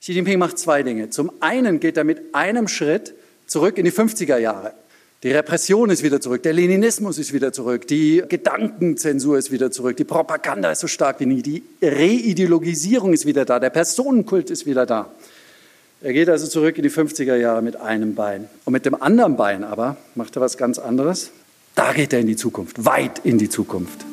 Xi 0.00 0.12
Jinping 0.12 0.38
macht 0.38 0.58
zwei 0.58 0.82
Dinge. 0.82 1.10
Zum 1.10 1.30
einen 1.40 1.78
geht 1.78 1.98
er 1.98 2.04
mit 2.04 2.34
einem 2.34 2.68
Schritt 2.68 3.12
zurück 3.46 3.76
in 3.76 3.84
die 3.84 3.92
50er 3.92 4.38
Jahre. 4.38 4.72
Die 5.22 5.30
Repression 5.30 5.90
ist 5.90 6.02
wieder 6.02 6.22
zurück, 6.22 6.42
der 6.42 6.54
Leninismus 6.54 7.18
ist 7.18 7.34
wieder 7.34 7.52
zurück, 7.52 7.86
die 7.86 8.22
Gedankenzensur 8.26 9.36
ist 9.36 9.52
wieder 9.52 9.70
zurück, 9.70 9.98
die 9.98 10.04
Propaganda 10.04 10.70
ist 10.70 10.80
so 10.80 10.86
stark 10.86 11.20
wie 11.20 11.26
nie, 11.26 11.42
die 11.42 11.62
Reideologisierung 11.82 13.12
ist 13.12 13.26
wieder 13.26 13.44
da, 13.44 13.60
der 13.60 13.68
Personenkult 13.68 14.48
ist 14.48 14.64
wieder 14.64 14.86
da. 14.86 15.10
Er 16.00 16.14
geht 16.14 16.30
also 16.30 16.46
zurück 16.46 16.78
in 16.78 16.84
die 16.84 16.90
50er 16.90 17.36
Jahre 17.36 17.60
mit 17.60 17.76
einem 17.76 18.14
Bein. 18.14 18.48
Und 18.64 18.72
mit 18.72 18.86
dem 18.86 19.00
anderen 19.02 19.36
Bein 19.36 19.62
aber 19.62 19.98
macht 20.14 20.34
er 20.36 20.40
was 20.40 20.56
ganz 20.56 20.78
anderes. 20.78 21.30
Da 21.74 21.92
geht 21.92 22.14
er 22.14 22.20
in 22.20 22.26
die 22.26 22.36
Zukunft, 22.36 22.86
weit 22.86 23.20
in 23.22 23.36
die 23.36 23.50
Zukunft. 23.50 24.06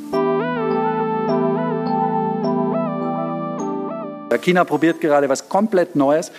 China 4.37 4.63
probiert 4.63 5.01
gerade 5.01 5.29
was 5.29 5.49
komplett 5.49 5.95
Neues. 5.95 6.31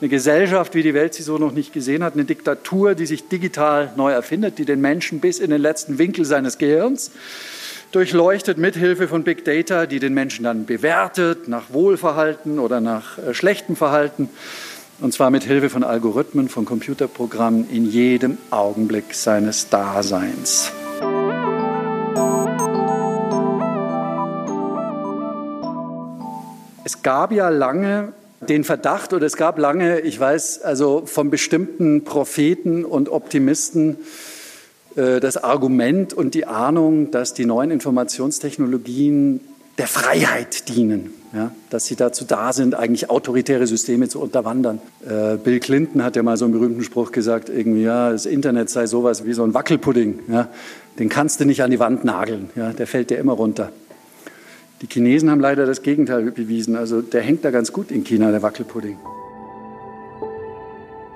Eine 0.00 0.10
Gesellschaft, 0.10 0.74
wie 0.74 0.82
die 0.82 0.94
Welt 0.94 1.14
sie 1.14 1.22
so 1.22 1.38
noch 1.38 1.52
nicht 1.52 1.72
gesehen 1.72 2.04
hat. 2.04 2.14
Eine 2.14 2.24
Diktatur, 2.24 2.94
die 2.94 3.06
sich 3.06 3.28
digital 3.28 3.92
neu 3.96 4.12
erfindet, 4.12 4.58
die 4.58 4.64
den 4.64 4.80
Menschen 4.80 5.20
bis 5.20 5.38
in 5.38 5.50
den 5.50 5.60
letzten 5.60 5.98
Winkel 5.98 6.24
seines 6.24 6.58
Gehirns 6.58 7.12
durchleuchtet 7.92 8.58
mit 8.58 8.76
Hilfe 8.76 9.08
von 9.08 9.22
Big 9.22 9.44
Data, 9.44 9.86
die 9.86 10.00
den 10.00 10.12
Menschen 10.12 10.44
dann 10.44 10.66
bewertet 10.66 11.48
nach 11.48 11.72
Wohlverhalten 11.72 12.58
oder 12.58 12.80
nach 12.80 13.16
äh, 13.18 13.32
schlechtem 13.32 13.76
Verhalten. 13.76 14.28
Und 15.00 15.12
zwar 15.12 15.30
mit 15.30 15.44
Hilfe 15.44 15.70
von 15.70 15.84
Algorithmen, 15.84 16.48
von 16.48 16.64
Computerprogrammen 16.64 17.68
in 17.70 17.90
jedem 17.90 18.38
Augenblick 18.50 19.14
seines 19.14 19.68
Daseins. 19.68 20.72
Es 26.86 27.02
gab 27.02 27.32
ja 27.32 27.48
lange 27.48 28.12
den 28.48 28.62
Verdacht 28.62 29.12
oder 29.12 29.26
es 29.26 29.36
gab 29.36 29.58
lange, 29.58 29.98
ich 30.02 30.20
weiß, 30.20 30.62
also 30.62 31.02
von 31.04 31.30
bestimmten 31.30 32.04
Propheten 32.04 32.84
und 32.84 33.08
Optimisten 33.08 33.96
äh, 34.94 35.18
das 35.18 35.36
Argument 35.36 36.14
und 36.14 36.34
die 36.34 36.46
Ahnung, 36.46 37.10
dass 37.10 37.34
die 37.34 37.44
neuen 37.44 37.72
Informationstechnologien 37.72 39.40
der 39.78 39.88
Freiheit 39.88 40.68
dienen, 40.68 41.12
ja, 41.34 41.50
dass 41.70 41.86
sie 41.86 41.96
dazu 41.96 42.24
da 42.24 42.52
sind, 42.52 42.76
eigentlich 42.76 43.10
autoritäre 43.10 43.66
Systeme 43.66 44.08
zu 44.08 44.20
unterwandern. 44.20 44.80
Äh, 45.04 45.38
Bill 45.38 45.58
Clinton 45.58 46.04
hat 46.04 46.14
ja 46.14 46.22
mal 46.22 46.36
so 46.36 46.44
einen 46.44 46.54
berühmten 46.54 46.84
Spruch 46.84 47.10
gesagt, 47.10 47.48
irgendwie, 47.48 47.82
ja, 47.82 48.12
das 48.12 48.26
Internet 48.26 48.70
sei 48.70 48.86
sowas 48.86 49.24
wie 49.24 49.32
so 49.32 49.42
ein 49.42 49.54
Wackelpudding, 49.54 50.20
ja, 50.28 50.50
den 51.00 51.08
kannst 51.08 51.40
du 51.40 51.46
nicht 51.46 51.64
an 51.64 51.72
die 51.72 51.80
Wand 51.80 52.04
nageln, 52.04 52.50
ja, 52.54 52.72
der 52.72 52.86
fällt 52.86 53.10
dir 53.10 53.18
immer 53.18 53.32
runter. 53.32 53.72
Die 54.82 54.88
Chinesen 54.88 55.30
haben 55.30 55.40
leider 55.40 55.64
das 55.64 55.82
Gegenteil 55.82 56.30
bewiesen. 56.30 56.76
Also 56.76 57.00
der 57.00 57.22
hängt 57.22 57.44
da 57.44 57.50
ganz 57.50 57.72
gut 57.72 57.90
in 57.90 58.04
China, 58.04 58.30
der 58.30 58.42
Wackelpudding. 58.42 58.98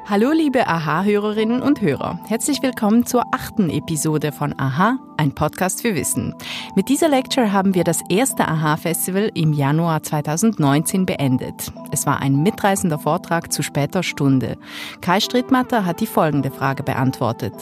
Hallo 0.07 0.33
liebe 0.33 0.67
AHA-Hörerinnen 0.67 1.61
und 1.63 1.83
Hörer. 1.83 2.19
Herzlich 2.27 2.63
willkommen 2.63 3.07
zur 3.07 3.23
achten 3.33 3.71
Episode 3.71 4.33
von 4.33 4.59
AHA, 4.59 4.99
ein 5.19 5.35
Podcast 5.35 5.83
für 5.83 5.95
Wissen. 5.95 6.35
Mit 6.75 6.89
dieser 6.89 7.09
Lecture 7.09 7.53
haben 7.53 7.75
wir 7.75 7.85
das 7.85 8.01
erste 8.09 8.49
AHA-Festival 8.49 9.31
im 9.35 9.53
Januar 9.53 10.03
2019 10.03 11.07
beendet. 11.07 11.71
Es 11.93 12.07
war 12.07 12.21
ein 12.21 12.43
mitreißender 12.43 12.99
Vortrag 12.99 13.53
zu 13.53 13.63
später 13.63 14.03
Stunde. 14.03 14.57
Kai 15.01 15.21
Strittmatter 15.21 15.85
hat 15.85 16.01
die 16.01 16.07
folgende 16.07 16.51
Frage 16.51 16.83
beantwortet. 16.83 17.55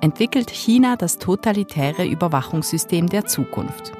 Entwickelt 0.00 0.50
China 0.50 0.96
das 0.96 1.18
totalitäre 1.18 2.06
Überwachungssystem 2.06 3.08
der 3.08 3.24
Zukunft? 3.24 3.94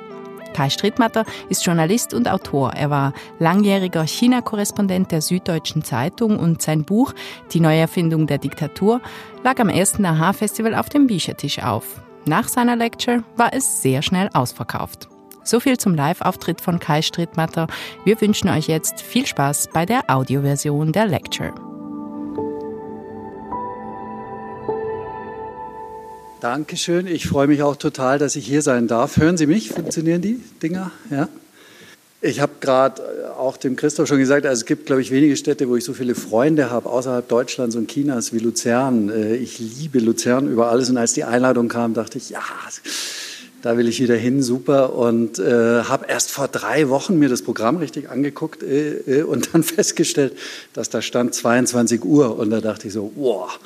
Kai 0.57 0.71
Strittmatter 0.71 1.27
ist 1.51 1.67
Journalist 1.67 2.15
und 2.15 2.31
Autor. 2.31 2.73
Er 2.73 2.89
war 2.89 3.13
langjähriger 3.39 4.07
China-Korrespondent 4.07 5.13
der 5.13 5.21
Süddeutschen 5.21 5.85
Zeitung 5.85 6.39
und 6.39 6.63
sein 6.63 6.85
Buch 6.85 7.13
Die 7.53 7.61
Neuerfindung 7.61 8.27
der 8.27 8.39
Diktatur 8.39 9.03
lag 9.45 9.61
am 9.61 9.69
ersten 9.69 10.07
AHA-Festival 10.07 10.75
auf 10.75 10.89
dem 10.89 11.09
Büchertisch 11.09 11.63
auf. 11.63 12.01
Nach 12.25 12.49
seiner 12.49 12.75
Lecture 12.75 13.23
war 13.37 13.53
es 13.53 13.83
sehr 13.83 14.01
schnell 14.01 14.31
ausverkauft. 14.33 15.09
So 15.45 15.61
viel 15.61 15.77
zum 15.77 15.95
Live-Auftritt 15.95 16.63
von 16.63 16.81
Kai 16.81 17.03
Strittmatter. 17.03 17.67
Wir 18.05 18.19
wünschen 18.23 18.49
euch 18.49 18.67
jetzt 18.67 19.03
viel 19.03 19.27
Spaß 19.27 19.69
bei 19.75 19.85
der 19.85 20.09
Audioversion 20.09 20.91
der 20.91 21.07
Lecture. 21.07 21.76
Dankeschön. 26.47 27.09
Ich 27.09 27.27
freue 27.27 27.49
mich 27.49 27.65
auch 27.65 27.75
total, 27.75 28.21
dass 28.21 28.37
ich 28.37 28.47
hier 28.47 28.63
sein 28.63 28.87
darf. 28.87 29.17
Hören 29.17 29.37
Sie 29.37 29.49
mich? 29.49 29.71
Funktionieren 29.71 30.23
die 30.23 30.41
Dinger? 30.63 30.93
Ja. 31.11 31.29
Ich 32.21 32.39
habe 32.39 32.53
gerade 32.61 33.03
äh, 33.03 33.31
auch 33.37 33.57
dem 33.57 33.75
Christoph 33.75 34.07
schon 34.07 34.19
gesagt, 34.19 34.47
also 34.47 34.61
es 34.61 34.65
gibt, 34.65 34.87
glaube 34.87 35.03
ich, 35.03 35.11
wenige 35.11 35.37
Städte, 35.37 35.69
wo 35.69 35.75
ich 35.75 35.83
so 35.83 35.93
viele 35.93 36.15
Freunde 36.15 36.71
habe, 36.71 36.89
außerhalb 36.89 37.27
Deutschlands 37.29 37.75
und 37.75 37.91
Chinas 37.91 38.33
wie 38.33 38.39
Luzern. 38.39 39.09
Äh, 39.09 39.35
ich 39.35 39.59
liebe 39.59 39.99
Luzern 39.99 40.49
über 40.49 40.71
alles. 40.71 40.89
Und 40.89 40.99
als 40.99 41.15
die 41.15 41.25
Einladung 41.25 41.67
kam, 41.67 41.95
dachte 41.95 42.19
ich, 42.19 42.31
ja, 42.31 42.43
da 43.63 43.77
will 43.77 43.89
ich 43.89 44.01
wieder 44.01 44.15
hin, 44.15 44.41
super. 44.41 44.95
Und 44.95 45.41
äh, 45.41 45.83
habe 45.83 46.07
erst 46.07 46.31
vor 46.31 46.47
drei 46.47 46.89
Wochen 46.89 47.19
mir 47.19 47.29
das 47.29 47.43
Programm 47.43 47.79
richtig 47.79 48.09
angeguckt 48.09 48.63
äh, 48.63 48.99
äh 48.99 49.23
und 49.25 49.53
dann 49.53 49.63
festgestellt, 49.65 50.39
dass 50.75 50.91
da 50.91 51.03
stand 51.03 51.35
22 51.35 52.05
Uhr. 52.05 52.39
Und 52.39 52.51
da 52.51 52.61
dachte 52.61 52.87
ich 52.87 52.93
so, 52.93 53.11
wow 53.17 53.59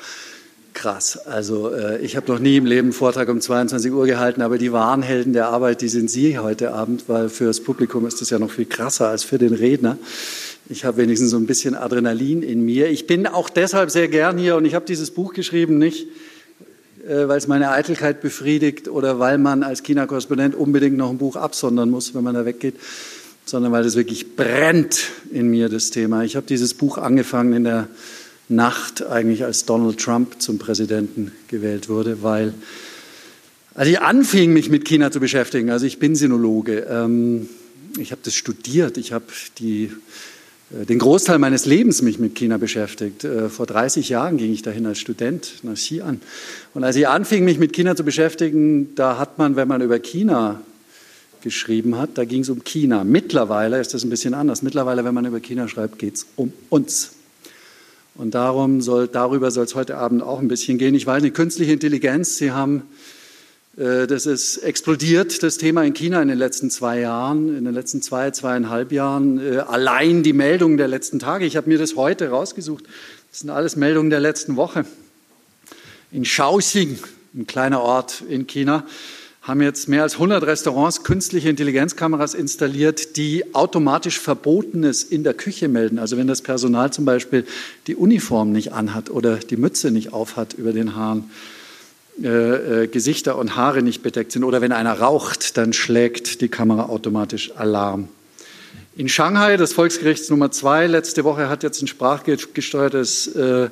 krass. 0.81 1.27
Also 1.27 1.71
äh, 1.71 1.99
ich 2.01 2.15
habe 2.15 2.31
noch 2.31 2.39
nie 2.39 2.57
im 2.57 2.65
Leben 2.65 2.87
einen 2.87 2.93
Vortrag 2.93 3.29
um 3.29 3.39
22 3.39 3.91
Uhr 3.91 4.07
gehalten, 4.07 4.41
aber 4.41 4.57
die 4.57 4.71
wahren 4.71 5.03
Helden 5.03 5.31
der 5.31 5.49
Arbeit, 5.49 5.81
die 5.81 5.87
sind 5.87 6.09
Sie 6.09 6.39
heute 6.39 6.73
Abend, 6.73 7.03
weil 7.07 7.29
für 7.29 7.45
das 7.45 7.59
Publikum 7.59 8.07
ist 8.07 8.19
das 8.19 8.31
ja 8.31 8.39
noch 8.39 8.49
viel 8.49 8.65
krasser 8.65 9.07
als 9.07 9.23
für 9.23 9.37
den 9.37 9.53
Redner. 9.53 9.99
Ich 10.69 10.83
habe 10.83 10.97
wenigstens 10.97 11.29
so 11.29 11.37
ein 11.37 11.45
bisschen 11.45 11.75
Adrenalin 11.75 12.41
in 12.41 12.65
mir. 12.65 12.89
Ich 12.89 13.05
bin 13.05 13.27
auch 13.27 13.49
deshalb 13.49 13.91
sehr 13.91 14.07
gern 14.07 14.39
hier 14.39 14.55
und 14.55 14.65
ich 14.65 14.73
habe 14.73 14.85
dieses 14.87 15.11
Buch 15.11 15.33
geschrieben, 15.33 15.77
nicht 15.77 16.07
äh, 17.07 17.27
weil 17.27 17.37
es 17.37 17.47
meine 17.47 17.69
Eitelkeit 17.69 18.19
befriedigt 18.19 18.87
oder 18.87 19.19
weil 19.19 19.37
man 19.37 19.61
als 19.61 19.83
China-Korrespondent 19.83 20.55
unbedingt 20.55 20.97
noch 20.97 21.11
ein 21.11 21.19
Buch 21.19 21.35
absondern 21.35 21.91
muss, 21.91 22.15
wenn 22.15 22.23
man 22.23 22.33
da 22.33 22.43
weggeht, 22.43 22.73
sondern 23.45 23.71
weil 23.71 23.85
es 23.85 23.95
wirklich 23.95 24.35
brennt 24.35 25.09
in 25.31 25.47
mir, 25.47 25.69
das 25.69 25.91
Thema. 25.91 26.23
Ich 26.23 26.35
habe 26.35 26.47
dieses 26.47 26.73
Buch 26.73 26.97
angefangen 26.97 27.53
in 27.53 27.65
der 27.65 27.87
Nacht 28.51 29.05
eigentlich, 29.05 29.43
als 29.43 29.65
Donald 29.65 29.99
Trump 29.99 30.41
zum 30.41 30.59
Präsidenten 30.59 31.31
gewählt 31.47 31.89
wurde, 31.89 32.21
weil 32.21 32.53
als 33.73 33.87
ich 33.87 34.01
anfing, 34.01 34.51
mich 34.51 34.69
mit 34.69 34.85
China 34.85 35.11
zu 35.11 35.19
beschäftigen, 35.19 35.69
also 35.69 35.85
ich 35.85 35.97
bin 35.97 36.15
Sinologe, 36.15 36.87
ähm, 36.89 37.47
ich 37.97 38.11
habe 38.11 38.21
das 38.23 38.35
studiert, 38.35 38.97
ich 38.97 39.13
habe 39.13 39.25
die, 39.59 39.91
äh, 40.71 40.85
den 40.85 40.99
Großteil 40.99 41.39
meines 41.39 41.65
Lebens 41.65 42.01
mich 42.01 42.19
mit 42.19 42.35
China 42.35 42.57
beschäftigt. 42.57 43.23
Äh, 43.23 43.49
vor 43.49 43.65
30 43.65 44.09
Jahren 44.09 44.37
ging 44.37 44.51
ich 44.51 44.61
dahin 44.61 44.85
als 44.85 44.99
Student 44.99 45.63
nach 45.63 45.75
Xi'an. 45.75 46.17
Und 46.73 46.83
als 46.83 46.97
ich 46.97 47.07
anfing, 47.07 47.45
mich 47.45 47.59
mit 47.59 47.71
China 47.71 47.95
zu 47.95 48.03
beschäftigen, 48.03 48.93
da 48.95 49.17
hat 49.17 49.37
man, 49.37 49.55
wenn 49.55 49.69
man 49.69 49.81
über 49.81 49.99
China 49.99 50.61
geschrieben 51.41 51.97
hat, 51.97 52.17
da 52.17 52.25
ging 52.25 52.41
es 52.41 52.49
um 52.49 52.63
China. 52.63 53.03
Mittlerweile 53.03 53.79
ist 53.79 53.93
das 53.93 54.03
ein 54.03 54.09
bisschen 54.09 54.33
anders. 54.33 54.61
Mittlerweile, 54.61 55.03
wenn 55.03 55.13
man 55.13 55.25
über 55.25 55.39
China 55.39 55.67
schreibt, 55.67 55.97
geht 55.97 56.15
es 56.15 56.27
um 56.35 56.53
uns. 56.69 57.13
Und 58.21 58.35
darum 58.35 58.81
soll, 58.81 59.07
darüber 59.07 59.49
soll 59.49 59.65
es 59.65 59.73
heute 59.73 59.97
Abend 59.97 60.21
auch 60.21 60.37
ein 60.37 60.47
bisschen 60.47 60.77
gehen. 60.77 60.93
Ich 60.93 61.07
weiß 61.07 61.23
nicht, 61.23 61.33
künstliche 61.33 61.73
Intelligenz, 61.73 62.37
Sie 62.37 62.51
haben, 62.51 62.83
äh, 63.77 64.05
das 64.05 64.27
ist 64.27 64.57
explodiert, 64.57 65.41
das 65.41 65.57
Thema 65.57 65.83
in 65.83 65.95
China 65.95 66.21
in 66.21 66.27
den 66.27 66.37
letzten 66.37 66.69
zwei 66.69 66.99
Jahren, 66.99 67.57
in 67.57 67.65
den 67.65 67.73
letzten 67.73 68.03
zwei, 68.03 68.29
zweieinhalb 68.29 68.91
Jahren. 68.91 69.39
Äh, 69.39 69.57
allein 69.61 70.21
die 70.21 70.33
Meldungen 70.33 70.77
der 70.77 70.87
letzten 70.87 71.17
Tage, 71.17 71.45
ich 71.45 71.57
habe 71.57 71.67
mir 71.67 71.79
das 71.79 71.95
heute 71.95 72.29
rausgesucht, 72.29 72.85
das 73.31 73.39
sind 73.39 73.49
alles 73.49 73.75
Meldungen 73.75 74.11
der 74.11 74.19
letzten 74.19 74.55
Woche. 74.55 74.85
In 76.11 76.23
Shaoxing, 76.23 76.99
ein 77.33 77.47
kleiner 77.47 77.81
Ort 77.81 78.21
in 78.29 78.45
China, 78.45 78.85
haben 79.41 79.61
jetzt 79.61 79.89
mehr 79.89 80.03
als 80.03 80.13
100 80.13 80.43
Restaurants 80.43 81.03
künstliche 81.03 81.49
Intelligenzkameras 81.49 82.35
installiert, 82.35 83.17
die 83.17 83.55
automatisch 83.55 84.19
Verbotenes 84.19 85.03
in 85.03 85.23
der 85.23 85.33
Küche 85.33 85.67
melden. 85.67 85.97
Also 85.97 86.15
wenn 86.17 86.27
das 86.27 86.43
Personal 86.43 86.93
zum 86.93 87.05
Beispiel 87.05 87.45
die 87.87 87.95
Uniform 87.95 88.51
nicht 88.51 88.71
anhat 88.71 89.09
oder 89.09 89.37
die 89.37 89.57
Mütze 89.57 89.89
nicht 89.89 90.13
aufhat 90.13 90.53
über 90.53 90.73
den 90.73 90.95
Haaren, 90.95 91.31
äh, 92.21 92.83
äh, 92.83 92.87
Gesichter 92.87 93.37
und 93.37 93.55
Haare 93.55 93.81
nicht 93.81 94.03
bedeckt 94.03 94.31
sind 94.31 94.43
oder 94.43 94.61
wenn 94.61 94.71
einer 94.71 94.93
raucht, 94.93 95.57
dann 95.57 95.73
schlägt 95.73 96.41
die 96.41 96.49
Kamera 96.49 96.85
automatisch 96.89 97.51
Alarm. 97.55 98.09
In 98.95 99.09
Shanghai, 99.09 99.57
das 99.57 99.73
Volksgerichts 99.73 100.29
Nummer 100.29 100.51
zwei, 100.51 100.85
letzte 100.85 101.23
Woche 101.23 101.49
hat 101.49 101.63
jetzt 101.63 101.81
ein 101.81 101.87
sprachgesteuertes 101.87 103.27
äh, 103.27 103.69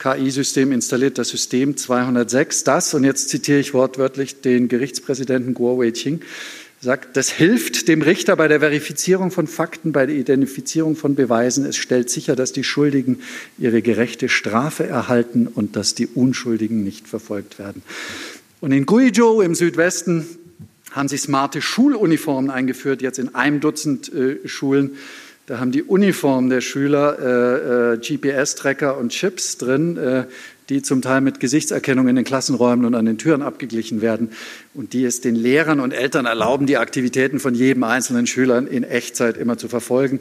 KI-System 0.00 0.72
installiert, 0.72 1.18
das 1.18 1.28
System 1.28 1.76
206. 1.76 2.64
Das, 2.64 2.94
und 2.94 3.04
jetzt 3.04 3.28
zitiere 3.28 3.60
ich 3.60 3.74
wortwörtlich 3.74 4.40
den 4.40 4.68
Gerichtspräsidenten 4.68 5.54
Guo 5.54 5.78
Weiqing, 5.78 6.22
sagt, 6.80 7.18
das 7.18 7.28
hilft 7.28 7.88
dem 7.88 8.00
Richter 8.00 8.34
bei 8.36 8.48
der 8.48 8.60
Verifizierung 8.60 9.30
von 9.30 9.46
Fakten, 9.46 9.92
bei 9.92 10.06
der 10.06 10.16
Identifizierung 10.16 10.96
von 10.96 11.14
Beweisen. 11.14 11.66
Es 11.66 11.76
stellt 11.76 12.08
sicher, 12.08 12.34
dass 12.34 12.52
die 12.52 12.64
Schuldigen 12.64 13.20
ihre 13.58 13.82
gerechte 13.82 14.30
Strafe 14.30 14.86
erhalten 14.86 15.46
und 15.46 15.76
dass 15.76 15.94
die 15.94 16.06
Unschuldigen 16.06 16.82
nicht 16.82 17.06
verfolgt 17.06 17.58
werden. 17.58 17.82
Und 18.62 18.72
in 18.72 18.86
Guizhou 18.86 19.42
im 19.42 19.54
Südwesten 19.54 20.26
haben 20.92 21.08
sie 21.08 21.18
smarte 21.18 21.60
Schuluniformen 21.60 22.50
eingeführt, 22.50 23.02
jetzt 23.02 23.18
in 23.18 23.34
einem 23.34 23.60
Dutzend 23.60 24.12
äh, 24.12 24.38
Schulen 24.48 24.92
Da 25.50 25.58
haben 25.58 25.72
die 25.72 25.82
Uniformen 25.82 26.48
der 26.48 26.60
Schüler 26.60 27.18
äh, 27.18 27.94
äh, 27.94 27.98
GPS-Tracker 27.98 28.96
und 28.96 29.08
Chips 29.08 29.58
drin, 29.58 29.96
äh, 29.96 30.26
die 30.68 30.80
zum 30.80 31.02
Teil 31.02 31.22
mit 31.22 31.40
Gesichtserkennung 31.40 32.06
in 32.06 32.14
den 32.14 32.24
Klassenräumen 32.24 32.84
und 32.84 32.94
an 32.94 33.04
den 33.04 33.18
Türen 33.18 33.42
abgeglichen 33.42 34.00
werden 34.00 34.30
und 34.74 34.92
die 34.92 35.04
es 35.04 35.20
den 35.20 35.34
Lehrern 35.34 35.80
und 35.80 35.90
Eltern 35.90 36.26
erlauben, 36.26 36.66
die 36.66 36.76
Aktivitäten 36.76 37.40
von 37.40 37.56
jedem 37.56 37.82
einzelnen 37.82 38.28
Schüler 38.28 38.64
in 38.64 38.84
Echtzeit 38.84 39.36
immer 39.36 39.58
zu 39.58 39.66
verfolgen 39.66 40.20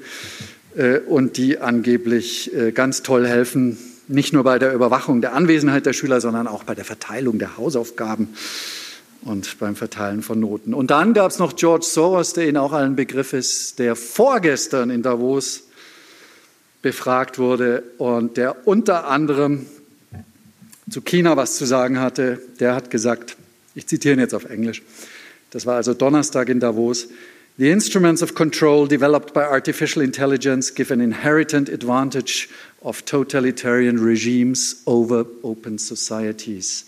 äh, 0.76 0.98
und 0.98 1.38
die 1.38 1.60
angeblich 1.60 2.52
äh, 2.56 2.72
ganz 2.72 3.04
toll 3.04 3.28
helfen, 3.28 3.78
nicht 4.08 4.34
nur 4.34 4.44
bei 4.44 4.58
der 4.58 4.74
Überwachung 4.74 5.22
der 5.22 5.36
Anwesenheit 5.36 5.86
der 5.86 5.94
Schüler, 5.94 6.22
sondern 6.22 6.48
auch 6.48 6.64
bei 6.64 6.74
der 6.74 6.86
Verteilung 6.86 7.38
der 7.38 7.56
Hausaufgaben 7.56 8.30
und 9.22 9.60
beim 9.60 9.76
Verteilen 9.76 10.22
von 10.22 10.40
Noten. 10.40 10.74
Und 10.74 10.92
dann 10.92 11.14
gab 11.14 11.32
es 11.32 11.40
noch 11.40 11.56
George 11.56 11.86
Soros, 11.86 12.34
der 12.34 12.48
Ihnen 12.48 12.58
auch 12.58 12.74
allen 12.74 12.96
Begriff 12.96 13.34
ist, 13.34 13.80
der 13.80 13.96
vorgestern 13.96 14.90
in 14.90 15.02
Davos 15.02 15.64
befragt 16.82 17.40
wurde 17.40 17.84
und 17.98 18.38
der 18.38 18.68
unter 18.68 19.08
anderem 19.08 19.66
zu 20.90 21.02
China 21.02 21.38
was 21.38 21.58
zu 21.58 21.66
sagen 21.66 22.00
hatte. 22.00 22.42
Der 22.60 22.76
hat 22.76 22.90
gesagt, 22.90 23.36
ich 23.76 23.88
zitiere 23.88 24.16
ihn 24.16 24.20
jetzt 24.20 24.34
auf 24.34 24.46
Englisch, 24.46 24.82
das 25.52 25.66
war 25.66 25.76
also 25.76 25.94
Donnerstag 25.94 26.50
in 26.50 26.60
Davos, 26.60 27.08
The 27.60 27.72
instruments 27.72 28.22
of 28.22 28.36
control 28.36 28.88
developed 28.88 29.34
by 29.34 29.42
artificial 29.42 30.02
intelligence 30.02 30.72
give 30.72 30.92
an 30.92 31.02
inherent 31.02 31.68
advantage 31.68 32.48
of 32.82 33.04
totalitarian 33.04 33.98
regimes 33.98 34.82
over 34.88 35.26
open 35.44 35.78
societies. 35.78 36.86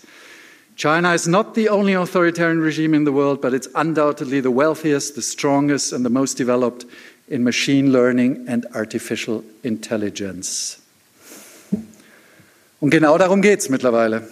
China 0.76 1.14
is 1.14 1.26
not 1.26 1.54
the 1.54 1.68
only 1.68 1.94
authoritarian 1.94 2.60
regime 2.60 2.94
in 2.94 3.04
the 3.04 3.12
world, 3.12 3.40
but 3.40 3.52
it's 3.52 3.68
undoubtedly 3.74 4.40
the 4.40 4.50
wealthiest, 4.50 5.14
the 5.14 5.22
strongest, 5.22 5.92
and 5.92 6.04
the 6.04 6.10
most 6.10 6.38
developed 6.38 6.86
in 7.28 7.42
machine 7.44 7.92
learning 7.92 8.44
and 8.48 8.66
artificial 8.74 9.44
intelligence. 9.62 10.78
Und 12.80 12.90
genau 12.90 13.16
darum 13.16 13.42
geht 13.42 13.60
es 13.60 13.68
mittlerweile. 13.68 14.22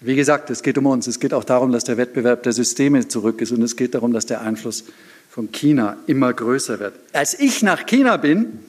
Wie 0.00 0.16
gesagt, 0.16 0.50
es 0.50 0.62
geht 0.62 0.78
um 0.78 0.86
uns. 0.86 1.06
Es 1.06 1.18
geht 1.18 1.32
auch 1.34 1.44
darum, 1.44 1.72
dass 1.72 1.84
der 1.84 1.96
Wettbewerb 1.96 2.42
der 2.42 2.52
Systeme 2.52 3.06
zurück 3.08 3.40
ist 3.40 3.52
und 3.52 3.62
es 3.62 3.76
geht 3.76 3.94
darum, 3.94 4.12
dass 4.12 4.26
der 4.26 4.40
Einfluss 4.42 4.84
von 5.30 5.50
China 5.50 5.96
immer 6.06 6.32
größer 6.32 6.78
wird. 6.78 6.94
Als 7.12 7.38
ich 7.38 7.62
nach 7.62 7.86
China 7.86 8.16
bin, 8.16 8.60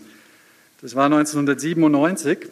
das 0.82 0.96
war 0.96 1.06
1997, 1.06 2.48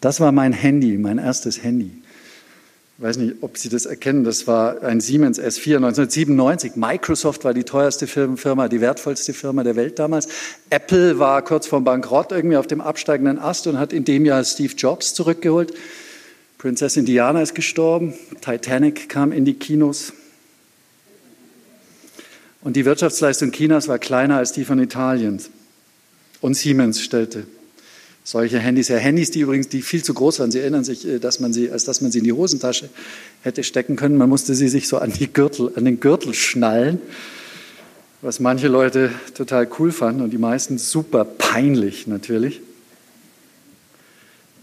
das 0.00 0.20
war 0.20 0.32
mein 0.32 0.52
Handy, 0.52 0.98
mein 0.98 1.18
erstes 1.18 1.62
Handy. 1.62 1.90
Ich 2.98 3.04
weiß 3.04 3.18
nicht, 3.18 3.36
ob 3.42 3.58
Sie 3.58 3.68
das 3.68 3.84
erkennen, 3.84 4.24
das 4.24 4.46
war 4.46 4.82
ein 4.82 5.00
Siemens 5.00 5.38
S4 5.38 5.76
1997. 5.76 6.76
Microsoft 6.76 7.44
war 7.44 7.52
die 7.52 7.64
teuerste 7.64 8.06
Firma, 8.06 8.68
die 8.68 8.80
wertvollste 8.80 9.34
Firma 9.34 9.64
der 9.64 9.76
Welt 9.76 9.98
damals. 9.98 10.28
Apple 10.70 11.18
war 11.18 11.42
kurz 11.42 11.66
vor 11.66 11.82
Bankrott 11.82 12.32
irgendwie 12.32 12.56
auf 12.56 12.66
dem 12.66 12.80
absteigenden 12.80 13.38
Ast 13.38 13.66
und 13.66 13.78
hat 13.78 13.92
in 13.92 14.06
dem 14.06 14.24
Jahr 14.24 14.42
Steve 14.44 14.72
Jobs 14.74 15.12
zurückgeholt. 15.12 15.74
Prinzessin 16.56 17.04
Diana 17.04 17.42
ist 17.42 17.54
gestorben, 17.54 18.14
Titanic 18.40 19.10
kam 19.10 19.30
in 19.30 19.44
die 19.44 19.54
Kinos. 19.54 20.14
Und 22.62 22.76
die 22.76 22.86
Wirtschaftsleistung 22.86 23.52
Chinas 23.52 23.88
war 23.88 23.98
kleiner 23.98 24.38
als 24.38 24.52
die 24.52 24.64
von 24.64 24.78
Italiens. 24.78 25.50
Und 26.40 26.54
Siemens 26.54 27.02
stellte 27.02 27.46
solche 28.26 28.58
Handys 28.58 28.88
her. 28.88 28.98
Handys, 28.98 29.30
die 29.30 29.40
übrigens 29.40 29.68
die 29.68 29.82
viel 29.82 30.02
zu 30.02 30.12
groß 30.12 30.40
waren. 30.40 30.50
Sie 30.50 30.58
erinnern 30.58 30.82
sich, 30.82 31.06
äh, 31.06 31.20
dass 31.20 31.38
man 31.38 31.52
sie, 31.52 31.70
als 31.70 31.84
dass 31.84 32.00
man 32.00 32.10
sie 32.10 32.18
in 32.18 32.24
die 32.24 32.32
Hosentasche 32.32 32.88
hätte 33.42 33.62
stecken 33.62 33.94
können. 33.94 34.16
Man 34.16 34.28
musste 34.28 34.56
sie 34.56 34.68
sich 34.68 34.88
so 34.88 34.98
an, 34.98 35.12
die 35.12 35.32
Gürtel, 35.32 35.70
an 35.76 35.84
den 35.84 36.00
Gürtel 36.00 36.34
schnallen, 36.34 37.00
was 38.22 38.40
manche 38.40 38.66
Leute 38.66 39.12
total 39.34 39.68
cool 39.78 39.92
fanden 39.92 40.22
und 40.22 40.30
die 40.30 40.38
meisten 40.38 40.76
super 40.76 41.24
peinlich 41.24 42.08
natürlich. 42.08 42.56
Ich 42.56 42.62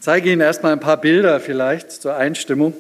zeige 0.02 0.30
Ihnen 0.30 0.42
erstmal 0.42 0.74
ein 0.74 0.82
paar 0.82 1.00
Bilder 1.00 1.40
vielleicht 1.40 1.90
zur 1.90 2.18
Einstimmung 2.18 2.74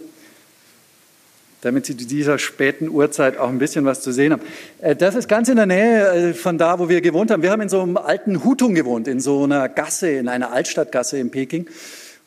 damit 1.63 1.85
Sie 1.85 1.95
zu 1.95 2.05
dieser 2.05 2.39
späten 2.39 2.89
Uhrzeit 2.89 3.37
auch 3.37 3.47
ein 3.47 3.57
bisschen 3.57 3.85
was 3.85 4.01
zu 4.01 4.11
sehen 4.11 4.33
haben. 4.33 4.41
Äh, 4.81 4.95
das 4.95 5.15
ist 5.15 5.27
ganz 5.29 5.47
in 5.47 5.55
der 5.55 5.65
Nähe 5.65 6.07
äh, 6.07 6.33
von 6.33 6.57
da, 6.57 6.77
wo 6.79 6.89
wir 6.89 6.99
gewohnt 7.01 7.31
haben. 7.31 7.41
Wir 7.41 7.51
haben 7.51 7.61
in 7.61 7.69
so 7.69 7.81
einem 7.81 7.97
alten 7.97 8.43
Hutung 8.43 8.75
gewohnt, 8.75 9.07
in 9.07 9.21
so 9.21 9.43
einer 9.43 9.69
Gasse, 9.69 10.09
in 10.09 10.27
einer 10.27 10.51
Altstadtgasse 10.51 11.17
in 11.17 11.31
Peking. 11.31 11.67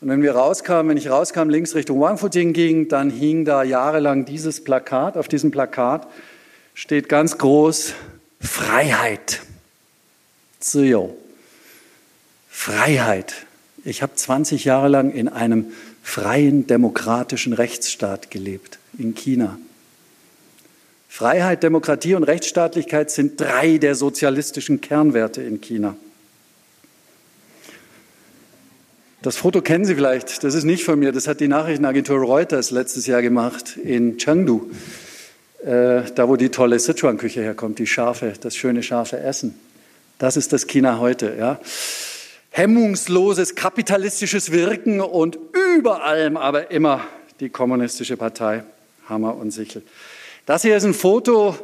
Und 0.00 0.08
wenn 0.08 0.22
wir 0.22 0.34
rauskamen, 0.34 0.90
wenn 0.90 0.96
ich 0.96 1.10
rauskam, 1.10 1.48
links 1.48 1.74
Richtung 1.74 2.00
Wangfujing 2.00 2.52
ging, 2.52 2.88
dann 2.88 3.10
hing 3.10 3.44
da 3.44 3.62
jahrelang 3.62 4.24
dieses 4.24 4.64
Plakat. 4.64 5.16
Auf 5.16 5.28
diesem 5.28 5.50
Plakat 5.50 6.06
steht 6.74 7.08
ganz 7.08 7.36
groß 7.38 7.92
Freiheit. 8.40 9.40
Zio. 10.60 11.16
Freiheit. 12.48 13.34
Ich 13.84 14.02
habe 14.02 14.14
20 14.14 14.64
Jahre 14.64 14.88
lang 14.88 15.10
in 15.12 15.28
einem 15.28 15.66
freien 16.02 16.66
demokratischen 16.66 17.52
Rechtsstaat 17.52 18.30
gelebt 18.30 18.78
in 18.98 19.14
China. 19.14 19.58
Freiheit, 21.08 21.62
Demokratie 21.62 22.14
und 22.14 22.24
Rechtsstaatlichkeit 22.24 23.10
sind 23.10 23.40
drei 23.40 23.78
der 23.78 23.94
sozialistischen 23.94 24.80
Kernwerte 24.80 25.42
in 25.42 25.60
China. 25.60 25.96
Das 29.22 29.36
Foto 29.36 29.62
kennen 29.62 29.84
Sie 29.84 29.94
vielleicht, 29.94 30.44
das 30.44 30.54
ist 30.54 30.64
nicht 30.64 30.84
von 30.84 30.98
mir, 30.98 31.12
das 31.12 31.26
hat 31.26 31.40
die 31.40 31.48
Nachrichtenagentur 31.48 32.18
Reuters 32.18 32.70
letztes 32.70 33.06
Jahr 33.06 33.22
gemacht 33.22 33.76
in 33.76 34.18
Chengdu, 34.18 34.70
äh, 35.64 36.02
da 36.14 36.28
wo 36.28 36.36
die 36.36 36.50
tolle 36.50 36.78
Sichuan-Küche 36.78 37.40
herkommt, 37.40 37.78
die 37.78 37.86
scharfe, 37.86 38.34
das 38.40 38.54
schöne 38.54 38.82
scharfe 38.82 39.18
Essen. 39.18 39.58
Das 40.18 40.36
ist 40.36 40.52
das 40.52 40.66
China 40.66 40.98
heute. 40.98 41.34
Ja. 41.38 41.58
Hemmungsloses 42.50 43.54
kapitalistisches 43.54 44.52
Wirken 44.52 45.00
und 45.00 45.38
über 45.74 46.04
allem 46.04 46.36
aber 46.36 46.70
immer 46.70 47.04
die 47.40 47.48
kommunistische 47.48 48.16
Partei. 48.16 48.64
Hammer 49.08 49.36
und 49.36 49.50
Sichel. 49.50 49.82
Das 50.46 50.62
hier 50.62 50.76
ist 50.76 50.84
ein 50.84 50.94
Foto 50.94 51.56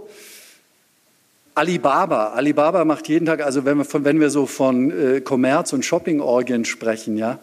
Alibaba. 1.55 2.29
Alibaba 2.29 2.85
macht 2.85 3.09
jeden 3.09 3.27
Tag, 3.27 3.43
also 3.43 3.65
wenn 3.65 3.79
wir, 3.79 3.85
von, 3.85 4.05
wenn 4.05 4.21
wir 4.21 4.31
so 4.31 4.47
von 4.47 4.91
äh, 4.91 5.21
Kommerz- 5.21 5.73
und 5.73 5.85
Shopping-Orgien 5.85 6.65
sprechen, 6.65 7.19
ja, 7.19 7.41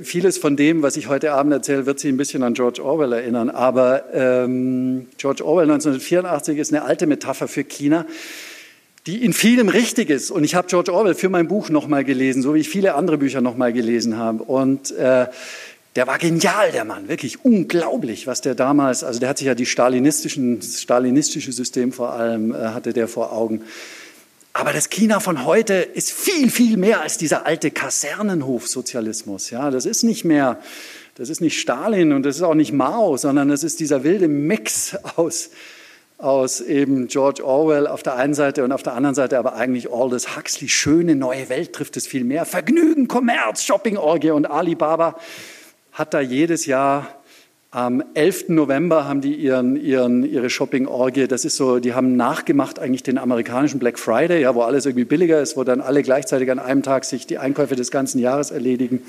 vieles 0.00 0.38
von 0.38 0.56
dem, 0.56 0.82
was 0.82 0.96
ich 0.96 1.08
heute 1.08 1.32
Abend 1.32 1.52
erzähle, 1.52 1.86
wird 1.86 1.98
Sie 1.98 2.08
ein 2.08 2.16
bisschen 2.16 2.42
an 2.42 2.54
George 2.54 2.84
Orwell 2.84 3.12
erinnern. 3.12 3.50
Aber 3.50 4.04
ähm, 4.14 5.08
George 5.18 5.44
Orwell 5.44 5.64
1984 5.64 6.58
ist 6.58 6.72
eine 6.72 6.84
alte 6.84 7.06
Metapher 7.06 7.48
für 7.48 7.64
China, 7.64 8.06
die 9.06 9.24
in 9.24 9.32
vielem 9.32 9.68
richtig 9.68 10.10
ist. 10.10 10.30
Und 10.30 10.44
ich 10.44 10.54
habe 10.54 10.68
George 10.68 10.92
Orwell 10.92 11.14
für 11.14 11.28
mein 11.28 11.48
Buch 11.48 11.68
nochmal 11.68 12.04
gelesen, 12.04 12.42
so 12.42 12.54
wie 12.54 12.60
ich 12.60 12.68
viele 12.68 12.94
andere 12.94 13.18
Bücher 13.18 13.40
nochmal 13.40 13.72
gelesen 13.72 14.16
habe. 14.16 14.44
Und 14.44 14.92
äh, 14.92 15.26
der 15.96 16.06
war 16.06 16.18
genial, 16.18 16.72
der 16.72 16.84
Mann, 16.84 17.08
wirklich 17.08 17.44
unglaublich, 17.44 18.26
was 18.26 18.40
der 18.40 18.54
damals, 18.54 19.04
also 19.04 19.20
der 19.20 19.28
hat 19.28 19.38
sich 19.38 19.46
ja 19.46 19.54
die 19.54 19.66
stalinistischen, 19.66 20.58
das 20.58 20.80
stalinistische 20.80 21.52
System 21.52 21.92
vor 21.92 22.12
allem, 22.12 22.54
äh, 22.54 22.58
hatte 22.58 22.92
der 22.92 23.08
vor 23.08 23.32
Augen. 23.32 23.62
Aber 24.54 24.72
das 24.72 24.90
China 24.90 25.20
von 25.20 25.44
heute 25.44 25.74
ist 25.74 26.10
viel, 26.10 26.50
viel 26.50 26.76
mehr 26.76 27.00
als 27.00 27.18
dieser 27.18 27.46
alte 27.46 27.70
Kasernenhofsozialismus. 27.70 29.50
Ja, 29.50 29.70
das 29.70 29.86
ist 29.86 30.02
nicht 30.02 30.24
mehr, 30.24 30.60
das 31.14 31.28
ist 31.28 31.40
nicht 31.40 31.58
Stalin 31.58 32.12
und 32.12 32.22
das 32.24 32.36
ist 32.36 32.42
auch 32.42 32.54
nicht 32.54 32.72
Mao, 32.72 33.16
sondern 33.16 33.48
das 33.48 33.62
ist 33.62 33.80
dieser 33.80 34.02
wilde 34.02 34.28
Mix 34.28 34.94
aus, 35.16 35.50
aus 36.16 36.60
eben 36.62 37.08
George 37.08 37.44
Orwell 37.44 37.86
auf 37.86 38.02
der 38.02 38.16
einen 38.16 38.34
Seite 38.34 38.64
und 38.64 38.72
auf 38.72 38.82
der 38.82 38.94
anderen 38.94 39.14
Seite 39.14 39.38
aber 39.38 39.54
eigentlich 39.54 39.90
Aldous 39.90 40.36
Huxley. 40.36 40.68
Schöne 40.68 41.16
neue 41.16 41.50
Welt 41.50 41.74
trifft 41.74 41.96
es 41.98 42.06
viel 42.06 42.24
mehr. 42.24 42.46
Vergnügen, 42.46 43.08
Kommerz, 43.08 43.62
Shoppingorgie 43.62 44.30
und 44.30 44.46
Alibaba 44.46 45.18
hat 45.92 46.14
da 46.14 46.20
jedes 46.20 46.66
Jahr 46.66 47.06
am 47.70 48.04
11. 48.12 48.50
November 48.50 49.06
haben 49.06 49.22
die 49.22 49.34
ihren, 49.34 49.76
ihren, 49.76 50.24
ihre 50.24 50.50
Shopping-Orgie. 50.50 51.26
Das 51.26 51.46
ist 51.46 51.56
so, 51.56 51.78
die 51.78 51.94
haben 51.94 52.16
nachgemacht 52.16 52.78
eigentlich 52.78 53.02
den 53.02 53.16
amerikanischen 53.16 53.78
Black 53.78 53.98
Friday, 53.98 54.42
ja, 54.42 54.54
wo 54.54 54.60
alles 54.60 54.84
irgendwie 54.84 55.06
billiger 55.06 55.40
ist, 55.40 55.56
wo 55.56 55.64
dann 55.64 55.80
alle 55.80 56.02
gleichzeitig 56.02 56.50
an 56.50 56.58
einem 56.58 56.82
Tag 56.82 57.06
sich 57.06 57.26
die 57.26 57.38
Einkäufe 57.38 57.74
des 57.74 57.90
ganzen 57.90 58.18
Jahres 58.18 58.50
erledigen. 58.50 59.02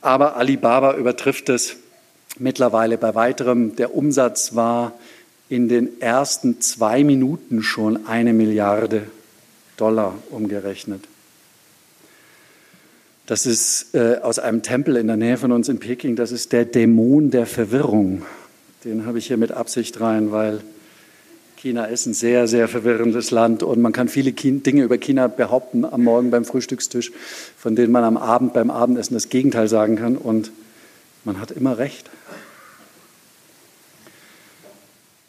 Aber 0.00 0.36
Alibaba 0.36 0.96
übertrifft 0.96 1.48
es 1.50 1.76
mittlerweile 2.36 2.98
bei 2.98 3.14
weiterem. 3.14 3.76
Der 3.76 3.94
Umsatz 3.94 4.56
war 4.56 4.94
in 5.48 5.68
den 5.68 6.00
ersten 6.00 6.60
zwei 6.60 7.04
Minuten 7.04 7.62
schon 7.62 8.06
eine 8.06 8.32
Milliarde 8.32 9.04
Dollar 9.76 10.14
umgerechnet. 10.30 11.04
Das 13.26 13.46
ist 13.46 13.94
äh, 13.94 14.16
aus 14.20 14.38
einem 14.38 14.62
Tempel 14.62 14.96
in 14.96 15.06
der 15.06 15.16
Nähe 15.16 15.36
von 15.36 15.52
uns 15.52 15.68
in 15.68 15.78
Peking. 15.78 16.16
Das 16.16 16.32
ist 16.32 16.52
der 16.52 16.64
Dämon 16.64 17.30
der 17.30 17.46
Verwirrung. 17.46 18.22
Den 18.84 19.06
habe 19.06 19.18
ich 19.18 19.28
hier 19.28 19.36
mit 19.36 19.52
Absicht 19.52 20.00
rein, 20.00 20.32
weil 20.32 20.60
China 21.56 21.84
ist 21.84 22.06
ein 22.06 22.14
sehr, 22.14 22.48
sehr 22.48 22.66
verwirrendes 22.66 23.30
Land 23.30 23.62
und 23.62 23.80
man 23.80 23.92
kann 23.92 24.08
viele 24.08 24.32
Dinge 24.32 24.82
über 24.82 24.98
China 24.98 25.28
behaupten 25.28 25.84
am 25.84 26.02
Morgen 26.02 26.32
beim 26.32 26.44
Frühstückstisch, 26.44 27.12
von 27.56 27.76
denen 27.76 27.92
man 27.92 28.02
am 28.02 28.16
Abend 28.16 28.52
beim 28.52 28.72
Abendessen 28.72 29.14
das 29.14 29.28
Gegenteil 29.28 29.68
sagen 29.68 29.94
kann 29.94 30.16
und 30.16 30.50
man 31.24 31.40
hat 31.40 31.52
immer 31.52 31.78
recht. 31.78 32.10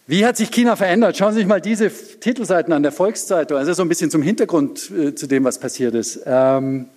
Wie 0.08 0.26
hat 0.26 0.36
sich 0.36 0.50
China 0.50 0.76
verändert? 0.76 1.16
Schauen 1.16 1.34
Sie 1.34 1.40
sich 1.40 1.48
mal 1.48 1.62
diese 1.62 1.92
Titelseiten 1.92 2.74
an 2.74 2.82
der 2.82 2.92
Volkszeitung. 2.92 3.58
Also 3.58 3.74
so 3.74 3.84
ein 3.84 3.90
bisschen 3.90 4.10
zum 4.10 4.24
Hintergrund 4.24 4.90
äh, 4.92 5.14
zu 5.14 5.28
dem, 5.28 5.44
was 5.44 5.60
passiert 5.60 5.94
ist. 5.94 6.22
Ähm, 6.26 6.88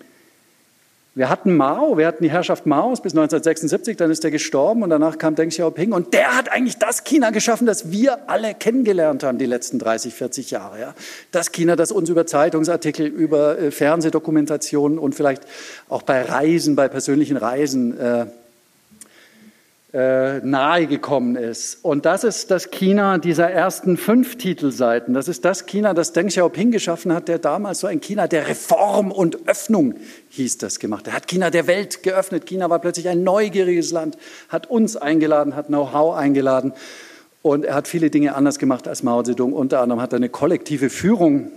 wir 1.16 1.30
hatten 1.30 1.56
Mao, 1.56 1.96
wir 1.96 2.06
hatten 2.06 2.22
die 2.22 2.30
Herrschaft 2.30 2.66
Maos 2.66 3.00
bis 3.00 3.14
1976, 3.14 3.96
dann 3.96 4.10
ist 4.10 4.22
er 4.22 4.30
gestorben 4.30 4.82
und 4.82 4.90
danach 4.90 5.16
kam 5.16 5.34
Deng 5.34 5.48
Xiaoping 5.48 5.92
und 5.92 6.12
der 6.12 6.36
hat 6.36 6.52
eigentlich 6.52 6.76
das 6.76 7.04
China 7.04 7.30
geschaffen, 7.30 7.66
das 7.66 7.90
wir 7.90 8.28
alle 8.28 8.52
kennengelernt 8.52 9.24
haben 9.24 9.38
die 9.38 9.46
letzten 9.46 9.78
30, 9.78 10.12
40 10.12 10.50
Jahre. 10.50 10.78
Ja. 10.78 10.94
Das 11.32 11.52
China, 11.52 11.74
das 11.74 11.90
uns 11.90 12.10
über 12.10 12.26
Zeitungsartikel, 12.26 13.06
über 13.06 13.58
äh, 13.58 13.70
Fernsehdokumentationen 13.70 14.98
und 14.98 15.14
vielleicht 15.14 15.44
auch 15.88 16.02
bei 16.02 16.20
Reisen, 16.20 16.76
bei 16.76 16.88
persönlichen 16.88 17.38
Reisen 17.38 17.98
äh, 17.98 18.26
äh, 19.96 20.40
nahegekommen 20.44 21.36
ist. 21.36 21.82
Und 21.82 22.04
das 22.04 22.22
ist 22.22 22.50
das 22.50 22.70
China 22.70 23.16
dieser 23.16 23.50
ersten 23.50 23.96
fünf 23.96 24.36
Titelseiten. 24.36 25.14
Das 25.14 25.26
ist 25.26 25.46
das 25.46 25.64
China, 25.64 25.94
das 25.94 26.12
Deng 26.12 26.26
Xiaoping 26.26 26.70
geschaffen 26.70 27.14
hat, 27.14 27.28
der 27.28 27.38
damals 27.38 27.80
so 27.80 27.86
ein 27.86 28.02
China 28.02 28.28
der 28.28 28.46
Reform 28.46 29.10
und 29.10 29.48
Öffnung 29.48 29.94
hieß 30.28 30.58
das 30.58 30.80
gemacht. 30.80 31.06
Er 31.06 31.14
hat 31.14 31.28
China 31.28 31.48
der 31.48 31.66
Welt 31.66 32.02
geöffnet. 32.02 32.44
China 32.44 32.68
war 32.68 32.78
plötzlich 32.78 33.08
ein 33.08 33.24
neugieriges 33.24 33.90
Land, 33.90 34.18
hat 34.50 34.68
uns 34.68 34.98
eingeladen, 34.98 35.56
hat 35.56 35.68
Know-how 35.68 36.14
eingeladen. 36.14 36.74
Und 37.40 37.64
er 37.64 37.74
hat 37.74 37.88
viele 37.88 38.10
Dinge 38.10 38.34
anders 38.34 38.58
gemacht 38.58 38.86
als 38.88 39.02
Mao 39.02 39.22
Zedong. 39.22 39.54
Unter 39.54 39.80
anderem 39.80 40.02
hat 40.02 40.12
er 40.12 40.16
eine 40.16 40.28
kollektive 40.28 40.90
Führung 40.90 41.50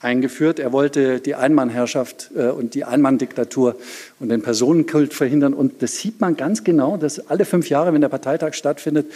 eingeführt. 0.00 0.58
Er 0.58 0.72
wollte 0.72 1.20
die 1.20 1.34
Einmannherrschaft 1.34 2.30
äh, 2.34 2.48
und 2.48 2.74
die 2.74 2.84
Einmanndiktatur 2.84 3.76
und 4.18 4.30
den 4.30 4.42
Personenkult 4.42 5.14
verhindern. 5.14 5.54
Und 5.54 5.82
das 5.82 5.96
sieht 5.96 6.20
man 6.20 6.36
ganz 6.36 6.64
genau, 6.64 6.96
dass 6.96 7.28
alle 7.28 7.44
fünf 7.44 7.68
Jahre, 7.68 7.92
wenn 7.92 8.00
der 8.00 8.08
Parteitag 8.08 8.54
stattfindet, 8.54 9.06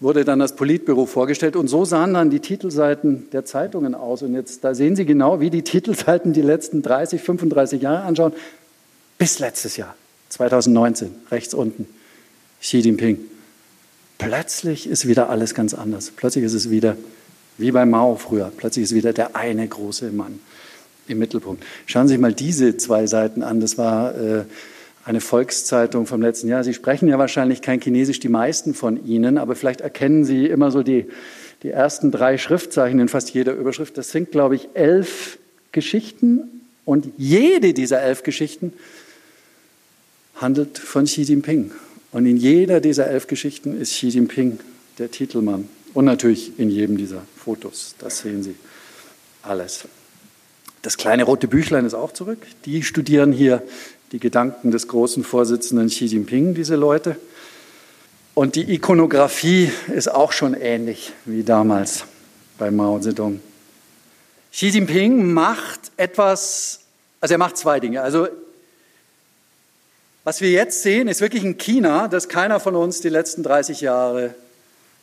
wurde 0.00 0.24
dann 0.24 0.38
das 0.38 0.54
Politbüro 0.54 1.06
vorgestellt. 1.06 1.56
Und 1.56 1.68
so 1.68 1.84
sahen 1.84 2.14
dann 2.14 2.30
die 2.30 2.40
Titelseiten 2.40 3.30
der 3.30 3.44
Zeitungen 3.44 3.94
aus. 3.94 4.22
Und 4.22 4.34
jetzt, 4.34 4.62
da 4.62 4.74
sehen 4.74 4.94
Sie 4.94 5.06
genau, 5.06 5.40
wie 5.40 5.50
die 5.50 5.62
Titelseiten 5.62 6.32
die 6.32 6.42
letzten 6.42 6.82
30, 6.82 7.20
35 7.20 7.82
Jahre 7.82 8.02
anschauen. 8.02 8.32
Bis 9.16 9.40
letztes 9.40 9.76
Jahr, 9.76 9.96
2019, 10.28 11.12
rechts 11.30 11.54
unten, 11.54 11.86
Xi 12.60 12.78
Jinping. 12.78 13.18
Plötzlich 14.18 14.88
ist 14.88 15.08
wieder 15.08 15.30
alles 15.30 15.54
ganz 15.54 15.74
anders. 15.74 16.12
Plötzlich 16.14 16.44
ist 16.44 16.54
es 16.54 16.70
wieder 16.70 16.96
wie 17.58 17.72
bei 17.72 17.84
Mao 17.84 18.16
früher. 18.16 18.50
Plötzlich 18.56 18.84
ist 18.84 18.94
wieder 18.94 19.12
der 19.12 19.36
eine 19.36 19.66
große 19.66 20.10
Mann 20.10 20.40
im 21.08 21.18
Mittelpunkt. 21.18 21.64
Schauen 21.86 22.08
Sie 22.08 22.14
sich 22.14 22.20
mal 22.20 22.32
diese 22.32 22.76
zwei 22.76 23.06
Seiten 23.06 23.42
an. 23.42 23.60
Das 23.60 23.76
war 23.76 24.14
äh, 24.14 24.44
eine 25.04 25.20
Volkszeitung 25.20 26.06
vom 26.06 26.22
letzten 26.22 26.48
Jahr. 26.48 26.62
Sie 26.64 26.74
sprechen 26.74 27.08
ja 27.08 27.18
wahrscheinlich 27.18 27.62
kein 27.62 27.80
Chinesisch, 27.80 28.20
die 28.20 28.28
meisten 28.28 28.74
von 28.74 29.06
Ihnen, 29.06 29.38
aber 29.38 29.56
vielleicht 29.56 29.80
erkennen 29.80 30.24
Sie 30.24 30.46
immer 30.46 30.70
so 30.70 30.82
die, 30.82 31.06
die 31.62 31.70
ersten 31.70 32.10
drei 32.10 32.38
Schriftzeichen 32.38 33.00
in 33.00 33.08
fast 33.08 33.30
jeder 33.30 33.54
Überschrift. 33.54 33.98
Das 33.98 34.10
sind, 34.10 34.30
glaube 34.30 34.54
ich, 34.54 34.68
elf 34.74 35.38
Geschichten 35.72 36.62
und 36.84 37.08
jede 37.16 37.74
dieser 37.74 38.00
elf 38.02 38.22
Geschichten 38.22 38.72
handelt 40.36 40.78
von 40.78 41.04
Xi 41.06 41.22
Jinping. 41.22 41.72
Und 42.12 42.26
in 42.26 42.36
jeder 42.36 42.80
dieser 42.80 43.08
elf 43.08 43.26
Geschichten 43.26 43.80
ist 43.80 43.92
Xi 43.92 44.08
Jinping 44.08 44.60
der 44.98 45.10
Titelmann. 45.10 45.68
Und 45.98 46.04
natürlich 46.04 46.60
in 46.60 46.70
jedem 46.70 46.96
dieser 46.96 47.22
Fotos. 47.36 47.96
Das 47.98 48.18
sehen 48.18 48.44
Sie 48.44 48.54
alles. 49.42 49.88
Das 50.82 50.96
kleine 50.96 51.24
rote 51.24 51.48
Büchlein 51.48 51.84
ist 51.84 51.94
auch 51.94 52.12
zurück. 52.12 52.38
Die 52.66 52.84
studieren 52.84 53.32
hier 53.32 53.64
die 54.12 54.20
Gedanken 54.20 54.70
des 54.70 54.86
großen 54.86 55.24
Vorsitzenden 55.24 55.88
Xi 55.88 56.04
Jinping, 56.04 56.54
diese 56.54 56.76
Leute. 56.76 57.16
Und 58.34 58.54
die 58.54 58.72
Ikonografie 58.74 59.72
ist 59.92 60.06
auch 60.06 60.30
schon 60.30 60.54
ähnlich 60.54 61.14
wie 61.24 61.42
damals 61.42 62.04
bei 62.58 62.70
Mao 62.70 63.00
Zedong. 63.00 63.40
Xi 64.52 64.68
Jinping 64.68 65.32
macht 65.32 65.80
etwas, 65.96 66.78
also 67.20 67.34
er 67.34 67.38
macht 67.38 67.56
zwei 67.56 67.80
Dinge. 67.80 68.02
Also 68.02 68.28
was 70.22 70.40
wir 70.40 70.52
jetzt 70.52 70.80
sehen, 70.80 71.08
ist 71.08 71.20
wirklich 71.20 71.42
ein 71.42 71.58
China, 71.58 72.06
das 72.06 72.28
keiner 72.28 72.60
von 72.60 72.76
uns 72.76 73.00
die 73.00 73.08
letzten 73.08 73.42
30 73.42 73.80
Jahre 73.80 74.36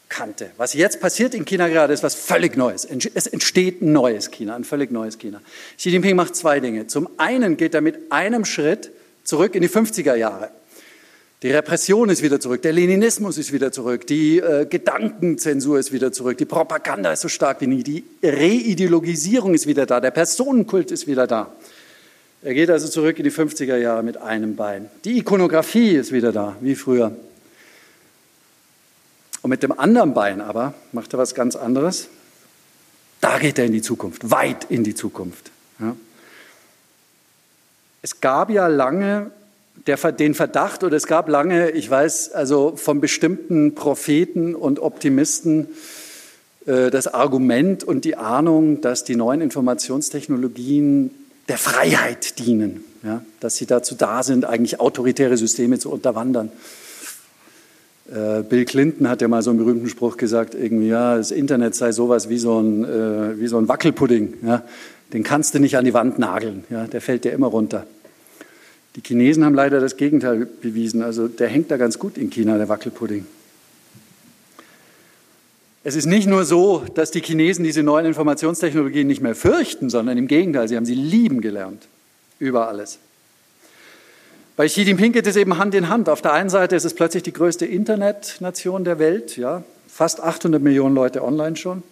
kannte. 0.10 0.52
Was 0.58 0.74
jetzt 0.74 1.02
passiert 1.02 1.34
in 1.34 1.46
China 1.46 1.68
gerade, 1.68 1.94
ist 1.94 2.04
was 2.04 2.16
völlig 2.16 2.56
Neues. 2.56 2.86
Es 3.14 3.28
entsteht 3.28 3.82
ein 3.82 3.92
neues 3.92 4.32
China, 4.32 4.56
ein 4.56 4.64
völlig 4.64 4.92
neues 4.92 5.18
China. 5.18 5.42
Xi 5.78 5.90
Jinping 5.90 6.16
macht 6.16 6.36
zwei 6.36 6.60
Dinge. 6.60 6.88
Zum 6.88 7.10
einen 7.18 7.58
geht 7.58 7.74
er 7.74 7.82
mit 7.82 8.12
einem 8.12 8.46
Schritt 8.46 8.92
zurück 9.24 9.56
in 9.56 9.62
die 9.62 9.70
50er 9.70 10.16
Jahre. 10.16 10.50
Die 11.44 11.52
Repression 11.52 12.10
ist 12.10 12.24
wieder 12.24 12.40
zurück, 12.40 12.62
der 12.62 12.74
Leninismus 12.74 13.38
ist 13.38 13.52
wieder 13.52 13.72
zurück, 13.72 14.08
die 14.08 14.40
äh, 14.40 14.66
Gedankenzensur 14.66 15.78
ist 15.78 15.92
wieder 15.92 16.12
zurück, 16.12 16.38
die 16.38 16.46
Propaganda 16.46 17.12
ist 17.12 17.22
so 17.22 17.28
stark 17.28 17.62
wie 17.62 17.68
nie, 17.68 17.84
die 17.84 18.04
Reideologisierung 18.24 19.54
ist 19.54 19.68
wieder 19.68 19.86
da, 19.86 20.00
der 20.00 20.12
Personenkult 20.12 20.92
ist 20.92 21.08
wieder 21.08 21.28
da. 21.28 21.54
Er 22.42 22.54
geht 22.54 22.70
also 22.70 22.88
zurück 22.88 23.18
in 23.20 23.26
die 23.26 23.32
50er 23.32 23.76
Jahre 23.78 24.02
mit 24.02 24.18
einem 24.18 24.56
Bein. 24.56 24.90
Die 25.04 25.18
Ikonografie 25.18 25.96
ist 25.96 26.12
wieder 26.12 26.32
da, 26.32 26.56
wie 26.62 26.76
früher. 26.76 27.16
Und 29.46 29.52
mit 29.52 29.62
dem 29.62 29.78
anderen 29.78 30.16
Bein 30.16 30.42
aber 30.42 30.74
macht 30.92 31.14
er 31.14 31.20
was 31.20 31.36
ganz 31.36 31.56
anderes. 31.56 32.08
Da 33.22 33.38
geht 33.38 33.60
er 33.60 33.66
in 33.66 33.74
die 33.74 33.84
Zukunft, 33.84 34.32
weit 34.32 34.66
in 34.70 34.84
die 34.84 34.96
Zukunft. 34.96 35.52
Ja. 35.80 35.96
Es 38.02 38.22
gab 38.22 38.50
ja 38.50 38.66
lange 38.66 39.30
der, 39.86 39.98
den 40.14 40.34
Verdacht 40.34 40.84
oder 40.84 40.98
es 40.98 41.06
gab 41.06 41.30
lange, 41.30 41.70
ich 41.70 41.88
weiß, 41.88 42.32
also 42.32 42.76
von 42.76 43.02
bestimmten 43.02 43.76
Propheten 43.76 44.56
und 44.56 44.80
Optimisten 44.80 45.68
äh, 46.66 46.90
das 46.90 47.06
Argument 47.06 47.84
und 47.84 48.04
die 48.04 48.16
Ahnung, 48.16 48.82
dass 48.82 49.04
die 49.04 49.16
neuen 49.16 49.42
Informationstechnologien 49.42 51.12
der 51.50 51.60
Freiheit 51.60 52.40
dienen, 52.40 52.84
ja, 53.04 53.24
dass 53.42 53.58
sie 53.58 53.68
dazu 53.68 53.94
da 53.94 54.24
sind, 54.24 54.44
eigentlich 54.44 54.80
autoritäre 54.80 55.38
Systeme 55.38 55.78
zu 55.78 55.92
unterwandern. 55.92 56.52
Äh, 58.12 58.44
Bill 58.44 58.66
Clinton 58.66 59.10
hat 59.10 59.22
ja 59.22 59.28
mal 59.28 59.42
so 59.42 59.50
einen 59.50 59.60
berühmten 59.60 59.90
Spruch 59.90 60.18
gesagt, 60.18 60.54
irgendwie, 60.54 60.90
ja, 60.90 61.18
das 61.18 61.32
Internet 61.32 61.76
sei 61.76 61.92
sowas 61.92 62.30
wie 62.30 62.38
so 62.38 62.60
ein, 62.60 62.84
äh, 62.84 63.40
wie 63.40 63.48
so 63.48 63.58
ein 63.58 63.68
Wackelpudding. 63.68 64.36
Ja? 64.46 64.64
Den 65.14 65.24
kannst 65.24 65.56
du 65.56 65.60
nicht 65.60 65.78
an 65.78 65.86
die 65.86 65.94
Wand 65.94 66.20
nageln, 66.20 66.64
ja? 66.70 66.86
der 66.88 67.02
fällt 67.02 67.24
dir 67.24 67.32
immer 67.32 67.48
runter. 67.48 67.88
Die 68.96 69.02
Chinesen 69.06 69.44
haben 69.44 69.56
leider 69.56 69.80
das 69.80 69.98
Gegenteil 69.98 70.46
bewiesen. 70.46 71.02
Also 71.02 71.28
der 71.28 71.50
hängt 71.50 71.70
da 71.70 71.78
ganz 71.78 72.00
gut 72.00 72.18
in 72.18 72.30
China, 72.30 72.58
der 72.58 72.70
Wackelpudding. 72.70 73.26
Es 75.84 75.96
ist 75.96 76.06
nicht 76.06 76.28
nur 76.28 76.46
so, 76.46 76.84
dass 76.96 77.12
die 77.12 77.22
Chinesen 77.22 77.64
diese 77.64 77.84
neuen 77.84 78.06
Informationstechnologien 78.06 79.06
nicht 79.06 79.22
mehr 79.22 79.36
fürchten, 79.36 79.90
sondern 79.90 80.18
im 80.18 80.28
Gegenteil, 80.28 80.68
sie 80.68 80.78
haben 80.78 80.86
sie 80.86 80.96
lieben 80.96 81.42
gelernt. 81.42 81.88
Über 82.40 82.68
alles. 82.68 83.00
Bei 84.58 84.68
Xi 84.68 84.84
Jinping 84.84 85.12
geht 85.12 85.28
es 85.28 85.36
eben 85.36 85.58
Hand 85.58 85.76
in 85.76 85.90
Hand. 85.90 86.08
Auf 86.08 86.22
der 86.22 86.32
einen 86.32 86.50
Seite 86.50 86.78
ist 86.78 86.86
es 86.86 86.94
plötzlich 86.94 87.24
die 87.24 87.34
größte 87.34 87.66
Internetnation 87.66 88.86
der 88.86 89.00
Welt, 89.00 89.36
ja, 89.36 89.64
fast 89.88 90.22
800 90.22 90.62
Millionen 90.62 90.96
Leute 90.96 91.24
online 91.24 91.58
schon. 91.58 91.84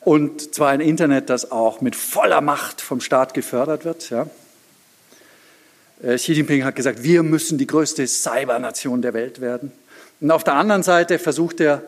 Und 0.00 0.54
zwar 0.54 0.70
ein 0.70 0.80
Internet, 0.80 1.30
das 1.30 1.52
auch 1.52 1.80
mit 1.80 1.94
voller 1.94 2.40
Macht 2.40 2.80
vom 2.80 3.00
Staat 3.00 3.34
gefördert 3.34 3.84
wird. 3.84 4.10
Ja. 4.10 4.26
Äh, 6.02 6.16
Xi 6.16 6.32
Jinping 6.32 6.64
hat 6.64 6.74
gesagt, 6.74 7.04
wir 7.04 7.22
müssen 7.22 7.56
die 7.56 7.66
größte 7.66 8.04
Cybernation 8.08 9.00
der 9.00 9.14
Welt 9.14 9.40
werden. 9.40 9.70
Und 10.20 10.32
auf 10.32 10.42
der 10.42 10.54
anderen 10.54 10.82
Seite 10.82 11.20
versucht 11.20 11.60
er, 11.60 11.82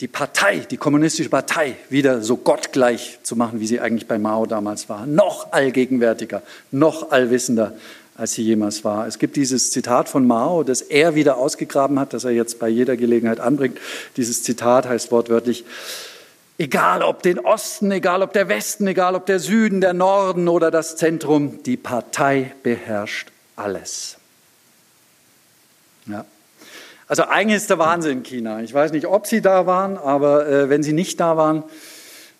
die 0.00 0.08
Partei, 0.08 0.60
die 0.70 0.78
kommunistische 0.78 1.28
Partei, 1.28 1.76
wieder 1.90 2.22
so 2.22 2.38
gottgleich 2.38 3.18
zu 3.22 3.36
machen, 3.36 3.60
wie 3.60 3.66
sie 3.66 3.80
eigentlich 3.80 4.08
bei 4.08 4.18
Mao 4.18 4.46
damals 4.46 4.88
war. 4.88 5.06
Noch 5.06 5.52
allgegenwärtiger, 5.52 6.42
noch 6.70 7.10
allwissender, 7.10 7.74
als 8.16 8.32
sie 8.32 8.42
jemals 8.42 8.82
war. 8.82 9.06
Es 9.06 9.18
gibt 9.18 9.36
dieses 9.36 9.70
Zitat 9.72 10.08
von 10.08 10.26
Mao, 10.26 10.62
das 10.62 10.80
er 10.80 11.14
wieder 11.14 11.36
ausgegraben 11.36 11.98
hat, 11.98 12.14
das 12.14 12.24
er 12.24 12.30
jetzt 12.30 12.58
bei 12.58 12.68
jeder 12.68 12.96
Gelegenheit 12.96 13.40
anbringt. 13.40 13.78
Dieses 14.16 14.42
Zitat 14.42 14.88
heißt 14.88 15.12
wortwörtlich, 15.12 15.64
egal 16.56 17.02
ob 17.02 17.22
den 17.22 17.38
Osten, 17.38 17.90
egal 17.90 18.22
ob 18.22 18.32
der 18.32 18.48
Westen, 18.48 18.86
egal 18.86 19.14
ob 19.14 19.26
der 19.26 19.38
Süden, 19.38 19.82
der 19.82 19.92
Norden 19.92 20.48
oder 20.48 20.70
das 20.70 20.96
Zentrum, 20.96 21.62
die 21.62 21.76
Partei 21.76 22.52
beherrscht 22.62 23.28
alles. 23.56 24.16
Ja. 26.06 26.24
Also 27.10 27.24
eigentlich 27.24 27.56
ist 27.56 27.68
der 27.68 27.80
Wahnsinn 27.80 28.22
China. 28.22 28.62
Ich 28.62 28.72
weiß 28.72 28.92
nicht, 28.92 29.08
ob 29.08 29.26
Sie 29.26 29.42
da 29.42 29.66
waren, 29.66 29.96
aber 29.96 30.48
äh, 30.48 30.68
wenn 30.68 30.84
Sie 30.84 30.92
nicht 30.92 31.18
da 31.18 31.36
waren, 31.36 31.64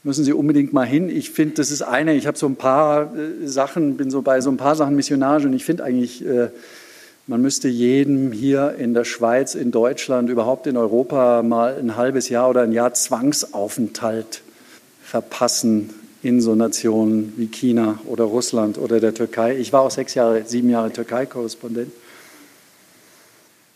müssen 0.05 0.23
Sie 0.23 0.33
unbedingt 0.33 0.73
mal 0.73 0.87
hin. 0.87 1.09
Ich 1.09 1.31
finde, 1.31 1.57
das 1.57 1.73
ist 1.73 1.83
eine, 1.83 2.15
ich 2.15 2.29
habe 2.29 2.39
so 2.39 2.47
ein 2.47 2.55
paar 2.55 3.13
äh, 3.17 3.49
Sachen, 3.49 3.97
bin 3.97 4.13
so 4.13 4.23
bei 4.23 4.41
so 4.41 4.49
ein 4.49 4.59
paar 4.59 4.77
Sachen 4.77 4.95
missionarisch 4.95 5.45
und 5.45 5.55
ich 5.55 5.65
finde 5.65 5.83
eigentlich, 5.83 6.25
äh, 6.25 6.51
man 7.27 7.43
müsste 7.43 7.67
jedem 7.67 8.31
hier 8.31 8.77
in 8.79 8.95
der 8.95 9.03
Schweiz, 9.03 9.57
in 9.57 9.73
Deutschland, 9.73 10.31
überhaupt 10.31 10.69
in 10.69 10.77
Europa 10.77 11.43
mal 11.43 11.77
ein 11.77 11.97
halbes 11.97 12.29
Jahr 12.29 12.49
oder 12.49 12.63
ein 12.63 12.71
Jahr 12.71 12.95
Zwangsaufenthalt 12.95 14.43
verpassen 15.03 15.91
in 16.23 16.41
so 16.41 16.55
Nationen 16.55 17.33
wie 17.37 17.49
China 17.49 17.99
oder 18.07 18.23
Russland 18.23 18.79
oder 18.79 19.01
der 19.01 19.15
Türkei. 19.15 19.57
Ich 19.57 19.73
war 19.73 19.81
auch 19.81 19.91
sechs 19.91 20.15
Jahre, 20.15 20.45
sieben 20.47 20.71
Jahre 20.71 20.93
Türkei-Korrespondent. 20.93 21.91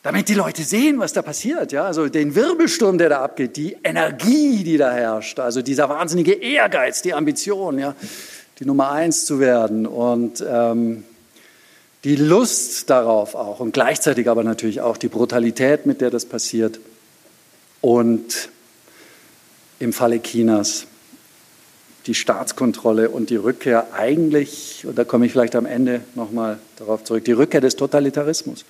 Damit 0.04 0.28
die 0.28 0.34
Leute 0.34 0.62
sehen, 0.62 0.98
was 0.98 1.14
da 1.14 1.22
passiert. 1.22 1.72
Ja? 1.72 1.86
Also 1.86 2.08
den 2.08 2.34
Wirbelsturm, 2.34 2.98
der 2.98 3.08
da 3.08 3.22
abgeht, 3.22 3.56
die 3.56 3.78
Energie, 3.82 4.62
die 4.62 4.76
da 4.76 4.92
herrscht, 4.92 5.40
also 5.40 5.62
dieser 5.62 5.88
wahnsinnige 5.88 6.34
Ehrgeiz, 6.34 7.00
die 7.00 7.14
Ambition, 7.14 7.78
ja? 7.78 7.96
die 8.60 8.66
Nummer 8.66 8.90
eins 8.90 9.24
zu 9.24 9.40
werden 9.40 9.86
und 9.86 10.44
ähm, 10.46 11.04
die 12.04 12.16
Lust 12.16 12.90
darauf 12.90 13.34
auch 13.34 13.60
und 13.60 13.72
gleichzeitig 13.72 14.28
aber 14.28 14.44
natürlich 14.44 14.82
auch 14.82 14.98
die 14.98 15.08
Brutalität, 15.08 15.86
mit 15.86 16.02
der 16.02 16.10
das 16.10 16.26
passiert 16.26 16.80
und 17.80 18.50
im 19.78 19.94
Falle 19.94 20.20
Chinas 20.20 20.86
die 22.06 22.14
Staatskontrolle 22.14 23.08
und 23.08 23.30
die 23.30 23.36
Rückkehr 23.36 23.94
eigentlich, 23.94 24.84
und 24.86 24.98
da 24.98 25.04
komme 25.04 25.24
ich 25.24 25.32
vielleicht 25.32 25.56
am 25.56 25.64
Ende 25.64 26.02
nochmal 26.14 26.58
darauf 26.76 27.04
zurück, 27.04 27.24
die 27.24 27.32
Rückkehr 27.32 27.62
des 27.62 27.76
Totalitarismus. 27.76 28.66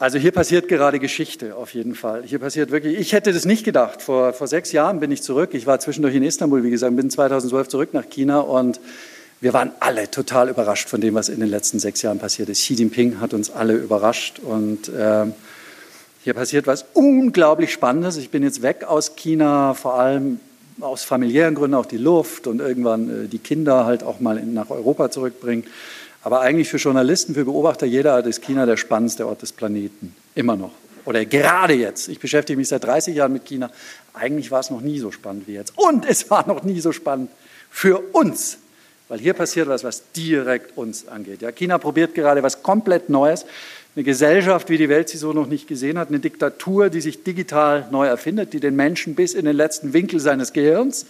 Also 0.00 0.16
hier 0.16 0.32
passiert 0.32 0.66
gerade 0.66 0.98
Geschichte 0.98 1.54
auf 1.56 1.74
jeden 1.74 1.94
Fall. 1.94 2.22
Hier 2.24 2.38
passiert 2.38 2.70
wirklich, 2.70 2.98
ich 2.98 3.12
hätte 3.12 3.34
das 3.34 3.44
nicht 3.44 3.64
gedacht. 3.64 4.00
Vor, 4.00 4.32
vor 4.32 4.46
sechs 4.46 4.72
Jahren 4.72 4.98
bin 4.98 5.12
ich 5.12 5.22
zurück. 5.22 5.50
Ich 5.52 5.66
war 5.66 5.78
zwischendurch 5.78 6.14
in 6.14 6.22
Istanbul, 6.22 6.64
wie 6.64 6.70
gesagt, 6.70 6.96
bin 6.96 7.10
2012 7.10 7.68
zurück 7.68 7.90
nach 7.92 8.08
China 8.08 8.40
und 8.40 8.80
wir 9.42 9.52
waren 9.52 9.72
alle 9.78 10.10
total 10.10 10.48
überrascht 10.48 10.88
von 10.88 11.02
dem, 11.02 11.12
was 11.12 11.28
in 11.28 11.38
den 11.40 11.50
letzten 11.50 11.78
sechs 11.78 12.00
Jahren 12.00 12.18
passiert 12.18 12.48
ist. 12.48 12.60
Xi 12.60 12.72
Jinping 12.76 13.20
hat 13.20 13.34
uns 13.34 13.50
alle 13.50 13.74
überrascht 13.74 14.38
und 14.38 14.88
äh, 14.88 15.26
hier 16.24 16.32
passiert 16.32 16.66
was 16.66 16.86
unglaublich 16.94 17.70
Spannendes. 17.70 18.16
Ich 18.16 18.30
bin 18.30 18.42
jetzt 18.42 18.62
weg 18.62 18.84
aus 18.84 19.16
China, 19.16 19.74
vor 19.74 20.00
allem 20.00 20.40
aus 20.80 21.04
familiären 21.04 21.54
Gründen 21.54 21.74
auch 21.74 21.84
die 21.84 21.98
Luft 21.98 22.46
und 22.46 22.60
irgendwann 22.60 23.26
äh, 23.26 23.28
die 23.28 23.38
Kinder 23.38 23.84
halt 23.84 24.02
auch 24.02 24.18
mal 24.18 24.38
in, 24.38 24.54
nach 24.54 24.70
Europa 24.70 25.10
zurückbringen. 25.10 25.64
Aber 26.22 26.40
eigentlich 26.40 26.68
für 26.68 26.76
Journalisten, 26.76 27.34
für 27.34 27.44
Beobachter, 27.44 27.86
jeder 27.86 28.24
ist 28.24 28.42
China 28.42 28.66
der 28.66 28.76
spannendste 28.76 29.26
Ort 29.26 29.42
des 29.42 29.52
Planeten. 29.52 30.14
Immer 30.34 30.56
noch. 30.56 30.72
Oder 31.06 31.24
gerade 31.24 31.74
jetzt. 31.74 32.08
Ich 32.08 32.20
beschäftige 32.20 32.58
mich 32.58 32.68
seit 32.68 32.84
30 32.84 33.16
Jahren 33.16 33.32
mit 33.32 33.46
China. 33.46 33.70
Eigentlich 34.12 34.50
war 34.50 34.60
es 34.60 34.70
noch 34.70 34.82
nie 34.82 34.98
so 34.98 35.10
spannend 35.10 35.48
wie 35.48 35.54
jetzt. 35.54 35.72
Und 35.76 36.06
es 36.06 36.30
war 36.30 36.46
noch 36.46 36.62
nie 36.62 36.80
so 36.80 36.92
spannend 36.92 37.30
für 37.70 37.98
uns. 38.12 38.58
Weil 39.08 39.18
hier 39.18 39.32
passiert 39.32 39.68
was, 39.68 39.82
was 39.82 40.12
direkt 40.12 40.76
uns 40.76 41.08
angeht. 41.08 41.42
Ja, 41.42 41.50
China 41.52 41.78
probiert 41.78 42.14
gerade 42.14 42.42
was 42.42 42.62
komplett 42.62 43.08
Neues. 43.08 43.46
Eine 43.96 44.04
Gesellschaft, 44.04 44.68
wie 44.68 44.78
die 44.78 44.88
Welt 44.88 45.08
sie 45.08 45.18
so 45.18 45.32
noch 45.32 45.46
nicht 45.46 45.66
gesehen 45.66 45.98
hat. 45.98 46.08
Eine 46.08 46.20
Diktatur, 46.20 46.90
die 46.90 47.00
sich 47.00 47.24
digital 47.24 47.88
neu 47.90 48.06
erfindet, 48.06 48.52
die 48.52 48.60
den 48.60 48.76
Menschen 48.76 49.14
bis 49.14 49.34
in 49.34 49.46
den 49.46 49.56
letzten 49.56 49.94
Winkel 49.94 50.20
seines 50.20 50.52
Gehirns 50.52 51.06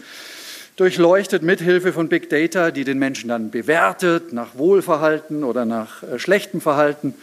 durchleuchtet 0.80 1.42
mit 1.42 1.60
Hilfe 1.60 1.92
von 1.92 2.08
Big 2.08 2.30
Data, 2.30 2.70
die 2.70 2.84
den 2.84 2.98
Menschen 2.98 3.28
dann 3.28 3.50
bewertet 3.50 4.32
nach 4.32 4.56
Wohlverhalten 4.56 5.44
oder 5.44 5.66
nach 5.66 6.02
äh, 6.02 6.18
schlechtem 6.18 6.62
Verhalten. 6.62 7.14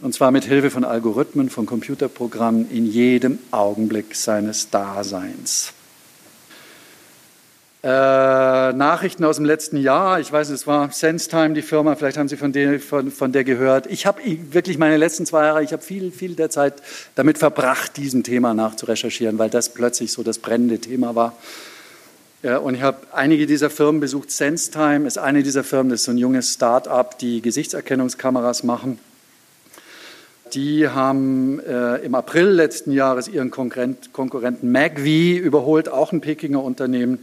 Und 0.00 0.14
zwar 0.14 0.30
mit 0.30 0.44
Hilfe 0.44 0.70
von 0.70 0.82
Algorithmen, 0.82 1.50
von 1.50 1.66
Computerprogrammen 1.66 2.70
in 2.70 2.86
jedem 2.86 3.38
Augenblick 3.50 4.14
seines 4.14 4.70
Daseins. 4.70 5.74
Äh, 7.82 7.88
Nachrichten 7.88 9.24
aus 9.24 9.36
dem 9.36 9.44
letzten 9.44 9.76
Jahr, 9.76 10.18
ich 10.18 10.32
weiß, 10.32 10.48
es 10.48 10.66
war 10.66 10.90
SenseTime, 10.90 11.52
die 11.52 11.60
Firma, 11.60 11.96
vielleicht 11.96 12.16
haben 12.16 12.28
Sie 12.28 12.38
von 12.38 12.52
der, 12.52 12.80
von, 12.80 13.10
von 13.10 13.30
der 13.30 13.44
gehört. 13.44 13.88
Ich 13.88 14.06
habe 14.06 14.22
wirklich 14.24 14.78
meine 14.78 14.96
letzten 14.96 15.26
zwei 15.26 15.44
Jahre, 15.44 15.62
ich 15.62 15.74
habe 15.74 15.82
viel, 15.82 16.10
viel 16.12 16.34
der 16.34 16.48
Zeit 16.48 16.76
damit 17.14 17.36
verbracht, 17.36 17.98
diesem 17.98 18.22
Thema 18.22 18.54
nachzurecherchieren, 18.54 19.38
weil 19.38 19.50
das 19.50 19.74
plötzlich 19.74 20.12
so 20.12 20.22
das 20.22 20.38
brennende 20.38 20.78
Thema 20.78 21.14
war. 21.14 21.36
Ja, 22.46 22.58
und 22.58 22.76
ich 22.76 22.82
habe 22.82 22.98
einige 23.10 23.44
dieser 23.44 23.70
Firmen 23.70 24.00
besucht. 24.00 24.30
SenseTime 24.30 25.04
ist 25.08 25.18
eine 25.18 25.42
dieser 25.42 25.64
Firmen, 25.64 25.90
das 25.90 26.02
ist 26.02 26.04
so 26.04 26.12
ein 26.12 26.16
junges 26.16 26.52
Start-up, 26.52 27.18
die 27.18 27.42
Gesichtserkennungskameras 27.42 28.62
machen. 28.62 29.00
Die 30.54 30.88
haben 30.88 31.58
äh, 31.58 31.96
im 32.04 32.14
April 32.14 32.46
letzten 32.46 32.92
Jahres 32.92 33.26
ihren 33.26 33.50
Konkurrent, 33.50 34.12
Konkurrenten 34.12 34.70
MagVie 34.70 35.36
überholt, 35.36 35.88
auch 35.88 36.12
ein 36.12 36.20
Pekinger 36.20 36.62
Unternehmen, 36.62 37.18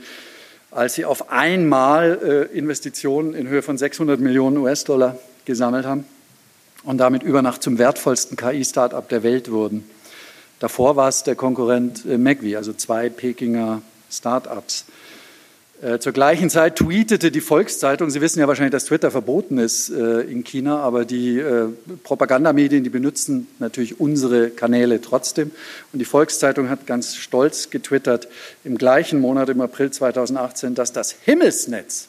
als 0.72 0.96
sie 0.96 1.06
auf 1.06 1.32
einmal 1.32 2.50
äh, 2.52 2.58
Investitionen 2.58 3.34
in 3.34 3.48
Höhe 3.48 3.62
von 3.62 3.78
600 3.78 4.20
Millionen 4.20 4.58
US-Dollar 4.58 5.18
gesammelt 5.46 5.86
haben 5.86 6.04
und 6.84 6.98
damit 6.98 7.24
über 7.24 7.42
Nacht 7.42 7.64
zum 7.64 7.78
wertvollsten 7.78 8.36
KI-Startup 8.36 9.08
der 9.08 9.24
Welt 9.24 9.50
wurden. 9.50 9.90
Davor 10.60 10.98
war 10.98 11.08
es 11.08 11.24
der 11.24 11.36
Konkurrent 11.36 12.06
äh, 12.06 12.18
MagVie, 12.18 12.58
also 12.58 12.74
zwei 12.74 13.08
Pekinger 13.08 13.82
Startups. 14.12 14.82
Äh, 14.82 15.03
zur 16.00 16.14
gleichen 16.14 16.50
Zeit 16.50 16.78
tweetete 16.78 17.30
die 17.30 17.42
Volkszeitung, 17.42 18.10
Sie 18.10 18.22
wissen 18.22 18.40
ja 18.40 18.48
wahrscheinlich, 18.48 18.72
dass 18.72 18.86
Twitter 18.86 19.12
verboten 19.12 19.58
ist 19.58 19.90
äh, 19.90 20.22
in 20.22 20.46
China, 20.46 20.78
aber 20.78 21.04
die 21.04 21.40
äh, 21.40 21.68
Propagandamedien, 22.04 22.86
die 22.86 22.90
benutzen 22.90 23.48
natürlich 23.60 24.00
unsere 24.00 24.50
Kanäle 24.50 25.02
trotzdem. 25.02 25.52
Und 25.92 26.00
die 26.00 26.06
Volkszeitung 26.06 26.70
hat 26.70 26.88
ganz 26.88 27.18
stolz 27.18 27.70
getwittert 27.70 28.30
im 28.64 28.78
gleichen 28.78 29.20
Monat, 29.20 29.50
im 29.50 29.60
April 29.60 29.92
2018, 29.92 30.74
dass 30.74 30.94
das 30.94 31.12
Himmelsnetz, 31.12 32.08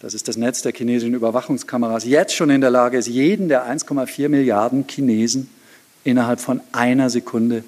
das 0.00 0.12
ist 0.12 0.28
das 0.28 0.36
Netz 0.36 0.60
der 0.60 0.72
chinesischen 0.72 1.14
Überwachungskameras, 1.14 2.04
jetzt 2.04 2.34
schon 2.34 2.50
in 2.50 2.60
der 2.60 2.70
Lage 2.70 2.98
ist, 2.98 3.06
jeden 3.06 3.48
der 3.48 3.66
1,4 3.66 4.28
Milliarden 4.28 4.84
Chinesen 4.86 5.48
innerhalb 6.04 6.40
von 6.40 6.60
einer 6.72 7.08
Sekunde 7.08 7.64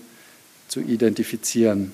zu 0.68 0.80
identifizieren. 0.80 1.92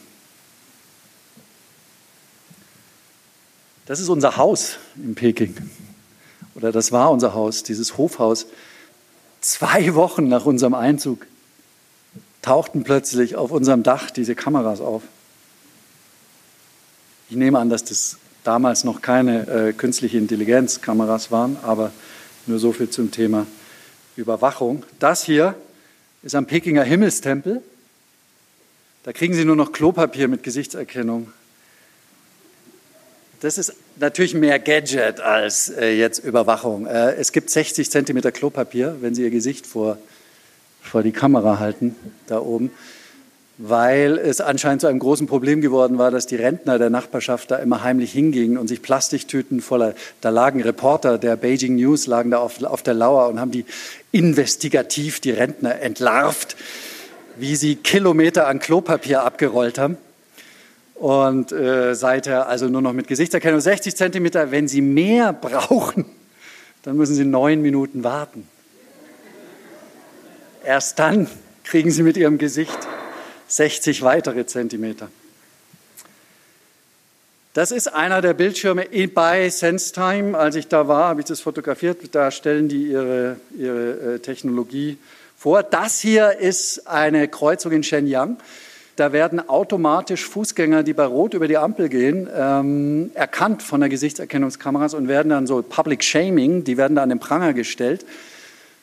Das 3.89 4.01
ist 4.01 4.11
unser 4.11 4.37
Haus 4.37 4.77
in 4.97 5.15
Peking. 5.15 5.57
Oder 6.55 6.73
das 6.73 6.93
war 6.93 7.11
unser 7.11 7.33
Haus, 7.33 7.63
dieses 7.63 7.97
Hofhaus. 7.97 8.45
Zwei 9.41 9.95
Wochen 9.95 10.29
nach 10.29 10.45
unserem 10.45 10.75
Einzug 10.75 11.27
tauchten 12.43 12.85
plötzlich 12.85 13.37
auf 13.37 13.51
unserem 13.51 13.83
Dach 13.83 14.11
diese 14.11 14.35
Kameras 14.35 14.83
auf. 14.83 15.05
Ich 17.31 17.37
nehme 17.37 17.59
an, 17.59 17.71
dass 17.71 17.83
das 17.83 18.19
damals 18.45 18.85
noch 18.85 19.01
keine 19.01 19.49
äh, 19.49 19.73
künstliche 19.73 20.19
Intelligenzkameras 20.19 21.31
waren, 21.31 21.57
aber 21.63 21.91
nur 22.47 22.59
so 22.59 22.75
viel 22.75 22.91
zum 22.91 23.11
Thema 23.11 23.47
Überwachung. 24.17 24.85
Das 24.99 25.25
hier 25.25 25.55
ist 26.23 26.35
am 26.35 26.45
Pekinger 26.45 26.85
Himmelstempel. 26.85 27.63
Da 29.05 29.15
kriegen 29.15 29.33
Sie 29.33 29.47
nur 29.47 29.57
noch 29.57 29.73
Klopapier 29.73 30.29
mit 30.29 30.43
Gesichtserkennung 30.43 31.33
das 33.41 33.59
ist 33.59 33.75
natürlich 33.97 34.35
mehr 34.35 34.59
Gadget 34.59 35.21
als 35.21 35.69
äh, 35.69 35.91
jetzt 35.91 36.19
Überwachung. 36.19 36.87
Äh, 36.87 37.15
es 37.15 37.33
gibt 37.33 37.51
60 37.51 37.91
Zentimeter 37.91 38.33
Klopapier, 38.33 38.97
wenn 39.01 39.15
Sie 39.15 39.23
Ihr 39.23 39.31
Gesicht 39.31 39.67
vor, 39.67 39.99
vor 40.83 41.03
die 41.03 41.13
Kamera 41.13 41.59
halten, 41.59 41.95
da 42.27 42.41
oben, 42.41 42.71
weil 43.59 44.19
es 44.19 44.41
anscheinend 44.41 44.81
zu 44.81 44.87
einem 44.87 44.99
großen 44.99 45.27
Problem 45.27 45.61
geworden 45.61 45.99
war, 45.99 46.11
dass 46.11 46.27
die 46.27 46.37
Rentner 46.37 46.79
der 46.79 46.91
Nachbarschaft 46.91 47.51
da 47.51 47.57
immer 47.57 47.83
heimlich 47.83 48.13
hingingen 48.13 48.59
und 48.59 48.69
sich 48.69 48.83
Plastiktüten 48.83 49.61
voller, 49.61 49.95
da 50.21 50.31
lagen 50.31 50.63
Reporter 50.63 51.19
der 51.19 51.37
Beijing 51.37 51.77
News, 51.77 52.07
lagen 52.07 52.31
da 52.31 52.39
auf, 52.39 52.63
auf 52.63 52.83
der 52.83 52.95
Lauer 52.95 53.29
und 53.29 53.41
haben 53.41 53.51
die 53.51 53.65
investigativ 54.13 55.21
die 55.21 55.33
Rentner 55.33 55.81
entlarvt, 55.81 56.57
wie 57.37 57.57
sie 57.57 57.77
Kilometer 57.77 58.49
an 58.49 58.59
Klopapier 58.59 59.23
abgerollt 59.23 59.79
haben. 59.79 59.97
Und 60.99 61.53
äh, 61.53 61.95
seither 61.95 62.49
also 62.49 62.67
nur 62.67 62.83
noch 62.83 62.93
mit 62.93 63.07
Gesichtserkennung 63.07 63.61
60 63.61 63.95
Zentimeter. 63.95 64.51
Wenn 64.51 64.67
Sie 64.67 64.81
mehr 64.81 65.33
brauchen, 65.41 66.05
dann 66.83 66.97
müssen 66.97 67.15
Sie 67.15 67.25
neun 67.25 67.63
Minuten 67.63 68.03
warten. 68.03 68.49
Erst 70.65 70.99
dann 70.99 71.29
kriegen 71.63 71.93
Sie 71.93 72.03
mit 72.03 72.17
Ihrem 72.17 72.37
Gesicht 72.37 72.77
60 73.47 74.03
weitere 74.03 74.45
Zentimeter. 74.45 75.09
Das 77.55 77.71
ist 77.71 77.89
einer 77.89 78.21
der 78.21 78.35
Bildschirme 78.35 78.87
bei 79.15 79.49
SenseTime. 79.51 80.37
Als 80.37 80.57
ich 80.57 80.67
da 80.67 80.89
war, 80.89 81.09
habe 81.09 81.21
ich 81.21 81.27
das 81.27 81.41
fotografiert. 81.41 81.99
Da 82.13 82.31
stellen 82.33 82.69
die 82.69 82.89
ihre, 82.89 83.37
ihre 83.57 84.15
äh, 84.15 84.19
Technologie 84.19 84.99
vor. 85.37 85.63
Das 85.63 86.01
hier 86.01 86.39
ist 86.39 86.89
eine 86.89 87.29
Kreuzung 87.29 87.73
in 87.73 87.83
Shenyang. 87.85 88.39
Da 88.99 89.13
werden 89.13 89.49
automatisch 89.49 90.25
Fußgänger, 90.25 90.83
die 90.83 90.93
bei 90.93 91.05
Rot 91.05 91.33
über 91.33 91.47
die 91.47 91.57
Ampel 91.57 91.89
gehen, 91.89 92.29
ähm, 92.37 93.13
erkannt 93.15 93.63
von 93.63 93.79
der 93.79 93.89
Gesichtserkennungskameras 93.89 94.93
und 94.93 95.07
werden 95.07 95.29
dann 95.29 95.47
so 95.47 95.63
Public 95.63 96.03
Shaming, 96.03 96.65
die 96.65 96.77
werden 96.77 96.97
da 96.97 97.05
an 97.05 97.09
den 97.09 97.21
Pranger 97.21 97.53
gestellt. 97.53 98.05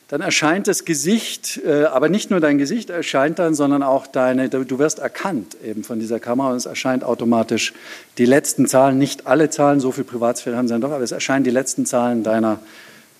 Dann 0.08 0.22
erscheint 0.22 0.68
das 0.68 0.86
Gesicht, 0.86 1.60
äh, 1.66 1.84
aber 1.84 2.08
nicht 2.08 2.30
nur 2.30 2.40
dein 2.40 2.56
Gesicht 2.56 2.88
erscheint 2.88 3.38
dann, 3.38 3.54
sondern 3.54 3.82
auch 3.82 4.06
deine, 4.06 4.48
du 4.48 4.78
wirst 4.78 5.00
erkannt 5.00 5.54
eben 5.62 5.84
von 5.84 5.98
dieser 6.00 6.18
Kamera 6.18 6.52
und 6.52 6.56
es 6.56 6.64
erscheint 6.64 7.04
automatisch 7.04 7.74
die 8.16 8.24
letzten 8.24 8.66
Zahlen, 8.66 8.96
nicht 8.96 9.26
alle 9.26 9.50
Zahlen, 9.50 9.80
so 9.80 9.92
viel 9.92 10.04
Privatsphäre 10.04 10.56
haben 10.56 10.66
sie 10.66 10.72
dann 10.72 10.80
doch, 10.80 10.92
aber 10.92 11.04
es 11.04 11.12
erscheinen 11.12 11.44
die 11.44 11.50
letzten 11.50 11.84
Zahlen 11.84 12.22
deiner, 12.22 12.60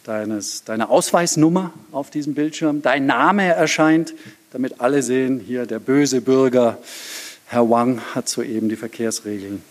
deines, 0.04 0.64
deiner 0.64 0.88
Ausweisnummer 0.88 1.74
auf 1.92 2.08
diesem 2.08 2.32
Bildschirm, 2.32 2.80
dein 2.80 3.04
Name 3.04 3.48
erscheint, 3.48 4.14
damit 4.56 4.80
alle 4.80 5.02
sehen, 5.02 5.38
hier 5.38 5.66
der 5.66 5.78
böse 5.78 6.22
Bürger, 6.22 6.78
Herr 7.44 7.68
Wang, 7.68 8.00
hat 8.14 8.26
soeben 8.26 8.70
die 8.70 8.76
Verkehrsregeln 8.76 9.62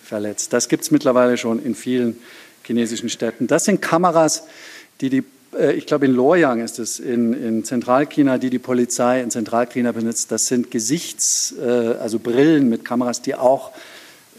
verletzt. 0.00 0.52
Das 0.52 0.68
gibt 0.68 0.84
es 0.84 0.92
mittlerweile 0.92 1.36
schon 1.36 1.60
in 1.60 1.74
vielen 1.74 2.16
chinesischen 2.62 3.08
Städten. 3.08 3.48
Das 3.48 3.64
sind 3.64 3.82
Kameras, 3.82 4.44
die 5.00 5.10
die 5.10 5.24
äh, 5.58 5.72
ich 5.72 5.86
glaube 5.86 6.06
in 6.06 6.12
Luoyang 6.12 6.60
ist 6.60 6.78
es, 6.78 7.00
in, 7.00 7.32
in 7.32 7.64
Zentralchina, 7.64 8.38
die 8.38 8.48
die 8.48 8.60
Polizei 8.60 9.22
in 9.22 9.32
Zentralchina 9.32 9.90
benutzt, 9.90 10.30
das 10.30 10.46
sind 10.46 10.70
Gesichts-, 10.70 11.56
äh, 11.60 11.96
also 12.00 12.20
Brillen 12.20 12.68
mit 12.68 12.84
Kameras, 12.84 13.20
die 13.20 13.34
auch 13.34 13.72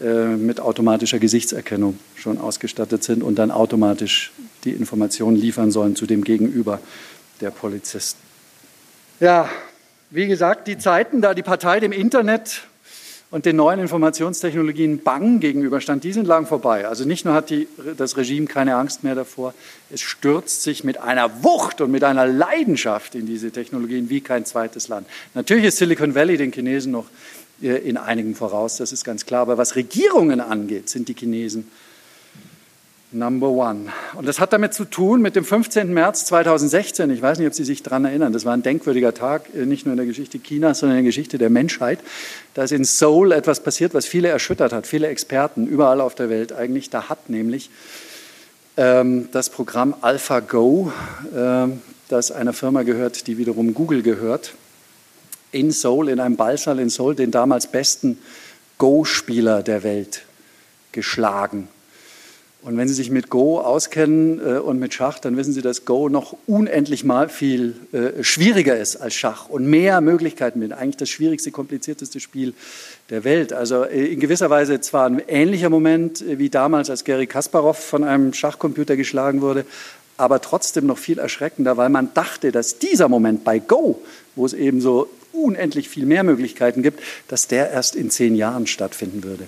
äh, 0.00 0.24
mit 0.24 0.60
automatischer 0.60 1.18
Gesichtserkennung 1.18 1.98
schon 2.14 2.38
ausgestattet 2.38 3.04
sind 3.04 3.22
und 3.22 3.34
dann 3.34 3.50
automatisch 3.50 4.32
die 4.64 4.70
Informationen 4.70 5.36
liefern 5.36 5.70
sollen 5.70 5.94
zu 5.94 6.06
dem 6.06 6.24
Gegenüber 6.24 6.80
der 7.42 7.50
Polizisten. 7.50 8.22
Ja, 9.20 9.50
wie 10.10 10.26
gesagt, 10.26 10.66
die 10.68 10.78
Zeiten, 10.78 11.20
da 11.20 11.34
die 11.34 11.42
Partei 11.42 11.80
dem 11.80 11.92
Internet 11.92 12.62
und 13.30 13.46
den 13.46 13.56
neuen 13.56 13.78
Informationstechnologien 13.78 15.02
bang 15.02 15.38
gegenüberstand, 15.38 16.02
die 16.02 16.12
sind 16.12 16.26
lang 16.26 16.46
vorbei. 16.46 16.88
Also 16.88 17.04
nicht 17.04 17.24
nur 17.24 17.34
hat 17.34 17.48
die, 17.50 17.68
das 17.96 18.16
Regime 18.16 18.46
keine 18.46 18.74
Angst 18.74 19.04
mehr 19.04 19.14
davor, 19.14 19.54
es 19.90 20.00
stürzt 20.00 20.62
sich 20.62 20.82
mit 20.82 20.98
einer 20.98 21.44
Wucht 21.44 21.80
und 21.80 21.92
mit 21.92 22.02
einer 22.02 22.26
Leidenschaft 22.26 23.14
in 23.14 23.26
diese 23.26 23.52
Technologien 23.52 24.10
wie 24.10 24.20
kein 24.20 24.44
zweites 24.44 24.88
Land. 24.88 25.06
Natürlich 25.34 25.66
ist 25.66 25.76
Silicon 25.76 26.16
Valley 26.16 26.36
den 26.36 26.52
Chinesen 26.52 26.90
noch 26.90 27.06
äh, 27.62 27.76
in 27.76 27.96
einigen 27.96 28.34
voraus, 28.34 28.78
das 28.78 28.90
ist 28.90 29.04
ganz 29.04 29.26
klar. 29.26 29.42
Aber 29.42 29.58
was 29.58 29.76
Regierungen 29.76 30.40
angeht, 30.40 30.88
sind 30.88 31.08
die 31.08 31.14
Chinesen 31.14 31.70
Number 33.12 33.48
One. 33.48 33.86
Und 34.14 34.28
das 34.28 34.38
hat 34.38 34.52
damit 34.52 34.72
zu 34.72 34.84
tun 34.84 35.20
mit 35.20 35.34
dem 35.34 35.44
15. 35.44 35.92
März 35.92 36.26
2016. 36.26 37.10
Ich 37.10 37.20
weiß 37.20 37.38
nicht, 37.38 37.48
ob 37.48 37.54
Sie 37.54 37.64
sich 37.64 37.82
daran 37.82 38.04
erinnern. 38.04 38.32
Das 38.32 38.44
war 38.44 38.52
ein 38.52 38.62
denkwürdiger 38.62 39.12
Tag, 39.12 39.52
äh, 39.54 39.66
nicht 39.66 39.84
nur 39.84 39.94
in 39.94 39.96
der 39.96 40.06
Geschichte 40.06 40.38
Chinas, 40.38 40.78
sondern 40.78 40.98
in 40.98 41.04
der 41.04 41.08
Geschichte 41.08 41.36
der 41.36 41.50
Menschheit. 41.50 41.98
Da 42.54 42.62
ist 42.62 42.70
in 42.70 42.84
Seoul 42.84 43.32
etwas 43.32 43.60
passiert, 43.64 43.94
was 43.94 44.06
viele 44.06 44.28
erschüttert 44.28 44.72
hat, 44.72 44.86
viele 44.86 45.08
Experten 45.08 45.66
überall 45.66 46.00
auf 46.00 46.14
der 46.14 46.30
Welt 46.30 46.52
eigentlich. 46.52 46.88
Da 46.90 47.08
hat 47.08 47.28
nämlich 47.28 47.70
ähm, 48.76 49.28
das 49.32 49.50
Programm 49.50 49.94
AlphaGo, 50.00 50.92
äh, 51.34 51.66
das 52.08 52.30
einer 52.30 52.52
Firma 52.52 52.84
gehört, 52.84 53.26
die 53.26 53.38
wiederum 53.38 53.74
Google 53.74 54.02
gehört, 54.02 54.54
in 55.50 55.72
Seoul, 55.72 56.10
in 56.10 56.20
einem 56.20 56.36
Ballsaal 56.36 56.78
in 56.78 56.90
Seoul, 56.90 57.16
den 57.16 57.32
damals 57.32 57.66
besten 57.66 58.18
Go-Spieler 58.78 59.64
der 59.64 59.82
Welt 59.82 60.22
geschlagen. 60.92 61.68
Und 62.62 62.76
wenn 62.76 62.88
Sie 62.88 62.94
sich 62.94 63.10
mit 63.10 63.30
Go 63.30 63.58
auskennen 63.58 64.38
äh, 64.38 64.58
und 64.58 64.78
mit 64.78 64.92
Schach, 64.92 65.18
dann 65.18 65.36
wissen 65.36 65.54
Sie, 65.54 65.62
dass 65.62 65.86
Go 65.86 66.10
noch 66.10 66.36
unendlich 66.46 67.04
mal 67.04 67.30
viel 67.30 67.74
äh, 67.92 68.22
schwieriger 68.22 68.76
ist 68.76 68.96
als 68.96 69.14
Schach 69.14 69.48
und 69.48 69.64
mehr 69.66 70.02
Möglichkeiten 70.02 70.58
mit. 70.58 70.72
Eigentlich 70.72 70.98
das 70.98 71.08
schwierigste, 71.08 71.52
komplizierteste 71.52 72.20
Spiel 72.20 72.52
der 73.08 73.24
Welt. 73.24 73.54
Also 73.54 73.84
äh, 73.84 74.12
in 74.12 74.20
gewisser 74.20 74.50
Weise 74.50 74.78
zwar 74.80 75.06
ein 75.06 75.22
ähnlicher 75.26 75.70
Moment 75.70 76.20
äh, 76.20 76.38
wie 76.38 76.50
damals, 76.50 76.90
als 76.90 77.04
Gary 77.04 77.26
Kasparov 77.26 77.78
von 77.78 78.04
einem 78.04 78.34
Schachcomputer 78.34 78.96
geschlagen 78.96 79.40
wurde, 79.40 79.64
aber 80.18 80.42
trotzdem 80.42 80.84
noch 80.84 80.98
viel 80.98 81.18
erschreckender, 81.18 81.78
weil 81.78 81.88
man 81.88 82.12
dachte, 82.12 82.52
dass 82.52 82.78
dieser 82.78 83.08
Moment 83.08 83.42
bei 83.42 83.58
Go, 83.58 84.02
wo 84.36 84.44
es 84.44 84.52
eben 84.52 84.82
so 84.82 85.08
unendlich 85.32 85.88
viel 85.88 86.04
mehr 86.04 86.24
Möglichkeiten 86.24 86.82
gibt, 86.82 87.00
dass 87.28 87.48
der 87.48 87.70
erst 87.70 87.96
in 87.96 88.10
zehn 88.10 88.34
Jahren 88.34 88.66
stattfinden 88.66 89.24
würde. 89.24 89.46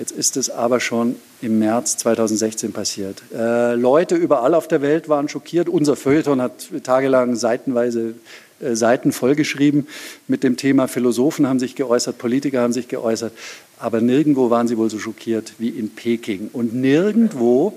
Jetzt 0.00 0.12
ist 0.12 0.38
es 0.38 0.48
aber 0.48 0.80
schon 0.80 1.16
im 1.42 1.58
März 1.58 1.98
2016 1.98 2.72
passiert. 2.72 3.22
Äh, 3.36 3.74
Leute 3.74 4.14
überall 4.14 4.54
auf 4.54 4.66
der 4.66 4.80
Welt 4.80 5.10
waren 5.10 5.28
schockiert. 5.28 5.68
Unser 5.68 5.94
Feuilleton 5.94 6.40
hat 6.40 6.70
tagelang 6.84 7.36
seitenweise 7.36 8.14
äh, 8.60 8.74
Seiten 8.74 9.12
vollgeschrieben 9.12 9.86
mit 10.26 10.42
dem 10.42 10.56
Thema. 10.56 10.88
Philosophen 10.88 11.46
haben 11.46 11.58
sich 11.58 11.76
geäußert, 11.76 12.16
Politiker 12.16 12.62
haben 12.62 12.72
sich 12.72 12.88
geäußert. 12.88 13.34
Aber 13.78 14.00
nirgendwo 14.00 14.48
waren 14.48 14.68
sie 14.68 14.78
wohl 14.78 14.88
so 14.88 14.98
schockiert 14.98 15.52
wie 15.58 15.68
in 15.68 15.90
Peking. 15.90 16.48
Und 16.50 16.72
nirgendwo 16.72 17.74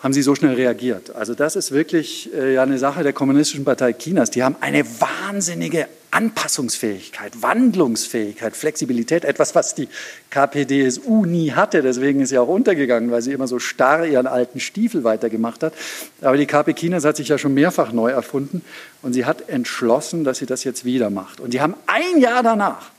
haben 0.00 0.12
sie 0.12 0.20
so 0.20 0.34
schnell 0.34 0.52
reagiert. 0.52 1.16
Also 1.16 1.32
das 1.32 1.56
ist 1.56 1.72
wirklich 1.72 2.28
äh, 2.34 2.52
ja 2.52 2.62
eine 2.62 2.76
Sache 2.76 3.02
der 3.02 3.14
Kommunistischen 3.14 3.64
Partei 3.64 3.94
Chinas. 3.94 4.28
Die 4.32 4.42
haben 4.42 4.56
eine 4.60 4.84
wahnsinnige 4.84 5.86
Anpassungsfähigkeit, 6.10 7.42
Wandlungsfähigkeit, 7.42 8.56
Flexibilität, 8.56 9.24
etwas, 9.24 9.54
was 9.54 9.74
die 9.74 9.88
KPDSU 10.30 11.24
nie 11.24 11.52
hatte. 11.52 11.82
Deswegen 11.82 12.20
ist 12.20 12.30
sie 12.30 12.38
auch 12.38 12.48
untergegangen, 12.48 13.10
weil 13.10 13.22
sie 13.22 13.32
immer 13.32 13.46
so 13.46 13.58
starr 13.58 14.06
ihren 14.06 14.26
alten 14.26 14.60
Stiefel 14.60 15.04
weitergemacht 15.04 15.62
hat. 15.62 15.72
Aber 16.20 16.36
die 16.36 16.46
KP 16.46 16.74
Chinas 16.74 17.04
hat 17.04 17.16
sich 17.16 17.28
ja 17.28 17.38
schon 17.38 17.54
mehrfach 17.54 17.92
neu 17.92 18.10
erfunden 18.10 18.62
und 19.02 19.12
sie 19.12 19.24
hat 19.24 19.48
entschlossen, 19.48 20.24
dass 20.24 20.38
sie 20.38 20.46
das 20.46 20.64
jetzt 20.64 20.84
wieder 20.84 21.10
macht. 21.10 21.40
Und 21.40 21.54
die 21.54 21.60
haben 21.60 21.74
ein 21.86 22.20
Jahr 22.20 22.42
danach 22.42 22.90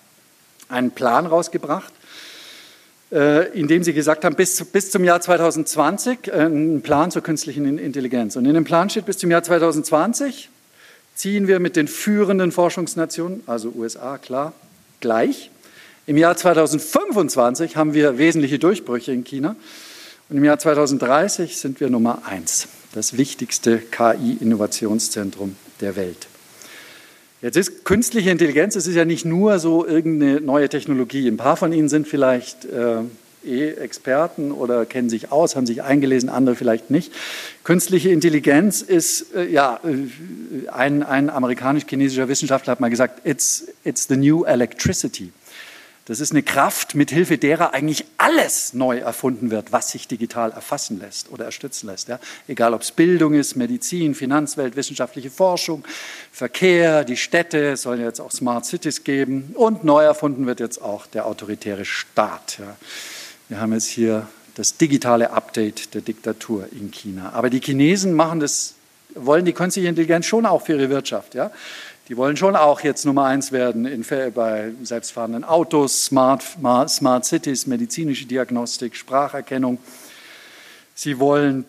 einen 0.69 0.91
Plan 0.91 1.25
rausgebracht, 1.25 1.91
äh, 3.11 3.49
indem 3.59 3.83
sie 3.83 3.93
gesagt 3.93 4.23
haben, 4.23 4.35
bis, 4.35 4.63
bis 4.63 4.89
zum 4.89 5.03
Jahr 5.03 5.19
2020 5.19 6.27
äh, 6.27 6.31
einen 6.31 6.81
Plan 6.81 7.11
zur 7.11 7.21
künstlichen 7.21 7.77
Intelligenz. 7.77 8.37
Und 8.37 8.45
in 8.45 8.53
dem 8.53 8.63
Plan 8.63 8.89
steht, 8.89 9.05
bis 9.05 9.17
zum 9.17 9.29
Jahr 9.29 9.43
2020 9.43 10.49
ziehen 11.21 11.47
wir 11.47 11.59
mit 11.59 11.75
den 11.75 11.87
führenden 11.87 12.51
Forschungsnationen, 12.51 13.43
also 13.45 13.71
USA, 13.75 14.17
klar, 14.17 14.53
gleich. 15.01 15.51
Im 16.07 16.17
Jahr 16.17 16.35
2025 16.35 17.75
haben 17.75 17.93
wir 17.93 18.17
wesentliche 18.17 18.57
Durchbrüche 18.57 19.11
in 19.11 19.23
China. 19.23 19.55
Und 20.29 20.37
im 20.37 20.43
Jahr 20.43 20.57
2030 20.57 21.57
sind 21.57 21.79
wir 21.79 21.91
Nummer 21.91 22.23
eins, 22.25 22.69
das 22.95 23.17
wichtigste 23.17 23.77
KI-Innovationszentrum 23.77 25.57
der 25.79 25.95
Welt. 25.95 26.27
Jetzt 27.43 27.55
ist 27.55 27.85
künstliche 27.85 28.31
Intelligenz, 28.31 28.75
es 28.75 28.87
ist 28.87 28.95
ja 28.95 29.05
nicht 29.05 29.23
nur 29.23 29.59
so 29.59 29.85
irgendeine 29.85 30.41
neue 30.41 30.69
Technologie. 30.69 31.27
Ein 31.27 31.37
paar 31.37 31.55
von 31.55 31.71
Ihnen 31.71 31.87
sind 31.87 32.07
vielleicht 32.07 32.65
äh, 32.65 33.01
eh 33.45 33.71
Experten 33.71 34.51
oder 34.51 34.85
kennen 34.85 35.09
sich 35.09 35.31
aus, 35.31 35.55
haben 35.55 35.65
sich 35.65 35.83
eingelesen, 35.83 36.29
andere 36.29 36.55
vielleicht 36.55 36.89
nicht. 36.89 37.11
Künstliche 37.63 38.09
Intelligenz 38.09 38.81
ist, 38.81 39.33
äh, 39.35 39.47
ja, 39.47 39.79
äh, 39.83 40.69
ein, 40.69 41.03
ein 41.03 41.29
amerikanisch-chinesischer 41.29 42.27
Wissenschaftler 42.27 42.71
hat 42.71 42.79
mal 42.79 42.89
gesagt, 42.89 43.25
it's, 43.25 43.67
it's 43.83 44.07
the 44.07 44.17
new 44.17 44.43
electricity. 44.43 45.31
Das 46.05 46.19
ist 46.19 46.31
eine 46.31 46.41
Kraft, 46.41 46.95
mit 46.95 47.11
Hilfe 47.11 47.37
derer 47.37 47.73
eigentlich 47.73 48.05
alles 48.17 48.73
neu 48.73 48.97
erfunden 48.97 49.51
wird, 49.51 49.71
was 49.71 49.91
sich 49.91 50.07
digital 50.07 50.51
erfassen 50.51 50.99
lässt 50.99 51.31
oder 51.31 51.45
erstützen 51.45 51.87
lässt. 51.87 52.09
Ja? 52.09 52.19
Egal, 52.47 52.73
ob 52.73 52.81
es 52.81 52.91
Bildung 52.91 53.35
ist, 53.35 53.55
Medizin, 53.55 54.15
Finanzwelt, 54.15 54.75
wissenschaftliche 54.75 55.29
Forschung, 55.29 55.85
Verkehr, 56.31 57.03
die 57.03 57.17
Städte, 57.17 57.73
es 57.73 57.83
sollen 57.83 58.01
jetzt 58.01 58.19
auch 58.19 58.31
Smart 58.31 58.65
Cities 58.65 59.03
geben 59.03 59.51
und 59.53 59.83
neu 59.83 60.03
erfunden 60.03 60.47
wird 60.47 60.59
jetzt 60.59 60.81
auch 60.81 61.05
der 61.05 61.27
autoritäre 61.27 61.85
Staat. 61.85 62.57
Ja? 62.59 62.75
Wir 63.51 63.59
haben 63.59 63.73
jetzt 63.73 63.87
hier 63.87 64.27
das 64.55 64.77
digitale 64.77 65.31
Update 65.31 65.93
der 65.93 65.99
Diktatur 65.99 66.69
in 66.71 66.89
China. 66.89 67.33
Aber 67.33 67.49
die 67.49 67.59
Chinesen 67.59 68.13
machen 68.13 68.39
das, 68.39 68.75
wollen 69.13 69.43
die 69.43 69.51
künstliche 69.51 69.89
Intelligenz 69.89 70.25
schon 70.25 70.45
auch 70.45 70.61
für 70.61 70.77
ihre 70.77 70.89
Wirtschaft. 70.89 71.35
Ja? 71.35 71.51
Die 72.07 72.15
wollen 72.15 72.37
schon 72.37 72.55
auch 72.55 72.79
jetzt 72.79 73.05
Nummer 73.05 73.25
eins 73.25 73.51
werden 73.51 73.85
in, 73.85 74.05
bei 74.33 74.71
selbstfahrenden 74.83 75.43
Autos, 75.43 76.05
Smart, 76.05 76.41
Smart 76.87 77.25
Cities, 77.25 77.67
medizinische 77.67 78.25
Diagnostik, 78.25 78.95
Spracherkennung. 78.95 79.79
Sie 80.95 81.19
wollen 81.19 81.65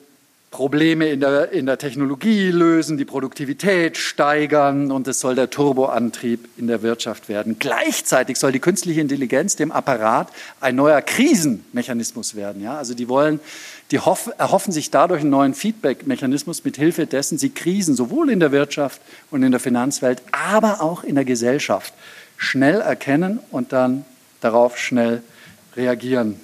Probleme 0.52 1.08
in 1.08 1.20
der, 1.20 1.50
in 1.50 1.64
der 1.64 1.78
Technologie 1.78 2.50
lösen, 2.50 2.98
die 2.98 3.06
Produktivität 3.06 3.96
steigern 3.96 4.92
und 4.92 5.08
es 5.08 5.18
soll 5.18 5.34
der 5.34 5.48
Turboantrieb 5.48 6.46
in 6.58 6.66
der 6.66 6.82
Wirtschaft 6.82 7.30
werden. 7.30 7.56
Gleichzeitig 7.58 8.36
soll 8.36 8.52
die 8.52 8.60
künstliche 8.60 9.00
Intelligenz 9.00 9.56
dem 9.56 9.72
Apparat 9.72 10.28
ein 10.60 10.76
neuer 10.76 11.00
Krisenmechanismus 11.00 12.34
werden. 12.34 12.62
Ja? 12.62 12.76
Also 12.76 12.92
die 12.92 13.08
wollen, 13.08 13.40
die 13.90 13.98
hoff, 13.98 14.30
erhoffen 14.36 14.74
sich 14.74 14.90
dadurch 14.90 15.22
einen 15.22 15.30
neuen 15.30 15.54
Feedback-Mechanismus, 15.54 16.64
mit 16.64 16.76
Hilfe 16.76 17.06
dessen 17.06 17.38
sie 17.38 17.48
Krisen 17.48 17.96
sowohl 17.96 18.28
in 18.28 18.38
der 18.38 18.52
Wirtschaft 18.52 19.00
und 19.30 19.42
in 19.42 19.52
der 19.52 19.60
Finanzwelt, 19.60 20.22
aber 20.32 20.82
auch 20.82 21.02
in 21.02 21.14
der 21.14 21.24
Gesellschaft 21.24 21.94
schnell 22.36 22.82
erkennen 22.82 23.40
und 23.50 23.72
dann 23.72 24.04
darauf 24.42 24.76
schnell 24.76 25.22
reagieren 25.76 26.38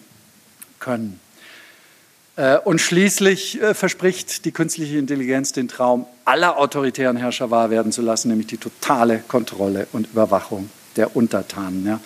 können. 0.81 1.21
Äh, 2.39 2.59
und 2.59 2.81
schließlich 2.81 3.61
äh, 3.61 3.75
verspricht 3.75 4.45
die 4.45 4.53
künstliche 4.53 4.97
Intelligenz 4.97 5.51
den 5.51 5.67
Traum 5.67 6.07
aller 6.25 6.57
autoritären 6.57 7.17
Herrscher 7.17 7.51
wahr 7.51 7.69
werden 7.71 7.91
zu 7.91 8.01
lassen, 8.01 8.29
nämlich 8.29 8.47
die 8.47 8.59
totale 8.59 9.25
Kontrolle 9.27 9.89
und 9.93 10.07
Überwachung 10.13 10.71
der 10.95 11.17
Untertanen. 11.17 11.99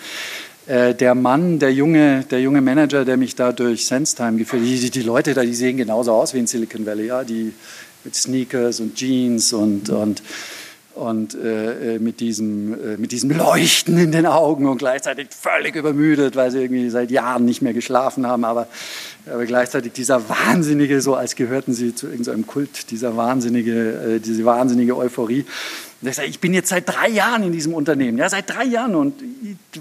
Äh, 0.65 0.95
der 0.95 1.13
Mann, 1.13 1.59
der 1.59 1.71
junge, 1.71 2.25
der 2.31 2.41
junge 2.41 2.61
Manager, 2.61 3.05
der 3.05 3.15
mich 3.15 3.35
da 3.35 3.51
durch 3.51 3.85
SenseTime 3.85 4.37
geführt 4.39 4.63
hat, 4.63 4.69
die, 4.69 4.89
die 4.89 5.01
Leute 5.03 5.35
da, 5.35 5.43
die 5.43 5.53
sehen 5.53 5.77
genauso 5.77 6.13
aus 6.13 6.33
wie 6.33 6.39
in 6.39 6.47
Silicon 6.47 6.83
Valley, 6.83 7.07
ja, 7.07 7.23
die 7.23 7.53
mit 8.03 8.15
Sneakers 8.15 8.79
und 8.79 8.95
Jeans 8.95 9.53
und, 9.53 9.91
und 9.91 10.23
und 10.95 11.35
äh, 11.35 11.97
mit, 11.99 12.19
diesem, 12.19 12.73
äh, 12.73 12.97
mit 12.97 13.11
diesem 13.11 13.31
Leuchten 13.31 13.97
in 13.97 14.11
den 14.11 14.25
Augen 14.25 14.67
und 14.67 14.77
gleichzeitig 14.77 15.27
völlig 15.31 15.75
übermüdet, 15.75 16.35
weil 16.35 16.51
sie 16.51 16.61
irgendwie 16.61 16.89
seit 16.89 17.09
Jahren 17.09 17.45
nicht 17.45 17.61
mehr 17.61 17.73
geschlafen 17.73 18.27
haben, 18.27 18.45
aber, 18.45 18.67
aber 19.25 19.45
gleichzeitig 19.45 19.93
dieser 19.93 20.29
wahnsinnige, 20.29 21.01
so 21.01 21.15
als 21.15 21.35
gehörten 21.35 21.73
sie 21.73 21.95
zu 21.95 22.07
irgendeinem 22.07 22.45
Kult, 22.45 22.91
dieser 22.91 23.17
wahnsinnige, 23.17 24.15
äh, 24.15 24.19
diese 24.19 24.45
wahnsinnige 24.45 24.95
Euphorie. 24.95 25.45
Und 26.01 26.09
ich, 26.09 26.15
sage, 26.15 26.27
ich 26.27 26.39
bin 26.39 26.53
jetzt 26.53 26.69
seit 26.69 26.87
drei 26.87 27.09
Jahren 27.09 27.43
in 27.43 27.53
diesem 27.53 27.73
Unternehmen, 27.73 28.17
ja, 28.17 28.29
seit 28.29 28.49
drei 28.49 28.65
Jahren 28.65 28.93
und 28.93 29.15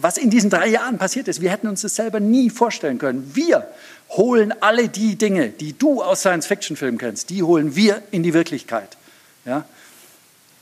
was 0.01 0.17
in 0.17 0.31
diesen 0.31 0.49
drei 0.49 0.69
Jahren 0.69 0.97
passiert 0.97 1.29
ist, 1.29 1.41
wir 1.43 1.51
hätten 1.51 1.67
uns 1.67 1.83
das 1.83 1.97
selber 1.97 2.21
nie 2.21 2.49
vorstellen 2.49 2.99
können. 2.99 3.31
Wir 3.35 3.67
holen 4.09 4.55
alle 4.61 4.89
die 4.89 5.17
Dinge, 5.17 5.49
die 5.49 5.77
du 5.77 6.03
aus 6.03 6.21
Science-Fiction-Filmen 6.21 6.99
kennst, 6.99 7.29
die 7.31 7.43
holen 7.43 7.77
wir 7.77 8.03
in 8.13 8.23
die 8.23 8.35
Wirklichkeit. 8.35 8.97
Ja? 9.45 9.65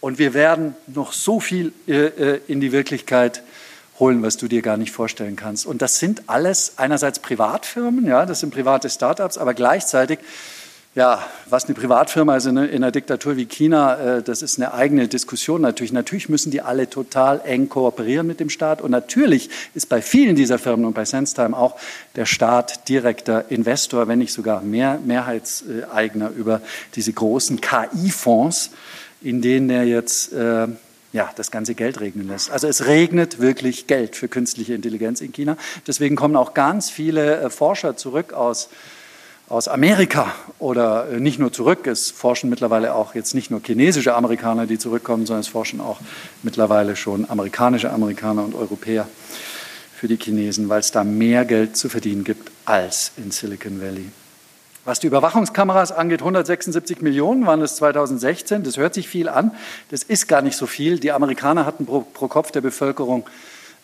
Und 0.00 0.18
wir 0.18 0.34
werden 0.34 0.74
noch 0.86 1.12
so 1.12 1.40
viel 1.40 1.72
äh, 1.86 2.06
äh, 2.06 2.40
in 2.48 2.60
die 2.60 2.72
Wirklichkeit 2.72 3.42
holen, 3.98 4.22
was 4.22 4.38
du 4.38 4.48
dir 4.48 4.62
gar 4.62 4.76
nicht 4.76 4.92
vorstellen 4.92 5.36
kannst. 5.36 5.66
Und 5.66 5.82
das 5.82 5.98
sind 5.98 6.22
alles 6.26 6.74
einerseits 6.76 7.18
Privatfirmen, 7.18 8.06
ja, 8.06 8.24
das 8.24 8.40
sind 8.40 8.52
private 8.52 8.88
Startups, 8.88 9.36
aber 9.36 9.52
gleichzeitig 9.52 10.20
ja, 10.96 11.24
was 11.48 11.66
eine 11.66 11.74
Privatfirma 11.74 12.36
ist 12.36 12.46
in 12.46 12.58
einer 12.58 12.90
Diktatur 12.90 13.36
wie 13.36 13.46
China, 13.46 14.16
äh, 14.16 14.22
das 14.24 14.42
ist 14.42 14.58
eine 14.58 14.74
eigene 14.74 15.06
Diskussion 15.06 15.60
natürlich. 15.60 15.92
Natürlich 15.92 16.28
müssen 16.28 16.50
die 16.50 16.62
alle 16.62 16.90
total 16.90 17.40
eng 17.44 17.68
kooperieren 17.68 18.26
mit 18.26 18.40
dem 18.40 18.50
Staat. 18.50 18.82
Und 18.82 18.90
natürlich 18.90 19.50
ist 19.74 19.88
bei 19.88 20.02
vielen 20.02 20.34
dieser 20.34 20.58
Firmen 20.58 20.84
und 20.84 20.94
bei 20.94 21.04
SenseTime 21.04 21.56
auch 21.56 21.76
der 22.16 22.26
Staat 22.26 22.88
direkter 22.88 23.52
Investor, 23.52 24.08
wenn 24.08 24.18
nicht 24.18 24.32
sogar 24.32 24.62
mehr 24.62 24.98
Mehrheitseigner 25.04 26.30
über 26.30 26.60
diese 26.96 27.12
großen 27.12 27.60
KI-Fonds, 27.60 28.70
in 29.20 29.42
denen 29.42 29.70
er 29.70 29.84
jetzt 29.84 30.32
äh, 30.32 30.68
ja, 31.12 31.30
das 31.34 31.50
ganze 31.50 31.74
Geld 31.74 32.00
regnen 32.00 32.28
lässt. 32.28 32.50
Also 32.50 32.68
es 32.68 32.86
regnet 32.86 33.40
wirklich 33.40 33.86
Geld 33.86 34.16
für 34.16 34.28
künstliche 34.28 34.74
Intelligenz 34.74 35.20
in 35.20 35.32
China. 35.32 35.56
Deswegen 35.86 36.16
kommen 36.16 36.36
auch 36.36 36.54
ganz 36.54 36.90
viele 36.90 37.40
äh, 37.40 37.50
Forscher 37.50 37.96
zurück 37.96 38.32
aus 38.32 38.68
aus 39.50 39.66
Amerika 39.66 40.32
oder 40.60 41.08
äh, 41.10 41.20
nicht 41.20 41.40
nur 41.40 41.52
zurück. 41.52 41.86
Es 41.86 42.10
forschen 42.10 42.48
mittlerweile 42.48 42.94
auch 42.94 43.14
jetzt 43.14 43.34
nicht 43.34 43.50
nur 43.50 43.60
chinesische 43.60 44.14
Amerikaner, 44.14 44.66
die 44.66 44.78
zurückkommen, 44.78 45.26
sondern 45.26 45.40
es 45.40 45.48
forschen 45.48 45.80
auch 45.80 46.00
mittlerweile 46.42 46.96
schon 46.96 47.28
amerikanische 47.28 47.90
Amerikaner 47.90 48.44
und 48.44 48.54
Europäer 48.54 49.08
für 49.94 50.08
die 50.08 50.16
Chinesen, 50.16 50.68
weil 50.68 50.80
es 50.80 50.92
da 50.92 51.04
mehr 51.04 51.44
Geld 51.44 51.76
zu 51.76 51.88
verdienen 51.88 52.24
gibt 52.24 52.50
als 52.64 53.10
in 53.16 53.32
Silicon 53.32 53.82
Valley. 53.82 54.06
Was 54.84 54.98
die 54.98 55.08
Überwachungskameras 55.08 55.92
angeht, 55.92 56.20
176 56.20 57.02
Millionen 57.02 57.46
waren 57.46 57.60
es 57.60 57.76
2016. 57.76 58.62
Das 58.62 58.78
hört 58.78 58.94
sich 58.94 59.08
viel 59.08 59.28
an. 59.28 59.52
Das 59.90 60.02
ist 60.02 60.26
gar 60.26 60.40
nicht 60.40 60.56
so 60.56 60.66
viel. 60.66 60.98
Die 60.98 61.12
Amerikaner 61.12 61.66
hatten 61.66 61.84
pro, 61.84 62.00
pro 62.00 62.28
Kopf 62.28 62.50
der 62.50 62.62
Bevölkerung 62.62 63.28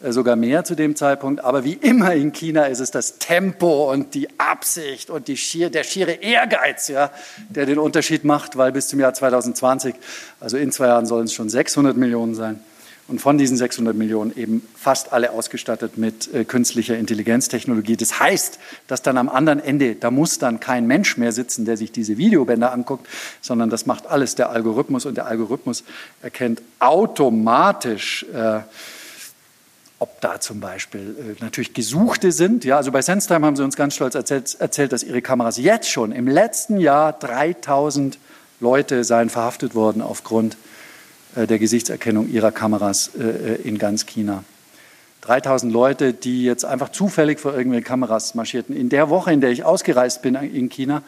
äh, 0.00 0.12
sogar 0.12 0.36
mehr 0.36 0.64
zu 0.64 0.74
dem 0.74 0.96
Zeitpunkt. 0.96 1.44
Aber 1.44 1.64
wie 1.64 1.74
immer 1.74 2.14
in 2.14 2.32
China 2.32 2.64
ist 2.64 2.80
es 2.80 2.90
das 2.90 3.18
Tempo 3.18 3.92
und 3.92 4.14
die 4.14 4.28
Absicht 4.38 5.10
und 5.10 5.28
die 5.28 5.36
schier, 5.36 5.68
der 5.68 5.84
schiere 5.84 6.12
Ehrgeiz, 6.12 6.88
ja, 6.88 7.10
der 7.50 7.66
den 7.66 7.78
Unterschied 7.78 8.24
macht, 8.24 8.56
weil 8.56 8.72
bis 8.72 8.88
zum 8.88 8.98
Jahr 8.98 9.12
2020, 9.12 9.94
also 10.40 10.56
in 10.56 10.72
zwei 10.72 10.86
Jahren 10.86 11.06
sollen 11.06 11.24
es 11.24 11.34
schon 11.34 11.50
600 11.50 11.96
Millionen 11.96 12.34
sein. 12.34 12.60
Und 13.08 13.20
von 13.20 13.38
diesen 13.38 13.56
600 13.56 13.94
Millionen 13.94 14.36
eben 14.36 14.66
fast 14.74 15.12
alle 15.12 15.30
ausgestattet 15.30 15.96
mit 15.96 16.32
äh, 16.34 16.44
künstlicher 16.44 16.96
Intelligenztechnologie. 16.96 17.96
Das 17.96 18.18
heißt, 18.18 18.58
dass 18.88 19.02
dann 19.02 19.16
am 19.16 19.28
anderen 19.28 19.60
Ende, 19.60 19.94
da 19.94 20.10
muss 20.10 20.40
dann 20.40 20.58
kein 20.58 20.88
Mensch 20.88 21.16
mehr 21.16 21.30
sitzen, 21.30 21.64
der 21.64 21.76
sich 21.76 21.92
diese 21.92 22.18
Videobänder 22.18 22.72
anguckt, 22.72 23.06
sondern 23.40 23.70
das 23.70 23.86
macht 23.86 24.08
alles 24.08 24.34
der 24.34 24.50
Algorithmus 24.50 25.06
und 25.06 25.16
der 25.16 25.26
Algorithmus 25.26 25.84
erkennt 26.20 26.62
automatisch, 26.80 28.26
äh, 28.34 28.60
ob 30.00 30.20
da 30.20 30.40
zum 30.40 30.58
Beispiel 30.58 31.16
äh, 31.38 31.42
natürlich 31.44 31.74
Gesuchte 31.74 32.32
sind. 32.32 32.64
Ja, 32.64 32.76
also 32.76 32.90
bei 32.90 33.02
SenseTime 33.02 33.46
haben 33.46 33.56
sie 33.56 33.62
uns 33.62 33.76
ganz 33.76 33.94
stolz 33.94 34.16
erzählt, 34.16 34.56
erzählt, 34.58 34.92
dass 34.92 35.04
ihre 35.04 35.22
Kameras 35.22 35.58
jetzt 35.58 35.88
schon 35.88 36.10
im 36.10 36.26
letzten 36.26 36.78
Jahr 36.78 37.12
3000 37.12 38.18
Leute 38.58 39.04
seien 39.04 39.30
verhaftet 39.30 39.76
worden 39.76 40.02
aufgrund 40.02 40.56
der 41.44 41.58
Gesichtserkennung 41.58 42.30
ihrer 42.30 42.52
Kameras 42.52 43.10
äh, 43.18 43.60
in 43.62 43.78
ganz 43.78 44.06
China. 44.06 44.44
3000 45.22 45.72
Leute, 45.72 46.12
die 46.12 46.44
jetzt 46.44 46.64
einfach 46.64 46.90
zufällig 46.90 47.40
vor 47.40 47.52
irgendwelchen 47.52 47.86
Kameras 47.86 48.34
marschierten. 48.34 48.76
In 48.76 48.88
der 48.88 49.10
Woche, 49.10 49.32
in 49.32 49.40
der 49.40 49.50
ich 49.50 49.64
ausgereist 49.64 50.22
bin 50.22 50.36
in 50.36 50.68
China, 50.68 51.02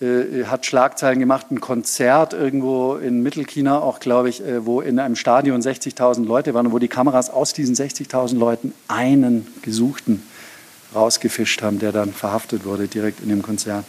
äh, 0.00 0.44
hat 0.46 0.66
Schlagzeilen 0.66 1.18
gemacht, 1.18 1.50
ein 1.50 1.60
Konzert 1.60 2.32
irgendwo 2.32 2.94
in 2.94 3.22
Mittelchina 3.22 3.80
auch, 3.80 4.00
glaube 4.00 4.28
ich, 4.28 4.40
äh, 4.40 4.64
wo 4.64 4.80
in 4.80 4.98
einem 4.98 5.16
Stadion 5.16 5.60
60.000 5.60 6.24
Leute 6.24 6.54
waren 6.54 6.66
und 6.66 6.72
wo 6.72 6.78
die 6.78 6.88
Kameras 6.88 7.30
aus 7.30 7.52
diesen 7.52 7.74
60.000 7.74 8.38
Leuten 8.38 8.72
einen 8.88 9.46
Gesuchten 9.62 10.22
rausgefischt 10.94 11.62
haben, 11.62 11.78
der 11.80 11.92
dann 11.92 12.12
verhaftet 12.12 12.64
wurde 12.64 12.86
direkt 12.86 13.20
in 13.20 13.28
dem 13.28 13.42
Konzert. 13.42 13.84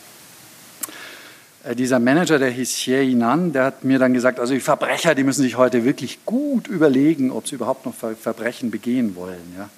Äh, 1.65 1.75
dieser 1.75 1.99
Manager, 1.99 2.39
der 2.39 2.51
hieß 2.51 2.69
Xie 2.73 3.01
Yinan, 3.01 3.51
der 3.53 3.65
hat 3.65 3.83
mir 3.83 3.99
dann 3.99 4.13
gesagt, 4.13 4.39
also 4.39 4.53
die 4.53 4.59
Verbrecher, 4.59 5.15
die 5.15 5.23
müssen 5.23 5.41
sich 5.41 5.57
heute 5.57 5.83
wirklich 5.83 6.25
gut 6.25 6.67
überlegen, 6.67 7.31
ob 7.31 7.47
sie 7.47 7.55
überhaupt 7.55 7.85
noch 7.85 7.93
Verbrechen 7.93 8.71
begehen 8.71 9.15
wollen. 9.15 9.55
Ja. 9.57 9.69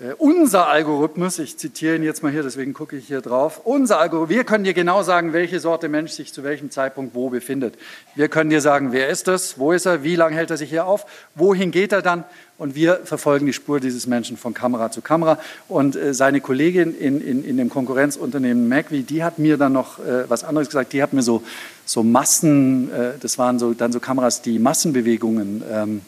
Äh, 0.00 0.14
unser 0.16 0.68
Algorithmus, 0.68 1.38
ich 1.38 1.58
zitiere 1.58 1.96
ihn 1.96 2.02
jetzt 2.02 2.22
mal 2.22 2.32
hier, 2.32 2.42
deswegen 2.42 2.72
gucke 2.72 2.96
ich 2.96 3.06
hier 3.06 3.20
drauf, 3.20 3.60
unser 3.64 4.00
Algorithmus, 4.00 4.34
wir 4.34 4.44
können 4.44 4.64
dir 4.64 4.72
genau 4.72 5.02
sagen, 5.02 5.34
welche 5.34 5.60
Sorte 5.60 5.90
Mensch 5.90 6.12
sich 6.12 6.32
zu 6.32 6.42
welchem 6.42 6.70
Zeitpunkt 6.70 7.14
wo 7.14 7.28
befindet. 7.28 7.74
Wir 8.14 8.28
können 8.28 8.48
dir 8.48 8.62
sagen, 8.62 8.92
wer 8.92 9.10
ist 9.10 9.28
das, 9.28 9.58
wo 9.58 9.72
ist 9.72 9.84
er, 9.84 10.02
wie 10.02 10.16
lange 10.16 10.36
hält 10.36 10.50
er 10.50 10.56
sich 10.56 10.70
hier 10.70 10.86
auf, 10.86 11.04
wohin 11.34 11.70
geht 11.70 11.92
er 11.92 12.00
dann 12.00 12.24
und 12.56 12.74
wir 12.74 13.00
verfolgen 13.04 13.44
die 13.44 13.52
Spur 13.52 13.78
dieses 13.78 14.06
Menschen 14.06 14.38
von 14.38 14.54
Kamera 14.54 14.90
zu 14.90 15.02
Kamera. 15.02 15.38
Und 15.68 15.96
äh, 15.96 16.14
seine 16.14 16.40
Kollegin 16.40 16.96
in, 16.98 17.20
in, 17.20 17.44
in 17.44 17.58
dem 17.58 17.68
Konkurrenzunternehmen 17.68 18.70
Macvi, 18.70 19.02
die 19.02 19.22
hat 19.22 19.38
mir 19.38 19.58
dann 19.58 19.74
noch 19.74 19.98
äh, 19.98 20.28
was 20.28 20.44
anderes 20.44 20.68
gesagt, 20.68 20.94
die 20.94 21.02
hat 21.02 21.12
mir 21.12 21.22
so, 21.22 21.42
so 21.84 22.02
Massen, 22.02 22.90
äh, 22.90 23.12
das 23.20 23.36
waren 23.36 23.58
so, 23.58 23.74
dann 23.74 23.92
so 23.92 24.00
Kameras, 24.00 24.40
die 24.40 24.58
Massenbewegungen 24.60 25.62
ähm, 25.70 26.00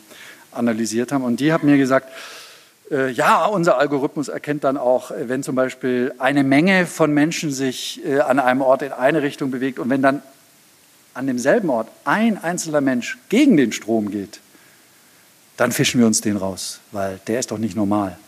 analysiert 0.51 1.13
haben 1.13 1.25
und 1.25 1.41
die 1.41 1.53
hat 1.53 1.63
mir 1.63 1.77
gesagt, 1.77 2.09
ja, 3.11 3.47
unser 3.47 3.79
Algorithmus 3.79 4.29
erkennt 4.29 4.65
dann 4.65 4.77
auch, 4.77 5.11
äh, 5.11 5.29
wenn 5.29 5.43
zum 5.43 5.55
Beispiel 5.55 6.13
eine 6.19 6.45
Menge 6.45 6.87
von 6.87 7.13
Menschen 7.13 7.51
sich 7.51 8.05
äh, 8.05 8.21
an 8.21 8.39
einem 8.39 8.61
Ort 8.61 8.83
in 8.83 8.93
eine 8.93 9.23
Richtung 9.23 9.51
bewegt 9.51 9.79
und 9.79 9.89
wenn 9.89 10.03
dann 10.03 10.23
an 11.15 11.27
demselben 11.27 11.71
Ort 11.71 11.89
ein 12.05 12.43
einzelner 12.43 12.81
Mensch 12.81 13.19
gegen 13.29 13.57
den 13.57 13.73
Strom 13.73 14.11
geht, 14.11 14.41
dann 15.57 15.73
fischen 15.73 16.01
wir 16.01 16.07
uns 16.07 16.21
den 16.21 16.37
raus, 16.37 16.81
weil 16.91 17.21
der 17.27 17.41
ist 17.41 17.51
doch 17.51 17.59
nicht 17.59 17.77
normal. 17.77 18.19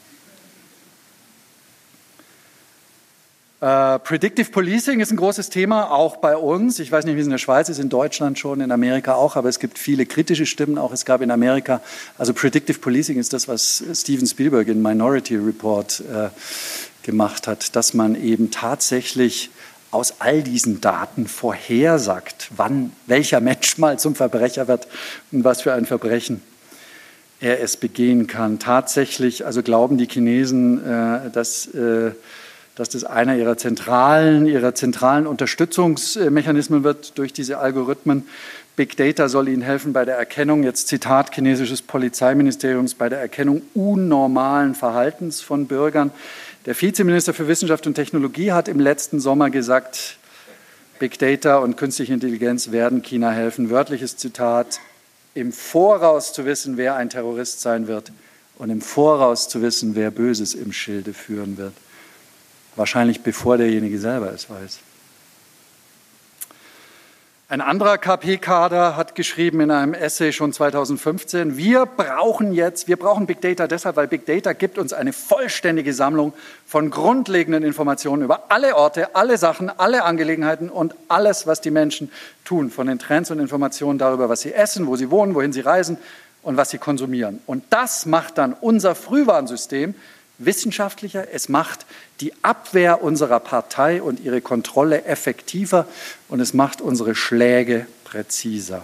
Äh, 3.64 3.98
Predictive 4.00 4.50
Policing 4.50 5.00
ist 5.00 5.10
ein 5.10 5.16
großes 5.16 5.48
Thema, 5.48 5.90
auch 5.90 6.18
bei 6.18 6.36
uns. 6.36 6.80
Ich 6.80 6.92
weiß 6.92 7.06
nicht, 7.06 7.16
wie 7.16 7.20
es 7.20 7.24
in 7.24 7.30
der 7.30 7.38
Schweiz 7.38 7.70
ist, 7.70 7.78
in 7.78 7.88
Deutschland 7.88 8.38
schon, 8.38 8.60
in 8.60 8.70
Amerika 8.70 9.14
auch, 9.14 9.36
aber 9.36 9.48
es 9.48 9.58
gibt 9.58 9.78
viele 9.78 10.04
kritische 10.04 10.44
Stimmen, 10.44 10.76
auch 10.76 10.92
es 10.92 11.06
gab 11.06 11.22
in 11.22 11.30
Amerika. 11.30 11.80
Also 12.18 12.34
Predictive 12.34 12.78
Policing 12.78 13.18
ist 13.18 13.32
das, 13.32 13.48
was 13.48 13.82
Steven 13.94 14.26
Spielberg 14.26 14.68
in 14.68 14.82
Minority 14.82 15.36
Report 15.36 16.00
äh, 16.00 16.28
gemacht 17.06 17.46
hat, 17.46 17.74
dass 17.74 17.94
man 17.94 18.22
eben 18.22 18.50
tatsächlich 18.50 19.48
aus 19.90 20.16
all 20.18 20.42
diesen 20.42 20.82
Daten 20.82 21.26
vorhersagt, 21.26 22.50
wann 22.54 22.92
welcher 23.06 23.40
Mensch 23.40 23.78
mal 23.78 23.98
zum 23.98 24.14
Verbrecher 24.14 24.68
wird 24.68 24.88
und 25.32 25.42
was 25.42 25.62
für 25.62 25.72
ein 25.72 25.86
Verbrechen 25.86 26.42
er 27.40 27.62
es 27.62 27.78
begehen 27.78 28.26
kann. 28.26 28.58
Tatsächlich, 28.58 29.46
also 29.46 29.62
glauben 29.62 29.96
die 29.96 30.06
Chinesen, 30.06 30.84
äh, 30.84 31.30
dass 31.30 31.66
äh, 31.68 32.12
dass 32.76 32.88
das 32.88 33.04
einer 33.04 33.36
ihrer 33.36 33.56
zentralen, 33.56 34.46
ihrer 34.46 34.74
zentralen 34.74 35.26
Unterstützungsmechanismen 35.26 36.82
wird 36.82 37.16
durch 37.18 37.32
diese 37.32 37.58
Algorithmen. 37.58 38.26
Big 38.76 38.96
Data 38.96 39.28
soll 39.28 39.48
ihnen 39.48 39.62
helfen 39.62 39.92
bei 39.92 40.04
der 40.04 40.16
Erkennung, 40.16 40.64
jetzt 40.64 40.88
Zitat 40.88 41.32
chinesisches 41.32 41.82
Polizeiministeriums, 41.82 42.94
bei 42.94 43.08
der 43.08 43.20
Erkennung 43.20 43.62
unnormalen 43.74 44.74
Verhaltens 44.74 45.40
von 45.40 45.66
Bürgern. 45.66 46.10
Der 46.66 46.80
Vizeminister 46.80 47.32
für 47.32 47.46
Wissenschaft 47.46 47.86
und 47.86 47.94
Technologie 47.94 48.50
hat 48.50 48.66
im 48.66 48.80
letzten 48.80 49.20
Sommer 49.20 49.50
gesagt, 49.50 50.16
Big 50.98 51.18
Data 51.18 51.58
und 51.58 51.76
künstliche 51.76 52.12
Intelligenz 52.12 52.72
werden 52.72 53.02
China 53.02 53.30
helfen. 53.30 53.70
Wörtliches 53.70 54.16
Zitat, 54.16 54.80
im 55.34 55.52
Voraus 55.52 56.32
zu 56.32 56.44
wissen, 56.44 56.76
wer 56.76 56.96
ein 56.96 57.10
Terrorist 57.10 57.60
sein 57.60 57.86
wird 57.86 58.10
und 58.58 58.70
im 58.70 58.80
Voraus 58.80 59.48
zu 59.48 59.62
wissen, 59.62 59.94
wer 59.94 60.10
Böses 60.10 60.54
im 60.54 60.72
Schilde 60.72 61.12
führen 61.12 61.58
wird. 61.58 61.74
Wahrscheinlich 62.76 63.22
bevor 63.22 63.56
derjenige 63.56 63.98
selber 63.98 64.32
es 64.32 64.50
weiß. 64.50 64.80
Ein 67.46 67.60
anderer 67.60 67.98
KP-Kader 67.98 68.96
hat 68.96 69.14
geschrieben 69.14 69.60
in 69.60 69.70
einem 69.70 69.92
Essay 69.92 70.32
schon 70.32 70.52
2015, 70.52 71.58
wir 71.58 71.84
brauchen 71.84 72.54
jetzt, 72.54 72.88
wir 72.88 72.96
brauchen 72.96 73.26
Big 73.26 73.42
Data 73.42 73.66
deshalb, 73.66 73.96
weil 73.96 74.08
Big 74.08 74.24
Data 74.24 74.54
gibt 74.54 74.78
uns 74.78 74.94
eine 74.94 75.12
vollständige 75.12 75.92
Sammlung 75.92 76.32
von 76.66 76.90
grundlegenden 76.90 77.62
Informationen 77.62 78.22
über 78.22 78.50
alle 78.50 78.74
Orte, 78.74 79.14
alle 79.14 79.36
Sachen, 79.36 79.68
alle 79.68 80.04
Angelegenheiten 80.04 80.70
und 80.70 80.94
alles, 81.08 81.46
was 81.46 81.60
die 81.60 81.70
Menschen 81.70 82.10
tun, 82.44 82.70
von 82.70 82.86
den 82.86 82.98
Trends 82.98 83.30
und 83.30 83.38
Informationen 83.38 83.98
darüber, 83.98 84.30
was 84.30 84.40
sie 84.40 84.54
essen, 84.54 84.86
wo 84.86 84.96
sie 84.96 85.10
wohnen, 85.10 85.34
wohin 85.34 85.52
sie 85.52 85.60
reisen 85.60 85.98
und 86.42 86.56
was 86.56 86.70
sie 86.70 86.78
konsumieren. 86.78 87.40
Und 87.46 87.62
das 87.70 88.06
macht 88.06 88.38
dann 88.38 88.54
unser 88.54 88.94
Frühwarnsystem 88.94 89.94
wissenschaftlicher, 90.38 91.32
es 91.32 91.48
macht 91.48 91.86
die 92.20 92.32
Abwehr 92.42 93.02
unserer 93.02 93.40
Partei 93.40 94.02
und 94.02 94.20
ihre 94.20 94.40
Kontrolle 94.40 95.04
effektiver 95.04 95.86
und 96.28 96.40
es 96.40 96.54
macht 96.54 96.80
unsere 96.80 97.14
Schläge 97.14 97.86
präziser. 98.04 98.82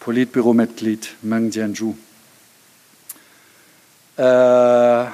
Politbüromitglied 0.00 1.14
Meng 1.22 1.50
Jianzhu. 1.50 1.96
Äh, 4.16 5.06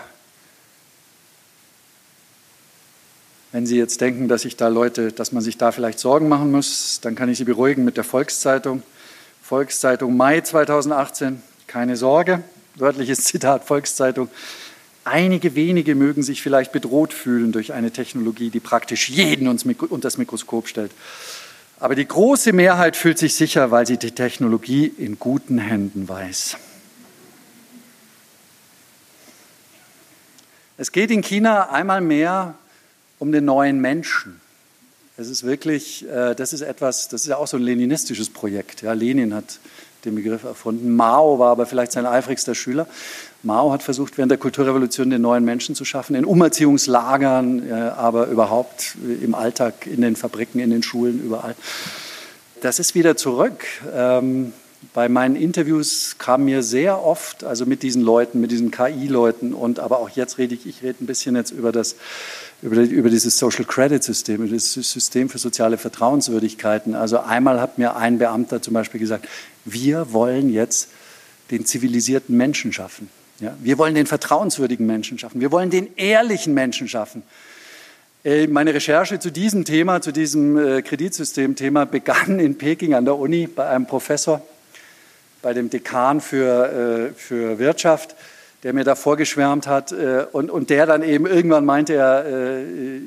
Wenn 3.53 3.67
Sie 3.67 3.77
jetzt 3.77 4.01
denken, 4.01 4.29
dass 4.29 4.47
ich 4.47 4.57
da 4.57 4.69
Leute, 4.69 5.13
dass 5.13 5.31
man 5.33 5.43
sich 5.43 5.59
da 5.59 5.73
vielleicht 5.73 5.99
Sorgen 5.99 6.27
machen 6.27 6.51
muss, 6.51 7.01
dann 7.03 7.15
kann 7.15 7.29
ich 7.29 7.37
Sie 7.37 7.45
beruhigen 7.45 7.85
mit 7.85 7.99
der 7.99 8.05
Volkszeitung. 8.05 8.83
Volkszeitung 9.43 10.17
Mai 10.17 10.41
2018, 10.41 11.43
keine 11.67 11.99
Sorge, 11.99 12.43
wörtliches 12.77 13.25
Zitat 13.25 13.65
Volkszeitung. 13.65 14.31
Einige 15.05 15.57
wenige 15.57 15.95
mögen 15.95 16.23
sich 16.23 16.43
vielleicht 16.43 16.71
bedroht 16.71 17.13
fühlen 17.13 17.51
durch 17.51 17.73
eine 17.73 17.91
Technologie, 17.91 18.51
die 18.51 18.61
praktisch 18.61 19.09
jeden 19.09 19.49
unter 19.49 19.99
das 20.01 20.17
Mikroskop 20.17 20.69
stellt. 20.69 20.93
Aber 21.81 21.97
die 21.97 22.07
große 22.07 22.53
Mehrheit 22.53 22.97
fühlt 22.97 23.19
sich 23.19 23.35
sicher, 23.35 23.73
weil 23.73 23.87
sie 23.87 23.97
die 23.97 24.13
Technologie 24.13 24.87
in 24.87 25.19
guten 25.19 25.59
Händen 25.59 26.09
weiß. 26.09 26.57
Es 30.77 30.93
geht 30.93 31.11
in 31.11 31.23
China 31.23 31.71
einmal 31.71 32.01
mehr 32.01 32.55
um 33.19 33.33
den 33.33 33.45
neuen 33.45 33.81
Menschen. 33.81 34.41
Es 35.17 35.29
ist 35.29 35.45
wirklich, 35.45 36.09
äh, 36.09 36.35
das 36.35 36.53
ist 36.53 36.63
etwas, 36.63 37.09
das 37.09 37.23
ist 37.23 37.29
ja 37.29 37.37
auch 37.37 37.47
so 37.47 37.57
ein 37.57 37.63
leninistisches 37.63 38.31
Projekt. 38.31 38.83
Ja, 38.83 38.93
Lenin 38.93 39.35
hat 39.35 39.59
den 40.05 40.15
Begriff 40.15 40.45
erfunden. 40.45 40.95
Mao 40.95 41.39
war 41.39 41.53
aber 41.53 41.67
vielleicht 41.67 41.93
sein 41.93 42.07
eifrigster 42.07 42.55
Schüler. 42.55 42.87
Mao 43.43 43.73
hat 43.73 43.83
versucht, 43.83 44.19
während 44.19 44.31
der 44.31 44.39
Kulturrevolution 44.39 45.11
den 45.11 45.23
neuen 45.23 45.45
Menschen 45.45 45.75
zu 45.75 45.85
schaffen, 45.85 46.15
in 46.15 46.25
Umerziehungslagern, 46.25 47.73
aber 47.73 48.27
überhaupt 48.27 48.97
im 49.23 49.35
Alltag, 49.35 49.87
in 49.87 50.01
den 50.01 50.17
Fabriken, 50.17 50.61
in 50.61 50.71
den 50.71 50.83
Schulen, 50.83 51.21
überall. 51.23 51.57
Das 52.61 52.79
ist 52.79 52.95
wieder 52.95 53.17
zurück. 53.17 53.65
Ähm, 53.93 54.53
bei 54.95 55.09
meinen 55.09 55.37
Interviews 55.37 56.17
kam 56.19 56.45
mir 56.45 56.63
sehr 56.63 57.03
oft, 57.03 57.45
also 57.45 57.67
mit 57.67 57.83
diesen 57.83 58.03
Leuten, 58.03 58.41
mit 58.41 58.51
diesen 58.51 58.71
KI-Leuten 58.71 59.55
und 59.55 59.79
aber 59.79 59.99
auch 59.99 60.11
jetzt 60.11 60.39
rede 60.39 60.55
ich, 60.55 60.67
ich 60.67 60.83
rede 60.83 61.03
ein 61.03 61.07
bisschen 61.07 61.37
jetzt 61.37 61.51
über 61.51 61.73
das, 61.73 61.97
über, 62.63 62.77
über 62.77 63.09
dieses 63.09 63.39
Social 63.39 63.65
Credit 63.65 64.03
System, 64.03 64.43
über 64.43 64.55
das 64.55 64.73
System 64.73 65.29
für 65.29 65.39
soziale 65.39 65.79
Vertrauenswürdigkeiten. 65.79 66.95
Also 66.95 67.21
einmal 67.21 67.61
hat 67.61 67.79
mir 67.79 67.97
ein 67.97 68.19
Beamter 68.19 68.61
zum 68.61 68.75
Beispiel 68.75 69.01
gesagt, 69.01 69.29
wir 69.65 70.13
wollen 70.13 70.53
jetzt 70.53 70.89
den 71.51 71.65
zivilisierten 71.65 72.37
Menschen 72.37 72.73
schaffen. 72.73 73.09
Ja, 73.41 73.57
wir 73.61 73.79
wollen 73.79 73.95
den 73.95 74.07
vertrauenswürdigen 74.07 74.87
Menschen 74.87 75.19
schaffen. 75.19 75.41
Wir 75.41 75.51
wollen 75.51 75.71
den 75.71 75.97
ehrlichen 75.97 76.55
Menschen 76.55 76.89
schaffen. 76.89 77.23
Äh, 78.25 78.47
meine 78.47 78.73
Recherche 78.73 79.19
zu 79.19 79.33
diesem 79.33 79.65
Thema, 79.65 80.01
zu 80.01 80.13
diesem 80.13 80.57
äh, 80.57 80.83
Kreditsystem-Thema 80.83 81.87
begann 81.87 82.39
in 82.39 82.57
Peking 82.57 82.95
an 82.95 83.05
der 83.05 83.17
Uni 83.17 83.49
bei 83.49 83.67
einem 83.67 83.87
Professor, 83.87 84.41
bei 85.43 85.53
dem 85.53 85.71
Dekan 85.71 86.21
für, 86.21 87.11
äh, 87.11 87.19
für 87.19 87.59
Wirtschaft, 87.59 88.15
der 88.63 88.73
mir 88.73 88.85
da 88.85 88.95
vorgeschwärmt 88.95 89.67
hat 89.67 89.91
äh, 89.93 90.25
und, 90.31 90.51
und 90.51 90.71
der 90.71 90.87
dann 90.87 91.03
eben 91.03 91.27
irgendwann 91.27 91.65
meinte 91.65 91.95
er 91.95 92.27
äh, 92.27 93.01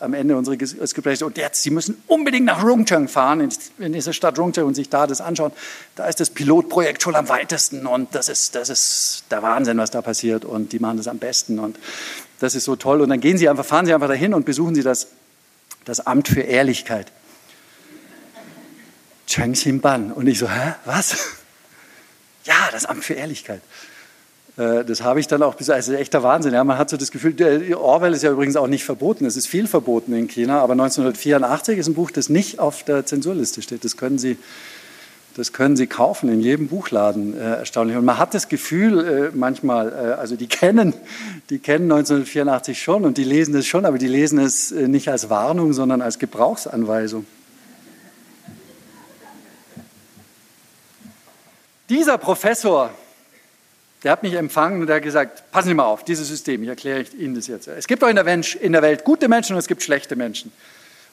am 0.00 0.14
Ende 0.14 0.36
unseres 0.36 0.94
Gesprächs, 0.94 1.22
und 1.22 1.38
jetzt, 1.38 1.62
Sie 1.62 1.70
müssen 1.70 2.02
unbedingt 2.06 2.46
nach 2.46 2.62
Rungcheng 2.62 3.08
fahren, 3.08 3.40
in, 3.40 3.50
in 3.78 3.92
diese 3.92 4.12
Stadt 4.12 4.38
Rungcheng 4.38 4.64
und 4.64 4.74
sich 4.74 4.88
da 4.88 5.06
das 5.06 5.20
anschauen. 5.20 5.52
Da 5.94 6.06
ist 6.06 6.18
das 6.18 6.30
Pilotprojekt 6.30 7.02
schon 7.02 7.14
am 7.14 7.28
weitesten 7.28 7.86
und 7.86 8.14
das 8.14 8.28
ist, 8.28 8.54
das 8.56 8.68
ist 8.68 9.24
der 9.30 9.42
Wahnsinn, 9.42 9.78
was 9.78 9.90
da 9.90 10.02
passiert 10.02 10.44
und 10.44 10.72
die 10.72 10.80
machen 10.80 10.96
das 10.96 11.08
am 11.08 11.18
besten 11.18 11.58
und 11.58 11.78
das 12.40 12.54
ist 12.54 12.64
so 12.64 12.76
toll. 12.76 13.00
Und 13.00 13.08
dann 13.08 13.20
gehen 13.20 13.38
Sie 13.38 13.48
einfach, 13.48 13.64
fahren 13.64 13.86
Sie 13.86 13.94
einfach 13.94 14.08
dahin 14.08 14.34
und 14.34 14.44
besuchen 14.44 14.74
Sie 14.74 14.82
das, 14.82 15.08
das 15.84 16.00
Amt 16.00 16.28
für 16.28 16.42
Ehrlichkeit. 16.42 17.06
Cheng 19.26 19.52
Xinban. 19.52 20.12
Und 20.12 20.26
ich 20.26 20.38
so, 20.38 20.50
hä, 20.50 20.74
was? 20.84 21.16
Ja, 22.44 22.68
das 22.70 22.84
Amt 22.84 23.04
für 23.04 23.14
Ehrlichkeit. 23.14 23.60
Äh, 24.56 24.84
das 24.84 25.02
habe 25.02 25.20
ich 25.20 25.26
dann 25.26 25.42
auch, 25.42 25.54
bis, 25.54 25.70
also 25.70 25.92
echter 25.92 26.22
Wahnsinn. 26.22 26.54
Ja, 26.54 26.64
man 26.64 26.78
hat 26.78 26.90
so 26.90 26.96
das 26.96 27.10
Gefühl, 27.10 27.34
Orwell 27.74 28.12
ist 28.14 28.22
ja 28.22 28.30
übrigens 28.30 28.56
auch 28.56 28.66
nicht 28.66 28.84
verboten. 28.84 29.24
Es 29.24 29.36
ist 29.36 29.46
viel 29.46 29.66
verboten 29.66 30.14
in 30.14 30.28
China, 30.28 30.60
aber 30.60 30.72
1984 30.72 31.78
ist 31.78 31.88
ein 31.88 31.94
Buch, 31.94 32.10
das 32.10 32.28
nicht 32.28 32.58
auf 32.58 32.82
der 32.82 33.06
Zensurliste 33.06 33.62
steht. 33.62 33.84
Das 33.84 33.96
können 33.96 34.18
Sie, 34.18 34.38
das 35.36 35.52
können 35.52 35.76
Sie 35.76 35.86
kaufen 35.86 36.30
in 36.30 36.40
jedem 36.40 36.68
Buchladen, 36.68 37.36
äh, 37.36 37.56
erstaunlich. 37.56 37.96
Und 37.96 38.06
man 38.06 38.18
hat 38.18 38.32
das 38.32 38.48
Gefühl 38.48 39.30
äh, 39.32 39.36
manchmal, 39.36 39.88
äh, 39.92 40.12
also 40.18 40.36
die 40.36 40.46
kennen, 40.46 40.94
die 41.50 41.58
kennen 41.58 41.92
1984 41.92 42.80
schon 42.80 43.04
und 43.04 43.18
die 43.18 43.24
lesen 43.24 43.54
es 43.54 43.66
schon, 43.66 43.84
aber 43.84 43.98
die 43.98 44.08
lesen 44.08 44.38
es 44.38 44.72
äh, 44.72 44.88
nicht 44.88 45.08
als 45.08 45.28
Warnung, 45.28 45.74
sondern 45.74 46.00
als 46.00 46.18
Gebrauchsanweisung. 46.18 47.26
Dieser 51.88 52.18
Professor, 52.18 52.90
der 54.06 54.12
hat 54.12 54.22
mich 54.22 54.34
empfangen 54.34 54.80
und 54.80 54.86
der 54.86 54.96
hat 54.96 55.02
gesagt, 55.02 55.50
passen 55.50 55.66
Sie 55.66 55.74
mal 55.74 55.82
auf, 55.82 56.04
dieses 56.04 56.28
System, 56.28 56.62
ich 56.62 56.68
erkläre 56.68 57.04
Ihnen 57.18 57.34
das 57.34 57.48
jetzt. 57.48 57.66
Es 57.66 57.88
gibt 57.88 58.04
doch 58.04 58.08
in 58.08 58.14
der, 58.14 58.24
Welt 58.24 59.02
gute 59.02 59.26
Menschen 59.26 59.54
und 59.54 59.58
es 59.58 59.66
gibt 59.66 59.82
schlechte 59.82 60.14
Menschen. 60.14 60.52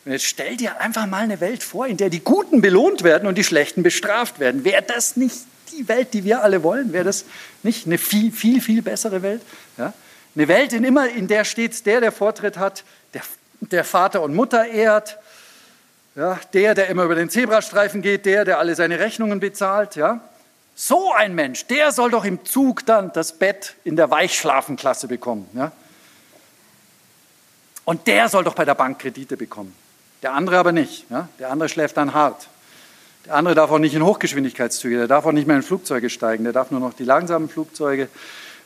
Und 0.05 0.11
jetzt 0.11 0.25
stell 0.25 0.57
dir 0.57 0.79
einfach 0.79 1.07
mal 1.07 1.23
eine 1.23 1.39
Welt 1.39 1.63
vor, 1.63 1.87
in 1.87 1.97
der 1.97 2.11
die 2.11 2.19
Guten 2.19 2.61
belohnt 2.61 3.03
werden 3.03 3.27
und 3.27 3.35
die 3.35 3.43
Schlechten 3.43 3.81
bestraft 3.81 4.39
werden. 4.39 4.63
Wäre 4.63 4.83
das 4.83 5.17
nicht 5.17 5.37
die 5.71 5.87
Welt, 5.87 6.13
die 6.13 6.23
wir 6.23 6.43
alle 6.43 6.61
wollen? 6.61 6.93
Wäre 6.93 7.05
das 7.05 7.25
nicht 7.63 7.87
eine 7.87 7.97
viel, 7.97 8.31
viel, 8.31 8.61
viel 8.61 8.83
bessere 8.83 9.23
Welt? 9.23 9.41
Ja? 9.79 9.91
Eine 10.35 10.47
Welt, 10.47 10.71
in, 10.71 10.83
immer, 10.83 11.09
in 11.09 11.27
der 11.27 11.45
stets 11.45 11.81
der, 11.81 11.99
der 11.99 12.11
Vortritt 12.11 12.59
hat, 12.59 12.83
der, 13.15 13.23
der 13.59 13.85
Vater 13.85 14.21
und 14.21 14.35
Mutter 14.35 14.67
ehrt, 14.67 15.17
ja? 16.15 16.39
der, 16.53 16.75
der 16.75 16.89
immer 16.89 17.05
über 17.05 17.15
den 17.15 17.31
Zebrastreifen 17.31 18.03
geht, 18.03 18.27
der, 18.27 18.45
der 18.45 18.59
alle 18.59 18.75
seine 18.75 18.99
Rechnungen 18.99 19.39
bezahlt, 19.39 19.95
ja? 19.95 20.21
So 20.75 21.13
ein 21.13 21.35
Mensch, 21.35 21.67
der 21.67 21.91
soll 21.91 22.11
doch 22.11 22.25
im 22.25 22.43
Zug 22.45 22.85
dann 22.85 23.11
das 23.13 23.33
Bett 23.33 23.75
in 23.83 23.95
der 23.95 24.09
Weichschlafenklasse 24.09 25.07
bekommen. 25.07 25.47
Ja? 25.53 25.71
Und 27.85 28.07
der 28.07 28.29
soll 28.29 28.43
doch 28.43 28.55
bei 28.55 28.65
der 28.65 28.75
Bank 28.75 28.99
Kredite 28.99 29.37
bekommen. 29.37 29.75
Der 30.23 30.33
andere 30.33 30.57
aber 30.57 30.71
nicht. 30.71 31.09
Ja? 31.09 31.29
Der 31.39 31.51
andere 31.51 31.69
schläft 31.69 31.97
dann 31.97 32.13
hart. 32.13 32.47
Der 33.25 33.35
andere 33.35 33.55
darf 33.55 33.71
auch 33.71 33.79
nicht 33.79 33.93
in 33.93 34.03
Hochgeschwindigkeitszüge, 34.03 34.97
der 34.97 35.07
darf 35.07 35.25
auch 35.25 35.31
nicht 35.31 35.47
mehr 35.47 35.55
in 35.55 35.63
Flugzeuge 35.63 36.09
steigen, 36.09 36.43
der 36.43 36.51
darf 36.51 36.71
nur 36.71 36.81
noch 36.81 36.93
die 36.93 37.05
langsamen 37.05 37.47
Flugzeuge. 37.47 38.09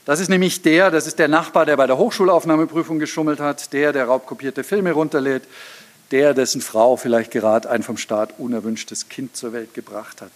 Das 0.05 0.19
ist 0.19 0.29
nämlich 0.29 0.61
der, 0.61 0.89
das 0.89 1.05
ist 1.05 1.19
der 1.19 1.27
Nachbar, 1.27 1.65
der 1.65 1.77
bei 1.77 1.85
der 1.85 1.97
Hochschulaufnahmeprüfung 1.97 2.97
geschummelt 2.97 3.39
hat, 3.39 3.73
der, 3.73 3.93
der 3.93 4.05
raubkopierte 4.05 4.63
Filme 4.63 4.93
runterlädt, 4.93 5.43
der, 6.11 6.33
dessen 6.33 6.61
Frau 6.61 6.95
vielleicht 6.95 7.31
gerade 7.31 7.69
ein 7.69 7.83
vom 7.83 7.97
Staat 7.97 8.39
unerwünschtes 8.39 9.09
Kind 9.09 9.35
zur 9.35 9.53
Welt 9.53 9.73
gebracht 9.73 10.21
hat. 10.21 10.31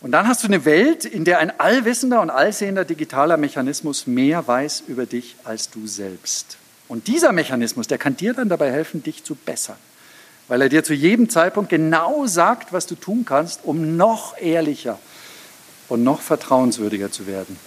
Und 0.00 0.12
dann 0.12 0.26
hast 0.26 0.42
du 0.42 0.46
eine 0.46 0.64
Welt, 0.64 1.04
in 1.04 1.24
der 1.24 1.38
ein 1.40 1.60
allwissender 1.60 2.22
und 2.22 2.30
allsehender 2.30 2.84
digitaler 2.84 3.36
Mechanismus 3.36 4.06
mehr 4.06 4.46
weiß 4.46 4.84
über 4.86 5.04
dich 5.04 5.36
als 5.44 5.70
du 5.70 5.86
selbst. 5.86 6.56
Und 6.88 7.06
dieser 7.06 7.32
Mechanismus, 7.32 7.86
der 7.86 7.98
kann 7.98 8.16
dir 8.16 8.32
dann 8.32 8.48
dabei 8.48 8.72
helfen, 8.72 9.02
dich 9.02 9.22
zu 9.24 9.34
bessern, 9.34 9.76
weil 10.48 10.62
er 10.62 10.68
dir 10.68 10.82
zu 10.82 10.94
jedem 10.94 11.28
Zeitpunkt 11.28 11.68
genau 11.68 12.26
sagt, 12.26 12.72
was 12.72 12.86
du 12.86 12.94
tun 12.94 13.24
kannst, 13.24 13.60
um 13.64 13.96
noch 13.96 14.36
ehrlicher 14.38 14.98
und 15.88 16.02
noch 16.02 16.20
vertrauenswürdiger 16.20 17.12
zu 17.12 17.26
werden. 17.26 17.58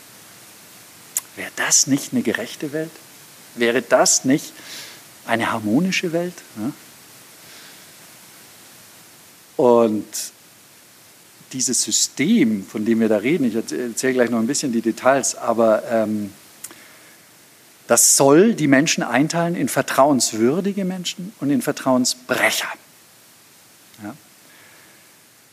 Wäre 1.35 1.51
das 1.55 1.87
nicht 1.87 2.13
eine 2.13 2.23
gerechte 2.23 2.73
Welt? 2.73 2.91
Wäre 3.55 3.81
das 3.81 4.25
nicht 4.25 4.53
eine 5.25 5.51
harmonische 5.51 6.13
Welt? 6.13 6.33
Und 9.55 10.05
dieses 11.53 11.81
System, 11.83 12.65
von 12.65 12.83
dem 12.85 12.99
wir 12.99 13.09
da 13.09 13.17
reden, 13.17 13.45
ich 13.45 13.55
erzähle 13.55 14.13
gleich 14.13 14.29
noch 14.29 14.39
ein 14.39 14.47
bisschen 14.47 14.71
die 14.71 14.81
Details, 14.81 15.35
aber 15.35 15.83
ähm, 15.89 16.31
das 17.87 18.17
soll 18.17 18.53
die 18.53 18.67
Menschen 18.67 19.03
einteilen 19.03 19.55
in 19.55 19.69
vertrauenswürdige 19.69 20.85
Menschen 20.85 21.33
und 21.39 21.49
in 21.49 21.61
Vertrauensbrecher. 21.61 22.67
Ja. 24.03 24.15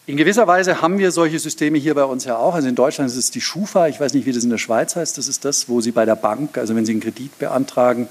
In 0.07 0.17
gewisser 0.17 0.47
Weise 0.47 0.81
haben 0.81 0.99
wir 0.99 1.13
solche 1.13 1.39
Systeme 1.39 1.79
hier 1.79 1.95
bei 1.95 2.05
uns 2.05 2.25
ja 2.25 2.37
auch. 2.37 2.55
Also 2.55 2.69
in 2.69 2.75
Deutschland 2.75 3.11
ist 3.11 3.17
es 3.17 3.31
die 3.31 3.41
Schufa, 3.41 3.89
ich 3.89 4.01
weiß 4.01 4.15
nicht, 4.15 4.27
wie 4.27 4.33
das 4.33 4.45
in 4.45 4.51
der 4.51 4.59
Schweiz 4.59 4.97
heißt, 4.97 5.19
das 5.19 5.29
ist 5.29 5.45
das, 5.45 5.69
wo 5.69 5.81
Sie 5.81 5.93
bei 5.93 6.05
der 6.05 6.17
Bank, 6.17 6.57
also 6.57 6.75
wenn 6.75 6.87
Sie 6.87 6.93
einen 6.93 7.01
Kredit 7.01 7.39
beantragen, 7.39 8.09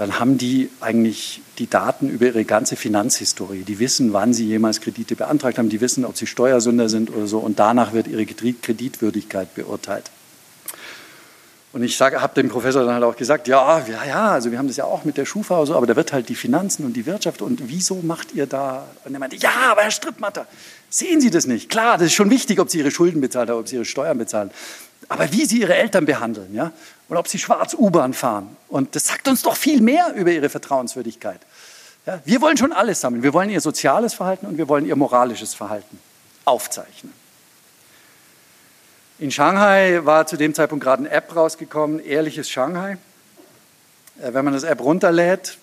dann 0.00 0.18
haben 0.18 0.38
die 0.38 0.70
eigentlich 0.80 1.42
die 1.58 1.68
Daten 1.68 2.08
über 2.08 2.24
ihre 2.24 2.46
ganze 2.46 2.74
Finanzhistorie. 2.74 3.64
Die 3.64 3.80
wissen, 3.80 4.14
wann 4.14 4.32
sie 4.32 4.46
jemals 4.46 4.80
Kredite 4.80 5.14
beantragt 5.14 5.58
haben, 5.58 5.68
die 5.68 5.82
wissen, 5.82 6.06
ob 6.06 6.16
sie 6.16 6.26
Steuersünder 6.26 6.88
sind 6.88 7.14
oder 7.14 7.26
so 7.26 7.38
und 7.38 7.58
danach 7.58 7.92
wird 7.92 8.08
ihre 8.08 8.24
Kreditwürdigkeit 8.24 9.54
beurteilt. 9.54 10.10
Und 11.74 11.82
ich 11.82 12.00
habe 12.00 12.34
dem 12.34 12.48
Professor 12.48 12.82
dann 12.82 12.94
halt 12.94 13.04
auch 13.04 13.14
gesagt, 13.14 13.46
ja, 13.46 13.78
ja, 13.86 14.04
ja, 14.06 14.30
also 14.30 14.50
wir 14.50 14.56
haben 14.56 14.68
das 14.68 14.78
ja 14.78 14.84
auch 14.84 15.04
mit 15.04 15.18
der 15.18 15.26
Schufa 15.26 15.58
oder 15.58 15.66
so, 15.66 15.76
aber 15.76 15.86
da 15.86 15.94
wird 15.94 16.14
halt 16.14 16.30
die 16.30 16.34
Finanzen 16.34 16.86
und 16.86 16.94
die 16.94 17.04
Wirtschaft 17.04 17.42
und 17.42 17.68
wieso 17.68 17.96
macht 17.96 18.32
ihr 18.32 18.46
da? 18.46 18.86
Und 19.04 19.12
er 19.12 19.20
meinte, 19.20 19.36
ja, 19.36 19.52
aber 19.70 19.82
Herr 19.82 19.90
Strittmatter, 19.90 20.46
sehen 20.88 21.20
Sie 21.20 21.28
das 21.28 21.46
nicht? 21.46 21.68
Klar, 21.68 21.98
das 21.98 22.06
ist 22.06 22.14
schon 22.14 22.30
wichtig, 22.30 22.58
ob 22.58 22.70
Sie 22.70 22.78
Ihre 22.78 22.90
Schulden 22.90 23.20
bezahlen 23.20 23.50
oder 23.50 23.58
ob 23.58 23.68
Sie 23.68 23.76
Ihre 23.76 23.84
Steuern 23.84 24.16
bezahlen. 24.16 24.50
Aber 25.10 25.30
wie 25.30 25.44
Sie 25.44 25.60
Ihre 25.60 25.74
Eltern 25.74 26.06
behandeln, 26.06 26.54
ja, 26.54 26.72
und 27.10 27.16
ob 27.16 27.26
sie 27.26 27.38
schwarz 27.38 27.74
U-Bahn 27.74 28.14
fahren. 28.14 28.56
Und 28.68 28.94
das 28.94 29.08
sagt 29.08 29.26
uns 29.26 29.42
doch 29.42 29.56
viel 29.56 29.82
mehr 29.82 30.14
über 30.14 30.30
ihre 30.30 30.48
Vertrauenswürdigkeit. 30.48 31.40
Ja, 32.06 32.20
wir 32.24 32.40
wollen 32.40 32.56
schon 32.56 32.72
alles 32.72 33.00
sammeln. 33.00 33.24
Wir 33.24 33.34
wollen 33.34 33.50
ihr 33.50 33.60
soziales 33.60 34.14
Verhalten 34.14 34.46
und 34.46 34.56
wir 34.56 34.68
wollen 34.68 34.86
ihr 34.86 34.94
moralisches 34.94 35.52
Verhalten 35.52 35.98
aufzeichnen. 36.44 37.12
In 39.18 39.32
Shanghai 39.32 40.00
war 40.04 40.26
zu 40.28 40.36
dem 40.36 40.54
Zeitpunkt 40.54 40.84
gerade 40.84 41.00
eine 41.02 41.10
App 41.10 41.34
rausgekommen, 41.34 41.98
Ehrliches 41.98 42.48
Shanghai. 42.48 42.96
Äh, 44.22 44.32
wenn 44.32 44.44
man 44.44 44.54
das 44.54 44.62
App 44.62 44.80
runterlädt, 44.80 45.58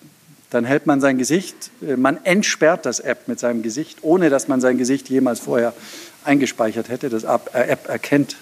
dann 0.50 0.66
hält 0.66 0.86
man 0.86 1.00
sein 1.00 1.16
Gesicht, 1.16 1.70
äh, 1.80 1.96
man 1.96 2.22
entsperrt 2.24 2.84
das 2.84 3.00
App 3.00 3.26
mit 3.26 3.40
seinem 3.40 3.62
Gesicht, 3.62 4.00
ohne 4.02 4.28
dass 4.28 4.48
man 4.48 4.60
sein 4.60 4.76
Gesicht 4.76 5.08
jemals 5.08 5.40
vorher 5.40 5.72
eingespeichert 6.24 6.90
hätte. 6.90 7.08
Das 7.08 7.24
App 7.24 7.88
erkennt 7.88 8.36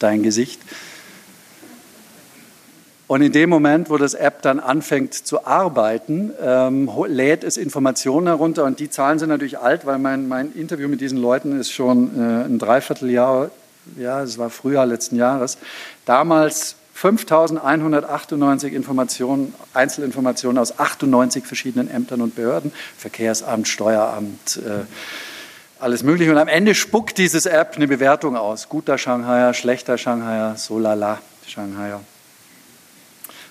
dein 0.00 0.24
Gesicht. 0.24 0.60
Und 3.10 3.22
in 3.22 3.32
dem 3.32 3.50
Moment, 3.50 3.90
wo 3.90 3.96
das 3.96 4.14
App 4.14 4.40
dann 4.42 4.60
anfängt 4.60 5.14
zu 5.14 5.44
arbeiten, 5.44 6.30
ähm, 6.40 6.88
lädt 7.08 7.42
es 7.42 7.56
Informationen 7.56 8.28
herunter. 8.28 8.62
Und 8.62 8.78
die 8.78 8.88
Zahlen 8.88 9.18
sind 9.18 9.30
natürlich 9.30 9.58
alt, 9.58 9.84
weil 9.84 9.98
mein, 9.98 10.28
mein 10.28 10.52
Interview 10.52 10.86
mit 10.86 11.00
diesen 11.00 11.18
Leuten 11.18 11.58
ist 11.58 11.72
schon 11.72 12.16
äh, 12.16 12.44
ein 12.44 12.60
Dreivierteljahr, 12.60 13.50
ja, 13.96 14.22
es 14.22 14.38
war 14.38 14.48
Frühjahr 14.48 14.86
letzten 14.86 15.16
Jahres. 15.16 15.58
Damals 16.04 16.76
5198 16.94 18.74
Informationen, 18.74 19.54
Einzelinformationen 19.74 20.58
aus 20.58 20.78
98 20.78 21.44
verschiedenen 21.44 21.90
Ämtern 21.90 22.20
und 22.20 22.36
Behörden, 22.36 22.70
Verkehrsamt, 22.96 23.66
Steueramt, 23.66 24.58
äh, 24.64 24.84
alles 25.80 26.04
Mögliche. 26.04 26.30
Und 26.30 26.38
am 26.38 26.46
Ende 26.46 26.76
spuckt 26.76 27.18
dieses 27.18 27.46
App 27.46 27.72
eine 27.74 27.88
Bewertung 27.88 28.36
aus. 28.36 28.68
Guter 28.68 28.98
Shanghaier, 28.98 29.52
schlechter 29.52 29.98
Shanghaier, 29.98 30.54
so 30.56 30.78
lala 30.78 31.18
Shanghaier. 31.48 32.02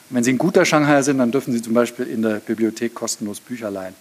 Wenn 0.09 0.23
Sie 0.23 0.33
ein 0.33 0.37
guter 0.37 0.65
Shanghaier 0.65 1.03
sind, 1.03 1.19
dann 1.19 1.31
dürfen 1.31 1.53
Sie 1.53 1.61
zum 1.61 1.73
Beispiel 1.73 2.07
in 2.07 2.21
der 2.21 2.35
Bibliothek 2.35 2.95
kostenlos 2.95 3.39
Bücher 3.39 3.69
leihen. 3.69 3.95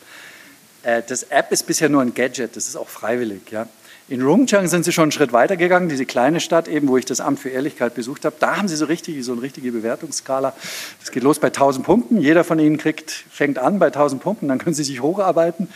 Äh, 0.82 1.02
das 1.06 1.24
App 1.24 1.52
ist 1.52 1.66
bisher 1.66 1.88
nur 1.88 2.02
ein 2.02 2.14
Gadget, 2.14 2.56
das 2.56 2.68
ist 2.68 2.76
auch 2.76 2.88
freiwillig. 2.88 3.50
Ja. 3.50 3.66
In 4.10 4.22
Rungchang 4.22 4.68
sind 4.68 4.86
sie 4.86 4.92
schon 4.92 5.02
einen 5.02 5.12
Schritt 5.12 5.34
weiter 5.34 5.58
gegangen, 5.58 5.90
diese 5.90 6.06
kleine 6.06 6.40
Stadt 6.40 6.66
eben, 6.66 6.88
wo 6.88 6.96
ich 6.96 7.04
das 7.04 7.20
Amt 7.20 7.40
für 7.40 7.50
Ehrlichkeit 7.50 7.94
besucht 7.94 8.24
habe. 8.24 8.36
Da 8.40 8.56
haben 8.56 8.66
sie 8.66 8.76
so 8.76 8.86
richtig, 8.86 9.22
so 9.22 9.32
eine 9.32 9.42
richtige 9.42 9.70
Bewertungsskala. 9.70 10.54
Das 11.00 11.10
geht 11.10 11.22
los 11.22 11.38
bei 11.38 11.48
1000 11.48 11.84
Punkten. 11.84 12.18
Jeder 12.18 12.42
von 12.42 12.58
ihnen 12.58 12.78
kriegt, 12.78 13.10
fängt 13.10 13.58
an 13.58 13.78
bei 13.78 13.88
1000 13.88 14.22
Punkten. 14.22 14.48
Dann 14.48 14.56
können 14.56 14.72
sie 14.72 14.84
sich 14.84 15.02
hocharbeiten 15.02 15.68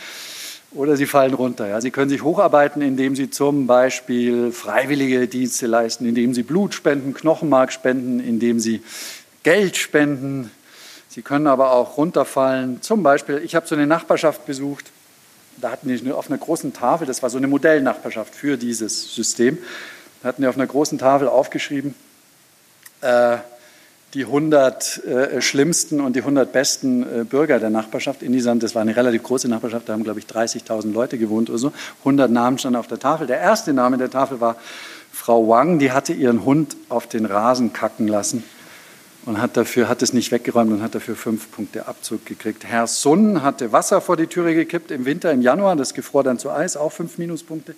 oder 0.71 0.97
sie 0.97 1.05
fallen 1.05 1.35
runter. 1.35 1.67
Ja. 1.67 1.79
Sie 1.79 1.91
können 1.91 2.09
sich 2.09 2.23
hocharbeiten, 2.23 2.81
indem 2.81 3.15
sie 3.15 3.29
zum 3.29 3.67
Beispiel 3.67 4.51
freiwillige 4.51 5.27
Dienste 5.27 5.67
leisten, 5.67 6.07
indem 6.07 6.33
sie 6.33 6.41
Blut 6.41 6.73
spenden, 6.73 7.13
Knochenmark 7.13 7.71
spenden, 7.71 8.19
indem 8.19 8.59
sie 8.59 8.81
Geld 9.43 9.77
spenden. 9.77 10.51
Sie 11.09 11.21
können 11.21 11.47
aber 11.47 11.71
auch 11.71 11.97
runterfallen. 11.97 12.81
Zum 12.81 13.03
Beispiel, 13.03 13.41
ich 13.43 13.55
habe 13.55 13.67
so 13.67 13.75
eine 13.75 13.85
Nachbarschaft 13.85 14.45
besucht 14.45 14.91
da 15.57 15.71
hatten 15.71 15.87
die 15.87 16.11
auf 16.11 16.29
einer 16.29 16.37
großen 16.37 16.73
Tafel, 16.73 17.07
das 17.07 17.21
war 17.21 17.29
so 17.29 17.37
eine 17.37 17.47
Modellnachbarschaft 17.47 18.33
für 18.33 18.57
dieses 18.57 19.13
System, 19.13 19.57
da 20.21 20.29
hatten 20.29 20.41
die 20.41 20.47
auf 20.47 20.55
einer 20.55 20.67
großen 20.67 20.97
Tafel 20.97 21.27
aufgeschrieben, 21.27 21.95
äh, 23.01 23.37
die 24.13 24.25
100 24.25 25.05
äh, 25.05 25.41
schlimmsten 25.41 25.99
und 25.99 26.15
die 26.15 26.19
100 26.19 26.51
besten 26.51 27.03
äh, 27.03 27.23
Bürger 27.23 27.59
der 27.59 27.69
Nachbarschaft 27.69 28.21
in 28.21 28.31
dieser, 28.31 28.53
das 28.55 28.75
war 28.75 28.81
eine 28.81 28.95
relativ 28.95 29.23
große 29.23 29.47
Nachbarschaft, 29.47 29.89
da 29.89 29.93
haben, 29.93 30.03
glaube 30.03 30.19
ich, 30.19 30.25
30.000 30.25 30.91
Leute 30.91 31.17
gewohnt 31.17 31.49
oder 31.49 31.57
so. 31.57 31.73
100 31.99 32.29
Namen 32.29 32.59
standen 32.59 32.77
auf 32.77 32.87
der 32.87 32.99
Tafel. 32.99 33.25
Der 33.25 33.39
erste 33.39 33.73
Name 33.73 33.97
der 33.97 34.11
Tafel 34.11 34.39
war 34.39 34.55
Frau 35.11 35.47
Wang, 35.47 35.79
die 35.79 35.91
hatte 35.91 36.13
ihren 36.13 36.45
Hund 36.45 36.75
auf 36.89 37.07
den 37.07 37.25
Rasen 37.25 37.73
kacken 37.73 38.07
lassen 38.07 38.43
und 39.25 39.41
hat 39.41 39.55
dafür 39.55 39.87
hat 39.87 40.01
es 40.01 40.13
nicht 40.13 40.31
weggeräumt 40.31 40.71
und 40.71 40.81
hat 40.81 40.95
dafür 40.95 41.15
fünf 41.15 41.51
Punkte 41.51 41.87
Abzug 41.87 42.25
gekriegt. 42.25 42.65
Herr 42.65 42.87
Sun 42.87 43.41
hatte 43.41 43.71
Wasser 43.71 44.01
vor 44.01 44.17
die 44.17 44.27
Türe 44.27 44.53
gekippt 44.53 44.91
im 44.91 45.05
Winter, 45.05 45.31
im 45.31 45.41
Januar, 45.41 45.75
das 45.75 45.93
gefror 45.93 46.23
dann 46.23 46.39
zu 46.39 46.51
Eis, 46.51 46.75
auch 46.75 46.91
fünf 46.91 47.17
Minuspunkte. 47.17 47.75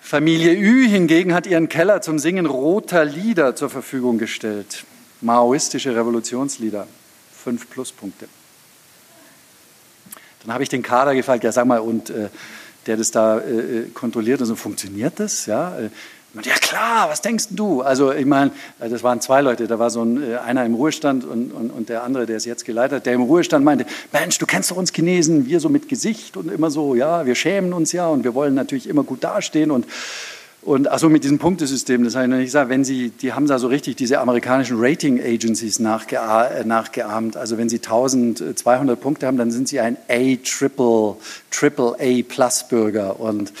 Familie 0.00 0.52
Ü 0.52 0.86
hingegen 0.88 1.32
hat 1.32 1.46
ihren 1.46 1.68
Keller 1.68 2.02
zum 2.02 2.18
Singen 2.18 2.46
roter 2.46 3.04
Lieder 3.04 3.56
zur 3.56 3.70
Verfügung 3.70 4.18
gestellt. 4.18 4.84
Maoistische 5.20 5.94
Revolutionslieder, 5.94 6.86
fünf 7.32 7.70
Pluspunkte. 7.70 8.26
Dann 10.42 10.52
habe 10.52 10.64
ich 10.64 10.68
den 10.68 10.82
Kader 10.82 11.14
gefragt, 11.14 11.44
ja 11.44 11.52
sag 11.52 11.66
mal, 11.66 11.78
und 11.78 12.10
äh, 12.10 12.28
der 12.86 12.96
das 12.96 13.12
da 13.12 13.38
äh, 13.38 13.78
äh 13.78 13.88
kontrolliert, 13.90 14.40
also 14.40 14.56
funktioniert 14.56 15.20
das? 15.20 15.46
Ja? 15.46 15.78
Äh, 15.78 15.90
ja 16.42 16.54
klar, 16.54 17.10
was 17.10 17.20
denkst 17.20 17.48
du? 17.50 17.82
Also 17.82 18.12
ich 18.12 18.26
meine, 18.26 18.50
äh, 18.80 18.88
das 18.88 19.02
waren 19.02 19.20
zwei 19.20 19.42
Leute, 19.42 19.66
da 19.66 19.78
war 19.78 19.90
so 19.90 20.02
ein, 20.02 20.22
äh, 20.22 20.36
einer 20.36 20.64
im 20.64 20.74
Ruhestand 20.74 21.24
und, 21.24 21.52
und, 21.52 21.70
und 21.70 21.88
der 21.88 22.02
andere, 22.02 22.26
der 22.26 22.36
es 22.36 22.44
jetzt 22.44 22.64
geleitet 22.64 22.98
hat, 22.98 23.06
der 23.06 23.14
im 23.14 23.22
Ruhestand 23.22 23.64
meinte, 23.64 23.86
Mensch, 24.12 24.38
du 24.38 24.46
kennst 24.46 24.70
doch 24.70 24.76
uns 24.76 24.92
Chinesen, 24.92 25.46
wir 25.46 25.60
so 25.60 25.68
mit 25.68 25.88
Gesicht 25.88 26.36
und 26.36 26.50
immer 26.50 26.70
so, 26.70 26.94
ja, 26.94 27.26
wir 27.26 27.34
schämen 27.34 27.72
uns 27.72 27.92
ja 27.92 28.08
und 28.08 28.24
wir 28.24 28.34
wollen 28.34 28.54
natürlich 28.54 28.88
immer 28.88 29.02
gut 29.02 29.22
dastehen 29.24 29.70
und 29.70 29.86
und 30.64 30.86
also 30.86 31.08
mit 31.08 31.24
diesem 31.24 31.40
Punktesystem, 31.40 32.04
das 32.04 32.14
habe 32.14 32.26
ich 32.26 32.30
noch 32.30 32.36
nicht 32.36 32.46
gesagt, 32.46 32.70
wenn 32.70 32.84
Sie, 32.84 33.10
die 33.10 33.32
haben 33.32 33.48
da 33.48 33.58
so 33.58 33.66
richtig 33.66 33.96
diese 33.96 34.20
amerikanischen 34.20 34.76
Rating 34.78 35.20
Agencies 35.20 35.80
äh, 35.80 36.64
nachgeahmt. 36.64 37.36
Also 37.36 37.58
wenn 37.58 37.68
Sie 37.68 37.78
1200 37.78 39.00
Punkte 39.00 39.26
haben, 39.26 39.36
dann 39.36 39.50
sind 39.50 39.66
Sie 39.66 39.80
ein 39.80 39.96
A 40.08 40.36
Triple, 40.44 41.16
Triple 41.50 41.96
A 41.98 42.22
Plus 42.28 42.68
Bürger 42.68 43.18
und 43.18 43.52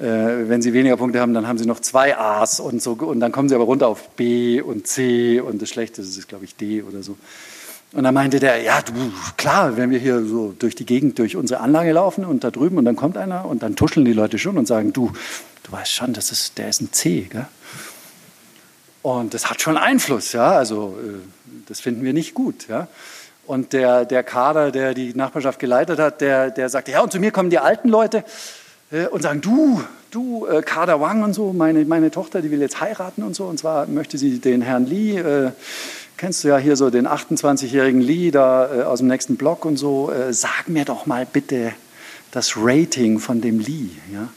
wenn 0.00 0.62
Sie 0.62 0.72
weniger 0.72 0.96
Punkte 0.96 1.20
haben, 1.20 1.34
dann 1.34 1.48
haben 1.48 1.58
Sie 1.58 1.66
noch 1.66 1.80
zwei 1.80 2.16
A's 2.16 2.60
und 2.60 2.80
so. 2.80 2.92
Und 2.92 3.20
dann 3.20 3.32
kommen 3.32 3.48
Sie 3.48 3.54
aber 3.54 3.64
runter 3.64 3.88
auf 3.88 4.10
B 4.10 4.60
und 4.60 4.86
C 4.86 5.40
und 5.40 5.60
das 5.60 5.70
Schlechteste 5.70 6.18
ist, 6.18 6.28
glaube 6.28 6.44
ich, 6.44 6.54
D 6.54 6.82
oder 6.82 7.02
so. 7.02 7.16
Und 7.92 8.04
dann 8.04 8.14
meinte 8.14 8.38
der, 8.38 8.60
ja, 8.62 8.82
du, 8.82 8.92
klar, 9.36 9.76
wenn 9.76 9.90
wir 9.90 9.98
hier 9.98 10.22
so 10.24 10.54
durch 10.58 10.74
die 10.74 10.84
Gegend, 10.84 11.18
durch 11.18 11.36
unsere 11.36 11.60
Anlage 11.60 11.92
laufen 11.92 12.24
und 12.24 12.44
da 12.44 12.50
drüben 12.50 12.76
und 12.76 12.84
dann 12.84 12.96
kommt 12.96 13.16
einer 13.16 13.46
und 13.46 13.62
dann 13.62 13.76
tuscheln 13.76 14.04
die 14.04 14.12
Leute 14.12 14.38
schon 14.38 14.58
und 14.58 14.66
sagen, 14.66 14.92
du, 14.92 15.10
du 15.62 15.72
weißt 15.72 15.92
schon, 15.92 16.12
das 16.12 16.30
ist, 16.30 16.58
der 16.58 16.68
ist 16.68 16.82
ein 16.82 16.92
C, 16.92 17.22
gell? 17.30 17.46
Und 19.00 19.32
das 19.32 19.48
hat 19.48 19.62
schon 19.62 19.78
Einfluss, 19.78 20.32
ja, 20.32 20.50
also 20.50 20.98
äh, 21.02 21.14
das 21.66 21.80
finden 21.80 22.04
wir 22.04 22.12
nicht 22.12 22.34
gut, 22.34 22.68
ja. 22.68 22.88
Und 23.46 23.72
der, 23.72 24.04
der 24.04 24.22
Kader, 24.22 24.70
der 24.70 24.92
die 24.92 25.14
Nachbarschaft 25.14 25.58
geleitet 25.58 25.98
hat, 25.98 26.20
der, 26.20 26.50
der 26.50 26.68
sagte, 26.68 26.90
ja, 26.90 27.00
und 27.00 27.10
zu 27.10 27.18
mir 27.18 27.30
kommen 27.30 27.48
die 27.48 27.58
alten 27.58 27.88
Leute 27.88 28.18
äh, 28.18 28.22
und 29.10 29.22
sagen, 29.22 29.40
du, 29.40 29.82
du, 30.10 30.46
äh, 30.46 30.62
Kader 30.62 31.00
Wang 31.00 31.22
und 31.22 31.34
so, 31.34 31.52
meine, 31.52 31.84
meine 31.84 32.10
Tochter, 32.10 32.40
die 32.40 32.50
will 32.50 32.60
jetzt 32.60 32.80
heiraten 32.80 33.22
und 33.22 33.34
so, 33.34 33.44
und 33.44 33.58
zwar 33.58 33.86
möchte 33.86 34.18
sie 34.18 34.38
den 34.38 34.62
Herrn 34.62 34.86
Li, 34.86 35.18
äh, 35.18 35.50
kennst 36.16 36.44
du 36.44 36.48
ja 36.48 36.58
hier 36.58 36.76
so 36.76 36.90
den 36.90 37.06
28-jährigen 37.06 38.00
Li 38.00 38.30
da 38.30 38.74
äh, 38.74 38.82
aus 38.82 38.98
dem 39.00 39.08
nächsten 39.08 39.36
Block 39.36 39.64
und 39.64 39.76
so, 39.76 40.10
äh, 40.10 40.32
sag 40.32 40.68
mir 40.68 40.84
doch 40.84 41.06
mal 41.06 41.26
bitte 41.30 41.72
das 42.30 42.54
Rating 42.56 43.18
von 43.18 43.40
dem 43.40 43.60
Li, 43.60 43.90
ja? 44.12 44.28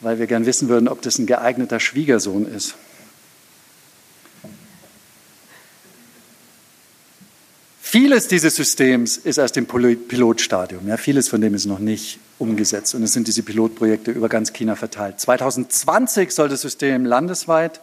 weil 0.00 0.18
wir 0.18 0.26
gern 0.26 0.46
wissen 0.46 0.68
würden, 0.68 0.88
ob 0.88 1.02
das 1.02 1.18
ein 1.18 1.26
geeigneter 1.26 1.78
Schwiegersohn 1.78 2.46
ist. 2.46 2.76
Vieles 7.92 8.28
dieses 8.28 8.54
Systems 8.54 9.16
ist 9.16 9.38
erst 9.38 9.56
im 9.56 9.66
Pilotstadium. 9.66 10.86
Ja, 10.86 10.96
vieles 10.96 11.28
von 11.28 11.40
dem 11.40 11.54
ist 11.54 11.66
noch 11.66 11.80
nicht 11.80 12.20
umgesetzt. 12.38 12.94
Und 12.94 13.02
es 13.02 13.12
sind 13.12 13.26
diese 13.26 13.42
Pilotprojekte 13.42 14.12
über 14.12 14.28
ganz 14.28 14.52
China 14.52 14.76
verteilt. 14.76 15.18
2020 15.18 16.30
soll 16.30 16.48
das 16.48 16.60
System 16.60 17.04
landesweit 17.04 17.80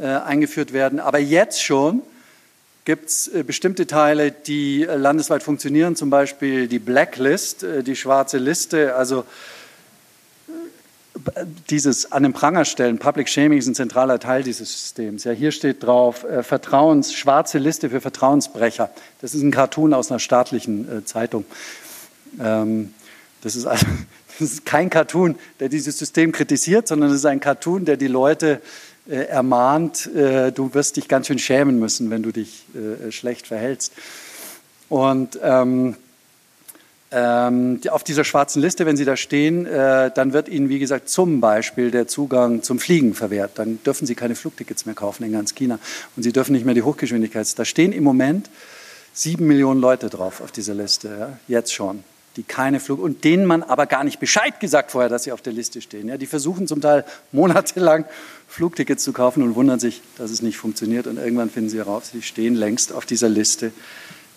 äh, 0.00 0.06
eingeführt 0.06 0.72
werden. 0.72 0.98
Aber 0.98 1.18
jetzt 1.18 1.62
schon 1.62 2.00
gibt 2.86 3.10
es 3.10 3.28
äh, 3.28 3.42
bestimmte 3.42 3.86
Teile, 3.86 4.32
die 4.32 4.84
äh, 4.84 4.96
landesweit 4.96 5.42
funktionieren. 5.42 5.94
Zum 5.94 6.08
Beispiel 6.08 6.66
die 6.66 6.78
Blacklist, 6.78 7.64
äh, 7.64 7.82
die 7.82 7.96
schwarze 7.96 8.38
Liste. 8.38 8.94
Also 8.94 9.26
dieses 11.70 12.12
an 12.12 12.22
den 12.22 12.32
Pranger 12.32 12.64
stellen, 12.64 12.98
Public 12.98 13.28
Shaming 13.28 13.58
ist 13.58 13.66
ein 13.66 13.74
zentraler 13.74 14.18
Teil 14.18 14.42
dieses 14.42 14.70
Systems. 14.70 15.24
Ja, 15.24 15.32
hier 15.32 15.52
steht 15.52 15.82
drauf, 15.82 16.24
äh, 16.24 16.42
Vertrauens, 16.42 17.12
schwarze 17.12 17.58
Liste 17.58 17.90
für 17.90 18.00
Vertrauensbrecher. 18.00 18.90
Das 19.20 19.34
ist 19.34 19.42
ein 19.42 19.50
Cartoon 19.50 19.94
aus 19.94 20.10
einer 20.10 20.20
staatlichen 20.20 20.98
äh, 20.98 21.04
Zeitung. 21.04 21.44
Ähm, 22.40 22.94
das, 23.42 23.56
ist 23.56 23.66
also, 23.66 23.86
das 24.38 24.52
ist 24.52 24.66
kein 24.66 24.90
Cartoon, 24.90 25.36
der 25.60 25.68
dieses 25.68 25.98
System 25.98 26.32
kritisiert, 26.32 26.88
sondern 26.88 27.10
es 27.10 27.16
ist 27.16 27.26
ein 27.26 27.40
Cartoon, 27.40 27.84
der 27.84 27.96
die 27.96 28.08
Leute 28.08 28.60
äh, 29.08 29.24
ermahnt, 29.24 30.06
äh, 30.14 30.52
du 30.52 30.74
wirst 30.74 30.96
dich 30.96 31.08
ganz 31.08 31.28
schön 31.28 31.38
schämen 31.38 31.78
müssen, 31.78 32.10
wenn 32.10 32.22
du 32.22 32.32
dich 32.32 32.66
äh, 32.74 33.10
schlecht 33.10 33.46
verhältst. 33.46 33.92
Und 34.88 35.38
ähm, 35.42 35.96
ähm, 37.10 37.80
auf 37.88 38.04
dieser 38.04 38.24
schwarzen 38.24 38.60
Liste, 38.60 38.84
wenn 38.84 38.96
Sie 38.96 39.06
da 39.06 39.16
stehen, 39.16 39.64
äh, 39.64 40.10
dann 40.14 40.32
wird 40.32 40.48
Ihnen, 40.48 40.68
wie 40.68 40.78
gesagt, 40.78 41.08
zum 41.08 41.40
Beispiel 41.40 41.90
der 41.90 42.06
Zugang 42.06 42.62
zum 42.62 42.78
Fliegen 42.78 43.14
verwehrt. 43.14 43.52
Dann 43.54 43.82
dürfen 43.82 44.06
Sie 44.06 44.14
keine 44.14 44.34
Flugtickets 44.34 44.84
mehr 44.84 44.94
kaufen 44.94 45.24
in 45.24 45.32
ganz 45.32 45.54
China. 45.54 45.78
Und 46.16 46.22
Sie 46.22 46.32
dürfen 46.32 46.52
nicht 46.52 46.66
mehr 46.66 46.74
die 46.74 46.82
Hochgeschwindigkeits. 46.82 47.54
Da 47.54 47.64
stehen 47.64 47.92
im 47.92 48.04
Moment 48.04 48.50
sieben 49.14 49.46
Millionen 49.46 49.80
Leute 49.80 50.10
drauf 50.10 50.42
auf 50.42 50.52
dieser 50.52 50.74
Liste, 50.74 51.08
ja, 51.08 51.38
jetzt 51.48 51.72
schon, 51.72 52.04
die 52.36 52.42
keine 52.42 52.78
Flug 52.78 53.00
und 53.00 53.24
denen 53.24 53.46
man 53.46 53.62
aber 53.62 53.86
gar 53.86 54.04
nicht 54.04 54.20
Bescheid 54.20 54.60
gesagt 54.60 54.90
vorher, 54.90 55.08
dass 55.08 55.24
sie 55.24 55.32
auf 55.32 55.42
der 55.42 55.52
Liste 55.52 55.80
stehen. 55.80 56.08
Ja, 56.08 56.18
die 56.18 56.26
versuchen 56.26 56.68
zum 56.68 56.80
Teil 56.80 57.04
monatelang 57.32 58.04
Flugtickets 58.46 59.02
zu 59.02 59.12
kaufen 59.12 59.42
und 59.42 59.54
wundern 59.54 59.80
sich, 59.80 60.02
dass 60.18 60.30
es 60.30 60.42
nicht 60.42 60.58
funktioniert. 60.58 61.06
Und 61.06 61.16
irgendwann 61.16 61.50
finden 61.50 61.70
sie 61.70 61.78
heraus, 61.78 62.10
sie 62.12 62.22
stehen 62.22 62.54
längst 62.54 62.92
auf 62.92 63.06
dieser 63.06 63.28
Liste 63.28 63.72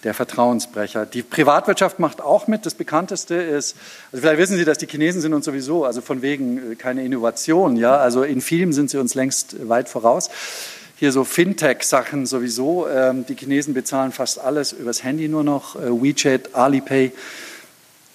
der 0.04 0.14
Vertrauensbrecher. 0.14 1.06
Die 1.06 1.22
Privatwirtschaft 1.22 2.00
macht 2.00 2.22
auch 2.22 2.48
mit. 2.48 2.66
Das 2.66 2.74
bekannteste 2.74 3.36
ist, 3.36 3.76
also 4.12 4.22
vielleicht 4.22 4.40
wissen 4.40 4.58
Sie, 4.58 4.66
dass 4.66 4.78
die 4.78 4.88
Chinesen 4.88 5.22
sind 5.22 5.34
uns 5.34 5.46
sowieso, 5.46 5.86
also 5.86 6.02
von 6.02 6.22
wegen 6.22 6.74
äh, 6.74 6.76
keine 6.76 7.04
Innovation, 7.04 7.78
ja, 7.78 7.98
also 7.98 8.24
in 8.24 8.42
vielem 8.42 8.74
sind 8.74 8.90
sie 8.90 8.98
uns 8.98 9.16
längst 9.16 9.68
weit 9.68 9.90
voraus. 9.90 10.30
hier 10.98 11.12
so 11.12 11.24
Fintech-Sachen 11.24 12.26
sowieso. 12.26 12.88
Ähm, 12.88 13.26
die 13.26 13.36
Chinesen 13.36 13.74
bezahlen 13.74 14.12
fast 14.12 14.40
alles 14.40 14.72
übers 14.72 15.04
Handy 15.04 15.28
nur 15.28 15.44
noch, 15.44 15.76
äh, 15.76 15.90
WeChat, 15.90 16.54
Alipay. 16.54 17.12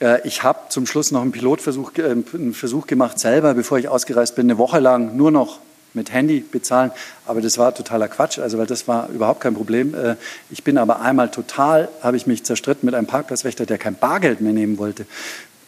Äh, 0.01 0.26
ich 0.26 0.43
habe 0.43 0.68
zum 0.68 0.87
Schluss 0.87 1.11
noch 1.11 1.22
einen 1.22 1.32
Pilotversuch 1.32 1.93
einen 1.99 2.55
Versuch 2.55 2.87
gemacht, 2.87 3.18
selber, 3.18 3.55
bevor 3.55 3.78
ich 3.78 3.89
ausgereist 3.89 4.37
bin, 4.37 4.47
eine 4.47 4.59
Woche 4.59 4.80
lang 4.80 5.16
nur 5.16 5.30
noch 5.30 5.61
mit 5.97 6.12
Handy 6.12 6.40
bezahlen. 6.40 6.92
Aber 7.24 7.40
das 7.40 7.59
war 7.59 7.74
totaler 7.74 8.07
Quatsch, 8.07 8.38
also 8.38 8.59
weil 8.59 8.66
das 8.66 8.86
war 8.86 9.09
überhaupt 9.09 9.40
kein 9.40 9.55
Problem. 9.55 9.94
Äh, 9.94 10.14
ich 10.51 10.62
bin 10.62 10.78
aber 10.78 11.01
einmal 11.01 11.30
total, 11.30 11.88
habe 12.03 12.16
ich 12.16 12.28
mich 12.28 12.44
zerstritten 12.44 12.86
mit 12.86 12.94
einem 12.94 13.09
Parkplatzwächter, 13.09 13.66
der 13.66 13.78
kein 13.78 13.97
Bargeld 13.97 14.40
mehr 14.40 14.53
nehmen 14.53 14.78
wollte 14.78 15.07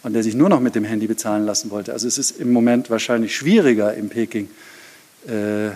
und 0.05 0.13
der 0.13 0.23
sich 0.23 0.35
nur 0.35 0.49
noch 0.49 0.61
mit 0.61 0.77
dem 0.77 0.85
Handy 0.85 1.09
bezahlen 1.09 1.45
lassen 1.45 1.71
wollte. 1.71 1.93
Also 1.93 2.07
es 2.07 2.19
ist 2.19 2.39
im 2.39 2.53
Moment 2.53 2.91
wahrscheinlich 2.91 3.35
schwieriger 3.35 3.93
in 3.95 4.09
Peking, 4.09 4.49
äh, 5.27 5.71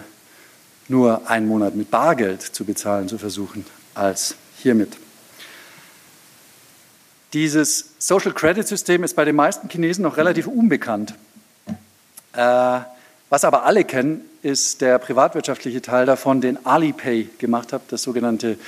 nur 0.89 1.29
einen 1.29 1.49
Monat 1.49 1.75
mit 1.75 1.91
Bargeld 1.91 2.43
zu 2.43 2.65
bezahlen 2.65 3.09
zu 3.09 3.19
versuchen, 3.19 3.65
als 3.95 4.37
hiermit. 4.59 4.97
Dieses 7.33 7.87
Social 7.99 8.33
Credit 8.33 8.69
System 8.69 9.05
ist 9.05 9.17
bei 9.17 9.25
den 9.25 9.35
meisten 9.35 9.69
Chinesen 9.69 10.03
noch 10.03 10.19
relativ 10.19 10.47
unbekannt. 10.47 11.15
Äh, 12.35 12.81
was 13.33 13.47
aber 13.47 13.65
alle 13.65 13.85
kennen, 13.85 14.21
ist 14.43 14.83
der 14.83 14.99
privatwirtschaftliche 14.99 15.81
Teil 15.81 16.05
davon, 16.05 16.43
den 16.43 16.67
Alipay 16.67 17.31
gemacht 17.39 17.73
hat, 17.73 17.81
das 17.89 18.03
sogenannte 18.03 18.59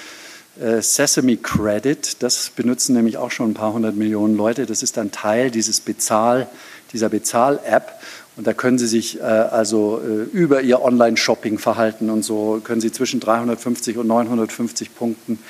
äh, 0.59 0.81
Sesame 0.81 1.37
Credit. 1.37 2.23
Das 2.23 2.49
benutzen 2.49 2.95
nämlich 2.95 3.19
auch 3.19 3.31
schon 3.31 3.51
ein 3.51 3.55
paar 3.55 3.75
hundert 3.75 3.95
Millionen 3.95 4.39
Leute. 4.39 4.65
Das 4.65 4.83
ist 4.83 4.97
dann 4.97 5.11
Teil 5.11 5.51
dieses 5.51 5.83
Bezahl, 5.83 6.49
dieser 6.95 7.11
Bezahl-App. 7.11 8.01
Und 8.39 8.47
da 8.47 8.55
können 8.55 8.79
Sie 8.79 8.87
sich 8.87 9.21
äh, 9.21 9.25
also 9.25 10.01
äh, 10.03 10.23
über 10.35 10.63
Ihr 10.63 10.81
Online-Shopping-Verhalten 10.81 12.09
und 12.09 12.23
so, 12.23 12.63
können 12.65 12.81
Sie 12.81 12.91
zwischen 12.91 13.21
350 13.21 13.99
und 13.99 14.07
950 14.07 14.97
Punkten 14.97 15.41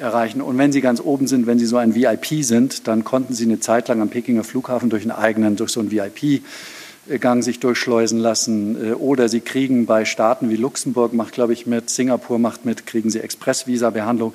erreichen. 0.00 0.42
Und 0.42 0.58
wenn 0.58 0.72
Sie 0.72 0.80
ganz 0.80 1.00
oben 1.00 1.28
sind, 1.28 1.46
wenn 1.46 1.60
Sie 1.60 1.66
so 1.66 1.76
ein 1.76 1.94
VIP 1.94 2.42
sind, 2.42 2.88
dann 2.88 3.04
konnten 3.04 3.34
Sie 3.34 3.44
eine 3.44 3.60
Zeit 3.60 3.86
lang 3.86 4.02
am 4.02 4.08
Pekinger 4.08 4.42
Flughafen 4.42 4.90
durch 4.90 5.02
einen 5.02 5.12
eigenen, 5.12 5.54
durch 5.54 5.70
so 5.70 5.78
ein 5.78 5.92
VIP 5.92 6.42
Gang 7.18 7.42
sich 7.42 7.60
durchschleusen 7.60 8.18
lassen. 8.18 8.90
Äh, 8.90 8.92
oder 8.92 9.28
sie 9.28 9.40
kriegen 9.40 9.86
bei 9.86 10.04
Staaten 10.04 10.50
wie 10.50 10.56
Luxemburg, 10.56 11.12
macht 11.14 11.32
glaube 11.32 11.52
ich 11.52 11.66
mit, 11.66 11.88
Singapur 11.90 12.38
macht 12.38 12.64
mit, 12.64 12.86
kriegen 12.86 13.10
sie 13.10 13.20
Express-Visa-Behandlung. 13.20 14.34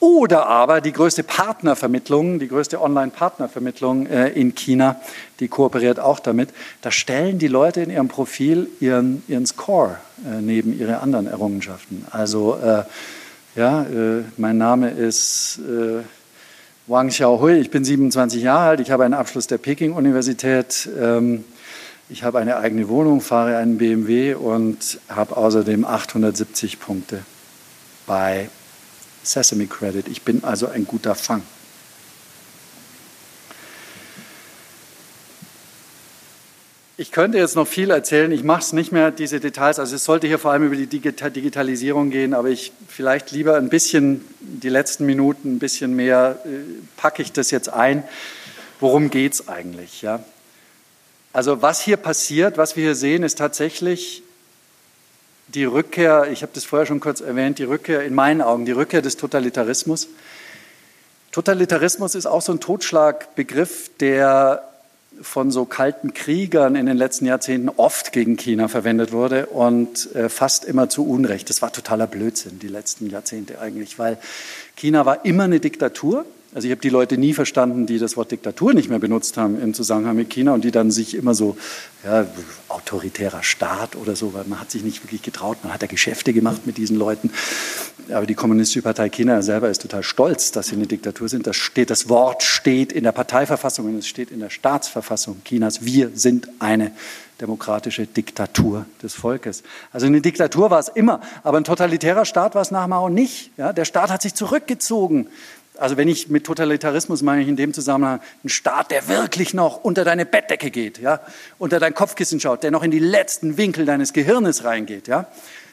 Oder 0.00 0.46
aber 0.46 0.80
die 0.80 0.92
größte 0.92 1.22
Partnervermittlung, 1.22 2.38
die 2.38 2.48
größte 2.48 2.80
Online-Partnervermittlung 2.80 4.06
äh, 4.06 4.28
in 4.28 4.54
China, 4.54 5.00
die 5.40 5.48
kooperiert 5.48 5.98
auch 5.98 6.20
damit. 6.20 6.50
Da 6.82 6.90
stellen 6.90 7.38
die 7.38 7.48
Leute 7.48 7.80
in 7.80 7.90
ihrem 7.90 8.08
Profil 8.08 8.68
ihren, 8.80 9.22
ihren 9.28 9.46
Score 9.46 9.96
äh, 10.24 10.40
neben 10.40 10.78
ihre 10.78 11.00
anderen 11.00 11.26
Errungenschaften. 11.26 12.06
Also, 12.10 12.58
ja, 13.56 13.86
mein 14.36 14.58
Name 14.58 14.90
ist 14.90 15.60
Wang 16.86 17.08
Xiaohui, 17.08 17.54
ich 17.60 17.70
bin 17.70 17.84
27 17.84 18.42
Jahre 18.42 18.70
alt, 18.70 18.80
ich 18.80 18.90
habe 18.90 19.04
einen 19.04 19.14
Abschluss 19.14 19.46
der 19.46 19.58
Peking-Universität. 19.58 20.88
Ähm, 21.00 21.44
ich 22.08 22.22
habe 22.22 22.38
eine 22.38 22.56
eigene 22.58 22.88
Wohnung, 22.88 23.20
fahre 23.20 23.56
einen 23.56 23.78
BMW 23.78 24.34
und 24.34 25.00
habe 25.08 25.36
außerdem 25.36 25.84
870 25.84 26.78
Punkte 26.78 27.22
bei 28.06 28.50
Sesame 29.22 29.66
Credit. 29.66 30.06
Ich 30.08 30.22
bin 30.22 30.44
also 30.44 30.68
ein 30.68 30.86
guter 30.86 31.14
Fang. 31.14 31.42
Ich 36.96 37.10
könnte 37.10 37.38
jetzt 37.38 37.56
noch 37.56 37.66
viel 37.66 37.90
erzählen, 37.90 38.30
ich 38.30 38.44
mache 38.44 38.60
es 38.60 38.72
nicht 38.72 38.92
mehr, 38.92 39.10
diese 39.10 39.40
Details. 39.40 39.80
Also 39.80 39.96
es 39.96 40.04
sollte 40.04 40.28
hier 40.28 40.38
vor 40.38 40.52
allem 40.52 40.64
über 40.64 40.76
die 40.76 40.86
Digitalisierung 40.86 42.10
gehen, 42.10 42.34
aber 42.34 42.50
ich 42.50 42.72
vielleicht 42.86 43.32
lieber 43.32 43.56
ein 43.56 43.68
bisschen, 43.68 44.24
die 44.40 44.68
letzten 44.68 45.04
Minuten 45.04 45.56
ein 45.56 45.58
bisschen 45.58 45.96
mehr, 45.96 46.38
äh, 46.44 46.48
packe 46.96 47.22
ich 47.22 47.32
das 47.32 47.50
jetzt 47.50 47.68
ein. 47.68 48.04
Worum 48.78 49.10
geht 49.10 49.32
es 49.32 49.48
eigentlich? 49.48 50.02
Ja? 50.02 50.22
Also 51.34 51.62
was 51.62 51.80
hier 51.80 51.96
passiert, 51.96 52.58
was 52.58 52.76
wir 52.76 52.84
hier 52.84 52.94
sehen, 52.94 53.24
ist 53.24 53.38
tatsächlich 53.38 54.22
die 55.48 55.64
Rückkehr, 55.64 56.30
ich 56.30 56.42
habe 56.42 56.52
das 56.54 56.64
vorher 56.64 56.86
schon 56.86 57.00
kurz 57.00 57.20
erwähnt, 57.20 57.58
die 57.58 57.64
Rückkehr 57.64 58.04
in 58.04 58.14
meinen 58.14 58.40
Augen, 58.40 58.66
die 58.66 58.72
Rückkehr 58.72 59.02
des 59.02 59.16
Totalitarismus. 59.16 60.06
Totalitarismus 61.32 62.14
ist 62.14 62.26
auch 62.26 62.40
so 62.40 62.52
ein 62.52 62.60
Totschlagbegriff, 62.60 63.90
der 63.98 64.62
von 65.22 65.50
so 65.50 65.64
kalten 65.64 66.14
Kriegern 66.14 66.76
in 66.76 66.86
den 66.86 66.96
letzten 66.96 67.26
Jahrzehnten 67.26 67.68
oft 67.68 68.12
gegen 68.12 68.36
China 68.36 68.68
verwendet 68.68 69.10
wurde 69.10 69.46
und 69.46 70.14
äh, 70.14 70.28
fast 70.28 70.64
immer 70.64 70.88
zu 70.88 71.04
Unrecht. 71.04 71.50
Das 71.50 71.62
war 71.62 71.72
totaler 71.72 72.06
Blödsinn, 72.06 72.60
die 72.60 72.68
letzten 72.68 73.10
Jahrzehnte 73.10 73.60
eigentlich, 73.60 73.98
weil 73.98 74.18
China 74.76 75.04
war 75.04 75.24
immer 75.24 75.44
eine 75.44 75.58
Diktatur 75.58 76.26
also 76.54 76.68
ich 76.68 76.70
habe 76.70 76.80
die 76.80 76.88
Leute 76.88 77.18
nie 77.18 77.34
verstanden, 77.34 77.84
die 77.84 77.98
das 77.98 78.16
Wort 78.16 78.30
Diktatur 78.30 78.74
nicht 78.74 78.88
mehr 78.88 79.00
benutzt 79.00 79.36
haben 79.36 79.60
im 79.60 79.74
Zusammenhang 79.74 80.14
mit 80.14 80.30
China 80.30 80.54
und 80.54 80.62
die 80.62 80.70
dann 80.70 80.92
sich 80.92 81.16
immer 81.16 81.34
so, 81.34 81.56
ja, 82.04 82.26
autoritärer 82.68 83.42
Staat 83.42 83.96
oder 83.96 84.14
so, 84.14 84.34
weil 84.34 84.44
man 84.46 84.60
hat 84.60 84.70
sich 84.70 84.84
nicht 84.84 85.02
wirklich 85.02 85.22
getraut, 85.22 85.58
man 85.64 85.74
hat 85.74 85.82
ja 85.82 85.88
Geschäfte 85.88 86.32
gemacht 86.32 86.64
mit 86.64 86.76
diesen 86.76 86.96
Leuten. 86.96 87.30
Aber 88.12 88.26
die 88.26 88.36
Kommunistische 88.36 88.82
Partei 88.82 89.08
China 89.08 89.42
selber 89.42 89.68
ist 89.68 89.82
total 89.82 90.04
stolz, 90.04 90.52
dass 90.52 90.68
sie 90.68 90.76
eine 90.76 90.86
Diktatur 90.86 91.28
sind. 91.28 91.46
Das, 91.46 91.56
steht, 91.56 91.90
das 91.90 92.08
Wort 92.08 92.44
steht 92.44 92.92
in 92.92 93.02
der 93.02 93.12
Parteiverfassung 93.12 93.86
und 93.86 93.98
es 93.98 94.06
steht 94.06 94.30
in 94.30 94.38
der 94.38 94.50
Staatsverfassung 94.50 95.42
Chinas. 95.44 95.84
Wir 95.84 96.10
sind 96.14 96.48
eine 96.60 96.92
demokratische 97.40 98.06
Diktatur 98.06 98.86
des 99.02 99.14
Volkes. 99.14 99.64
Also 99.92 100.06
eine 100.06 100.20
Diktatur 100.20 100.70
war 100.70 100.78
es 100.78 100.88
immer, 100.88 101.20
aber 101.42 101.58
ein 101.58 101.64
totalitärer 101.64 102.24
Staat 102.24 102.54
war 102.54 102.62
es 102.62 102.70
nach 102.70 102.86
Mao 102.86 103.08
nicht. 103.08 103.50
Ja, 103.56 103.72
der 103.72 103.84
Staat 103.84 104.10
hat 104.10 104.22
sich 104.22 104.34
zurückgezogen 104.34 105.26
also 105.78 105.96
wenn 105.96 106.08
ich 106.08 106.28
mit 106.28 106.44
Totalitarismus 106.44 107.22
meine 107.22 107.42
ich 107.42 107.48
in 107.48 107.56
dem 107.56 107.74
Zusammenhang 107.74 108.20
einen 108.42 108.48
Staat, 108.48 108.90
der 108.90 109.08
wirklich 109.08 109.54
noch 109.54 109.82
unter 109.82 110.04
deine 110.04 110.26
Bettdecke 110.26 110.70
geht, 110.70 110.98
ja, 110.98 111.20
unter 111.58 111.80
dein 111.80 111.94
Kopfkissen 111.94 112.40
schaut, 112.40 112.62
der 112.62 112.70
noch 112.70 112.82
in 112.82 112.90
die 112.90 112.98
letzten 112.98 113.56
Winkel 113.56 113.84
deines 113.84 114.12
Gehirnes 114.12 114.64
reingeht, 114.64 115.08
ja. 115.08 115.26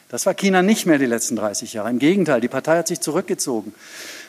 Das 0.09 0.25
war 0.25 0.33
China 0.33 0.61
nicht 0.61 0.85
mehr 0.85 0.97
die 0.97 1.05
letzten 1.05 1.37
30 1.37 1.71
Jahre. 1.71 1.89
Im 1.89 1.97
Gegenteil, 1.97 2.41
die 2.41 2.49
Partei 2.49 2.79
hat 2.79 2.87
sich 2.89 2.99
zurückgezogen, 2.99 3.73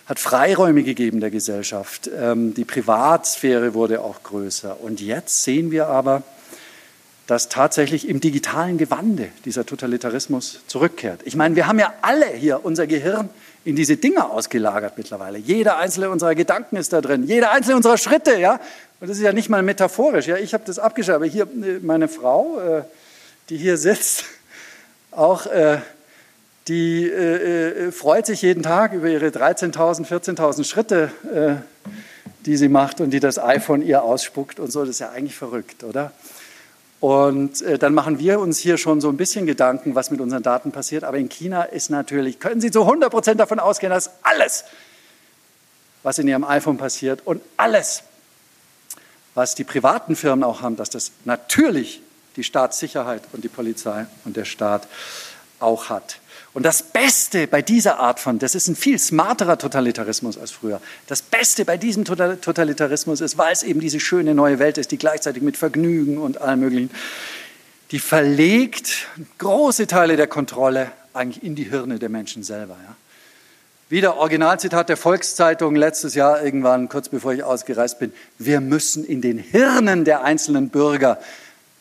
hat 0.06 0.20
Freiräume 0.20 0.84
gegeben 0.84 1.18
der 1.18 1.32
Gesellschaft. 1.32 2.08
Ähm, 2.16 2.54
die 2.54 2.64
Privatsphäre 2.64 3.74
wurde 3.74 4.00
auch 4.00 4.22
größer. 4.22 4.80
Und 4.80 5.00
jetzt 5.00 5.42
sehen 5.42 5.72
wir 5.72 5.88
aber, 5.88 6.22
dass 7.26 7.48
tatsächlich 7.48 8.08
im 8.08 8.20
digitalen 8.20 8.78
Gewande 8.78 9.28
dieser 9.44 9.66
Totalitarismus 9.66 10.60
zurückkehrt. 10.68 11.22
Ich 11.24 11.34
meine, 11.34 11.56
wir 11.56 11.66
haben 11.66 11.80
ja 11.80 11.92
alle 12.02 12.26
hier 12.26 12.64
unser 12.64 12.86
Gehirn 12.86 13.28
in 13.64 13.76
diese 13.76 13.96
Dinge 13.96 14.28
ausgelagert 14.28 14.94
mittlerweile. 14.96 15.38
Jeder 15.38 15.78
einzelne 15.78 16.10
unserer 16.10 16.34
Gedanken 16.34 16.76
ist 16.76 16.92
da 16.92 17.00
drin, 17.00 17.24
jeder 17.24 17.52
einzelne 17.52 17.76
unserer 17.76 17.98
Schritte, 17.98 18.38
ja. 18.38 18.60
Und 19.00 19.08
das 19.08 19.16
ist 19.16 19.22
ja 19.22 19.32
nicht 19.32 19.48
mal 19.48 19.62
metaphorisch, 19.62 20.26
ja. 20.26 20.36
Ich 20.36 20.54
habe 20.54 20.64
das 20.66 20.78
abgeschrieben, 20.78 21.16
aber 21.16 21.26
hier 21.26 21.44
äh, 21.44 21.78
meine 21.82 22.08
Frau, 22.08 22.58
äh, 22.60 22.82
die 23.48 23.56
hier 23.56 23.76
sitzt, 23.76 24.24
auch 25.10 25.46
äh, 25.46 25.78
die 26.68 27.10
freut 27.90 28.24
sich 28.24 28.40
jeden 28.42 28.62
Tag 28.62 28.92
über 28.92 29.08
ihre 29.08 29.26
13.000, 29.26 30.06
14.000 30.06 30.62
Schritte, 30.62 31.10
die 32.46 32.56
sie 32.56 32.68
macht 32.68 33.00
und 33.00 33.10
die 33.10 33.18
das 33.18 33.40
iPhone 33.40 33.82
ihr 33.82 34.04
ausspuckt 34.04 34.60
und 34.60 34.70
so. 34.70 34.82
Das 34.82 34.90
ist 34.90 35.00
ja 35.00 35.10
eigentlich 35.10 35.34
verrückt, 35.34 35.82
oder? 35.82 36.12
Und 37.02 37.62
äh, 37.62 37.80
dann 37.80 37.94
machen 37.94 38.20
wir 38.20 38.38
uns 38.38 38.58
hier 38.58 38.78
schon 38.78 39.00
so 39.00 39.08
ein 39.08 39.16
bisschen 39.16 39.44
Gedanken, 39.44 39.96
was 39.96 40.12
mit 40.12 40.20
unseren 40.20 40.44
Daten 40.44 40.70
passiert. 40.70 41.02
Aber 41.02 41.16
in 41.16 41.28
China 41.28 41.64
ist 41.64 41.90
natürlich, 41.90 42.38
können 42.38 42.60
Sie 42.60 42.70
zu 42.70 42.82
100 42.82 43.10
Prozent 43.10 43.40
davon 43.40 43.58
ausgehen, 43.58 43.90
dass 43.90 44.12
alles, 44.22 44.62
was 46.04 46.20
in 46.20 46.28
Ihrem 46.28 46.44
iPhone 46.44 46.78
passiert 46.78 47.20
und 47.24 47.42
alles, 47.56 48.04
was 49.34 49.56
die 49.56 49.64
privaten 49.64 50.14
Firmen 50.14 50.44
auch 50.44 50.62
haben, 50.62 50.76
dass 50.76 50.90
das 50.90 51.10
natürlich 51.24 52.02
die 52.36 52.44
Staatssicherheit 52.44 53.22
und 53.32 53.42
die 53.42 53.48
Polizei 53.48 54.06
und 54.24 54.36
der 54.36 54.44
Staat 54.44 54.86
auch 55.58 55.88
hat. 55.88 56.20
Und 56.54 56.64
das 56.64 56.82
Beste 56.82 57.46
bei 57.46 57.62
dieser 57.62 57.98
Art 57.98 58.20
von, 58.20 58.38
das 58.38 58.54
ist 58.54 58.68
ein 58.68 58.76
viel 58.76 58.98
smarterer 58.98 59.56
Totalitarismus 59.56 60.36
als 60.36 60.50
früher. 60.50 60.82
Das 61.06 61.22
Beste 61.22 61.64
bei 61.64 61.78
diesem 61.78 62.04
Totalitarismus 62.04 63.22
ist, 63.22 63.38
weil 63.38 63.52
es 63.52 63.62
eben 63.62 63.80
diese 63.80 64.00
schöne 64.00 64.34
neue 64.34 64.58
Welt 64.58 64.76
ist, 64.76 64.90
die 64.90 64.98
gleichzeitig 64.98 65.42
mit 65.42 65.56
Vergnügen 65.56 66.18
und 66.18 66.40
allem 66.42 66.60
Möglichen, 66.60 66.90
die 67.90 67.98
verlegt 67.98 69.08
große 69.38 69.86
Teile 69.86 70.16
der 70.16 70.26
Kontrolle 70.26 70.92
eigentlich 71.14 71.42
in 71.42 71.54
die 71.54 71.64
Hirne 71.64 71.98
der 71.98 72.08
Menschen 72.10 72.42
selber. 72.42 72.76
Ja. 72.86 72.96
Wieder 73.88 74.16
Originalzitat 74.16 74.88
der 74.88 74.96
Volkszeitung 74.96 75.76
letztes 75.76 76.14
Jahr 76.14 76.42
irgendwann, 76.42 76.88
kurz 76.88 77.10
bevor 77.10 77.34
ich 77.34 77.44
ausgereist 77.44 77.98
bin. 77.98 78.12
Wir 78.38 78.60
müssen 78.60 79.04
in 79.04 79.20
den 79.20 79.38
Hirnen 79.38 80.04
der 80.04 80.24
einzelnen 80.24 80.70
Bürger 80.70 81.18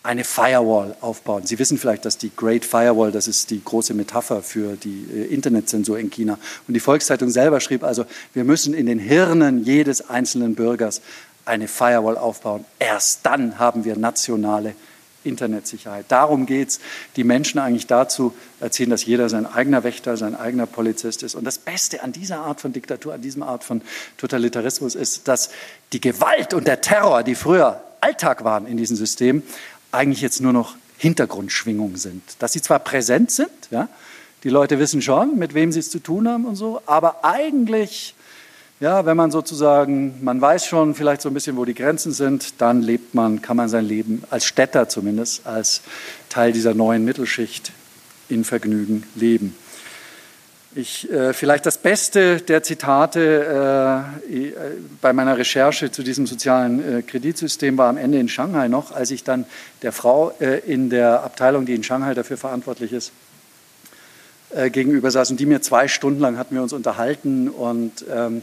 eine 0.04 0.24
Firewall 0.24 0.96
aufbauen. 1.02 1.46
Sie 1.46 1.60
wissen 1.60 1.78
vielleicht, 1.78 2.06
dass 2.06 2.18
die 2.18 2.32
Great 2.36 2.66
Firewall, 2.66 3.12
das 3.12 3.28
ist 3.28 3.52
die 3.52 3.64
große 3.64 3.94
Metapher 3.94 4.42
für 4.42 4.76
die 4.76 5.06
äh, 5.14 5.34
Internetzensur 5.34 6.00
in 6.00 6.10
China. 6.10 6.40
Und 6.68 6.74
die 6.74 6.80
Volkszeitung 6.80 7.30
selber 7.30 7.60
schrieb 7.60 7.84
also, 7.84 8.06
wir 8.34 8.44
müssen 8.44 8.74
in 8.74 8.88
den 8.88 9.00
Hirnen 9.00 9.64
jedes 9.64 10.10
einzelnen 10.10 10.56
Bürgers 10.56 11.02
eine 11.46 11.68
Firewall 11.68 12.18
aufbauen. 12.18 12.66
Erst 12.80 13.26
dann 13.26 13.60
haben 13.60 13.84
wir 13.86 13.96
nationale 13.96 14.74
Internetsicherheit. 15.24 16.06
Darum 16.08 16.48
geht 16.48 16.70
es, 16.70 16.80
die 17.16 17.24
Menschen 17.24 17.60
eigentlich 17.60 17.86
dazu 17.86 18.34
erziehen, 18.60 18.90
dass 18.90 19.06
jeder 19.06 19.30
sein 19.30 19.46
eigener 19.46 19.84
Wächter, 19.84 20.18
sein 20.18 20.36
eigener 20.36 20.66
Polizist 20.66 21.22
ist. 21.22 21.36
Und 21.36 21.44
das 21.44 21.60
Beste 21.60 22.02
an 22.02 22.12
dieser 22.12 22.40
Art 22.40 22.60
von 22.60 22.74
Diktatur, 22.74 23.14
an 23.14 23.22
diesem 23.22 23.44
Art 23.44 23.64
von 23.64 23.82
Totalitarismus 24.18 24.96
ist, 24.96 25.28
dass 25.28 25.52
die 25.94 26.02
Gewalt 26.02 26.56
und 26.56 26.68
der 26.68 26.82
Terror, 26.82 27.22
die 27.22 27.36
früher 27.36 27.84
Alltag 28.02 28.44
waren 28.44 28.66
in 28.66 28.78
diesem 28.78 28.98
System, 28.98 29.44
eigentlich 29.92 30.22
jetzt 30.22 30.42
nur 30.42 30.54
noch 30.54 30.76
Hintergrundschwingungen 30.98 31.98
sind. 31.98 32.22
Dass 32.40 32.54
sie 32.54 32.62
zwar 32.62 32.80
präsent 32.80 33.32
sind, 33.32 33.50
ja, 33.72 33.90
die 34.44 34.50
Leute 34.50 34.80
wissen 34.80 35.02
schon, 35.02 35.38
mit 35.38 35.54
wem 35.54 35.72
sie 35.72 35.80
es 35.80 35.90
zu 35.90 36.00
tun 36.00 36.28
haben 36.28 36.46
und 36.46 36.56
so, 36.56 36.82
aber 36.86 37.24
eigentlich 37.24 38.16
ja, 38.82 39.06
wenn 39.06 39.16
man 39.16 39.30
sozusagen, 39.30 40.16
man 40.24 40.42
weiß 40.42 40.66
schon 40.66 40.96
vielleicht 40.96 41.22
so 41.22 41.30
ein 41.30 41.36
bisschen, 41.36 41.56
wo 41.56 41.66
die 41.66 41.76
Grenzen 41.76 42.12
sind, 42.12 42.60
dann 42.60 42.82
lebt 42.82 43.14
man, 43.14 43.40
kann 43.44 43.56
man 43.56 43.70
sein 43.70 43.86
Leben 43.86 44.24
als 44.32 44.46
Städter 44.46 44.90
zumindest, 44.90 45.46
als 45.46 45.82
Teil 46.30 46.52
dieser 46.52 46.74
neuen 46.74 47.06
Mittelschicht 47.06 47.72
in 48.28 48.44
Vergnügen 48.44 49.04
leben. 49.14 49.56
Ich, 50.74 51.12
äh, 51.12 51.34
vielleicht 51.34 51.66
das 51.66 51.78
Beste 51.78 52.40
der 52.40 52.64
Zitate 52.64 54.14
äh, 54.30 54.54
bei 55.02 55.12
meiner 55.12 55.38
Recherche 55.38 55.92
zu 55.92 56.02
diesem 56.02 56.26
sozialen 56.26 57.00
äh, 57.00 57.02
Kreditsystem 57.02 57.78
war 57.78 57.90
am 57.90 57.98
Ende 57.98 58.20
in 58.20 58.30
Shanghai 58.30 58.70
noch, 58.70 58.94
als 58.94 59.12
ich 59.12 59.26
dann 59.26 59.46
der 59.82 59.92
Frau 59.92 60.32
äh, 60.40 60.60
in 60.60 60.90
der 60.90 61.24
Abteilung, 61.24 61.66
die 61.66 61.76
in 61.76 61.84
Shanghai 61.84 62.14
dafür 62.14 62.38
verantwortlich 62.38 62.94
ist, 62.94 63.12
äh, 64.52 64.70
gegenüber 64.70 65.12
saß 65.12 65.32
und 65.32 65.42
die 65.42 65.46
mir 65.46 65.62
zwei 65.62 65.90
Stunden 65.90 66.22
lang 66.22 66.38
hatten 66.38 66.56
wir 66.56 66.64
uns 66.64 66.72
unterhalten 66.72 67.50
und 67.50 68.06
ähm, 68.10 68.42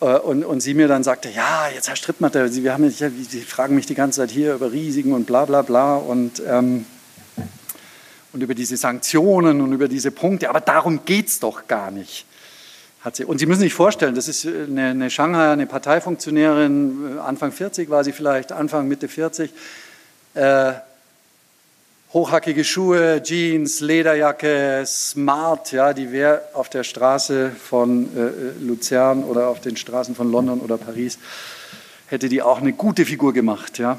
äh, 0.00 0.06
und, 0.06 0.44
und 0.44 0.58
sie 0.60 0.74
mir 0.74 0.88
dann 0.88 1.04
sagte, 1.04 1.28
ja, 1.28 1.68
jetzt 1.72 1.88
Herr 1.88 1.94
Strittmatter, 1.94 2.48
Sie, 2.48 2.64
wir 2.64 2.72
haben, 2.72 2.90
Sie 2.90 3.40
fragen 3.42 3.76
mich 3.76 3.86
die 3.86 3.94
ganze 3.94 4.22
Zeit 4.22 4.32
hier 4.32 4.54
über 4.54 4.72
Risiken 4.72 5.12
und 5.12 5.28
bla 5.28 5.44
bla 5.44 5.62
bla 5.62 5.94
und, 5.94 6.42
ähm, 6.44 6.84
und 8.36 8.42
über 8.42 8.54
diese 8.54 8.76
Sanktionen 8.76 9.62
und 9.62 9.72
über 9.72 9.88
diese 9.88 10.10
Punkte, 10.10 10.50
aber 10.50 10.60
darum 10.60 11.06
geht 11.06 11.28
es 11.28 11.40
doch 11.40 11.66
gar 11.66 11.90
nicht. 11.90 12.26
Hat 13.00 13.16
sie. 13.16 13.24
Und 13.24 13.38
Sie 13.38 13.46
müssen 13.46 13.60
sich 13.60 13.72
vorstellen, 13.72 14.14
das 14.14 14.28
ist 14.28 14.46
eine, 14.46 14.90
eine 14.90 15.08
Shanghai, 15.08 15.52
eine 15.52 15.66
Parteifunktionärin, 15.66 17.16
äh, 17.16 17.20
Anfang 17.20 17.50
40 17.50 17.88
war 17.88 18.04
sie 18.04 18.12
vielleicht, 18.12 18.52
Anfang, 18.52 18.88
Mitte 18.88 19.08
40. 19.08 19.50
Äh, 20.34 20.72
hochhackige 22.12 22.62
Schuhe, 22.62 23.22
Jeans, 23.22 23.80
Lederjacke, 23.80 24.84
smart, 24.84 25.72
ja, 25.72 25.94
die 25.94 26.12
wäre 26.12 26.42
auf 26.52 26.68
der 26.68 26.84
Straße 26.84 27.52
von 27.52 28.04
äh, 28.14 28.62
Luzern 28.62 29.24
oder 29.24 29.48
auf 29.48 29.62
den 29.62 29.78
Straßen 29.78 30.14
von 30.14 30.30
London 30.30 30.60
oder 30.60 30.76
Paris, 30.76 31.18
hätte 32.08 32.28
die 32.28 32.42
auch 32.42 32.60
eine 32.60 32.74
gute 32.74 33.06
Figur 33.06 33.32
gemacht, 33.32 33.78
ja. 33.78 33.98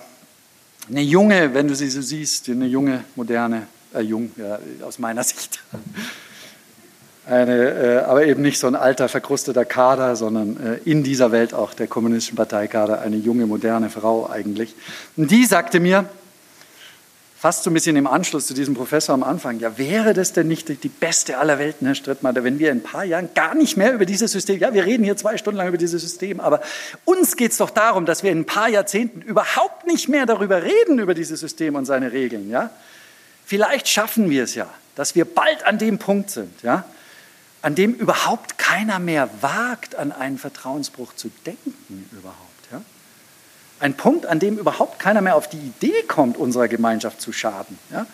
Eine 0.90 1.02
junge, 1.02 1.56
wenn 1.56 1.68
du 1.68 1.76
sie 1.76 1.90
so 1.90 2.02
siehst, 2.02 2.50
eine 2.50 2.68
junge, 2.68 3.04
moderne, 3.16 3.68
äh, 3.94 4.02
jung, 4.02 4.32
ja, 4.38 4.60
aus 4.86 5.00
meiner 5.00 5.24
Sicht. 5.24 5.62
Eine, 7.26 7.72
äh, 7.72 7.98
aber 8.00 8.26
eben 8.26 8.42
nicht 8.42 8.58
so 8.58 8.68
ein 8.68 8.76
alter, 8.76 9.10
verkrusteter 9.10 9.66
Kader, 9.66 10.16
sondern 10.16 10.58
äh, 10.66 10.90
in 10.90 11.04
dieser 11.04 11.34
Welt 11.34 11.54
auch 11.54 11.74
der 11.74 11.88
kommunistischen 11.88 12.38
Parteikader 12.38 13.02
eine 13.02 13.18
junge, 13.18 13.46
moderne 13.46 13.90
Frau 13.90 14.30
eigentlich. 14.30 14.76
Und 15.18 15.30
die 15.30 15.46
sagte 15.46 15.82
mir, 15.82 16.06
fast 17.38 17.64
so 17.64 17.70
ein 17.70 17.74
bisschen 17.74 17.96
im 17.98 18.08
Anschluss 18.08 18.48
zu 18.48 18.54
diesem 18.54 18.74
Professor 18.74 19.14
am 19.14 19.24
Anfang, 19.24 19.60
ja, 19.60 19.78
wäre 19.78 20.14
das 20.14 20.34
denn 20.34 20.48
nicht 20.48 20.70
die 20.84 20.90
beste 20.90 21.38
aller 21.38 21.60
Welten, 21.60 21.86
Herr 21.86 21.96
Strittmatter, 21.96 22.44
wenn 22.44 22.60
wir 22.60 22.72
in 22.72 22.80
ein 22.80 22.84
paar 22.84 23.04
Jahren 23.04 23.30
gar 23.36 23.54
nicht 23.54 23.78
mehr 23.78 23.94
über 23.94 24.06
dieses 24.06 24.32
System, 24.32 24.60
ja, 24.60 24.74
wir 24.74 24.86
reden 24.86 25.04
hier 25.04 25.18
zwei 25.18 25.38
Stunden 25.38 25.58
lang 25.58 25.68
über 25.68 25.78
dieses 25.78 26.02
System, 26.02 26.40
aber 26.40 26.62
uns 27.06 27.36
geht 27.36 27.52
es 27.52 27.58
doch 27.58 27.70
darum, 27.70 28.06
dass 28.06 28.24
wir 28.24 28.32
in 28.32 28.40
ein 28.40 28.46
paar 28.46 28.70
Jahrzehnten 28.70 29.22
überhaupt 29.22 29.86
nicht 29.86 30.10
mehr 30.10 30.26
darüber 30.26 30.64
reden, 30.64 30.98
über 30.98 31.14
dieses 31.14 31.40
System 31.40 31.76
und 31.76 31.86
seine 31.86 32.12
Regeln, 32.12 32.50
ja. 32.50 32.72
Vielleicht 33.48 33.88
schaffen 33.88 34.30
wir 34.30 34.44
es 34.44 34.54
ja, 34.54 34.70
dass 34.96 35.16
wir 35.16 35.26
bald 35.26 35.66
an 35.66 35.80
dem 35.80 35.98
Punkt 35.98 36.30
sind, 36.30 36.62
ja, 36.62 36.86
an 37.64 37.74
dem 37.74 37.96
überhaupt 37.96 38.60
keiner 38.60 39.00
mehr 39.00 39.30
wagt, 39.42 39.96
an 39.96 40.12
einen 40.12 40.38
Vertrauensbruch 40.38 41.16
zu 41.16 41.32
denken 41.46 42.10
überhaupt. 42.12 42.48
Ein 43.80 43.94
Punkt, 43.94 44.26
an 44.26 44.40
dem 44.40 44.58
überhaupt 44.58 45.00
keiner 45.00 45.22
mehr 45.22 45.36
auf 45.36 45.50
die 45.50 45.58
Idee 45.58 46.04
kommt, 46.08 46.38
unserer 46.38 46.68
Gemeinschaft 46.68 47.22
zu 47.22 47.32
schaden. 47.32 47.78
Ja? 47.92 48.08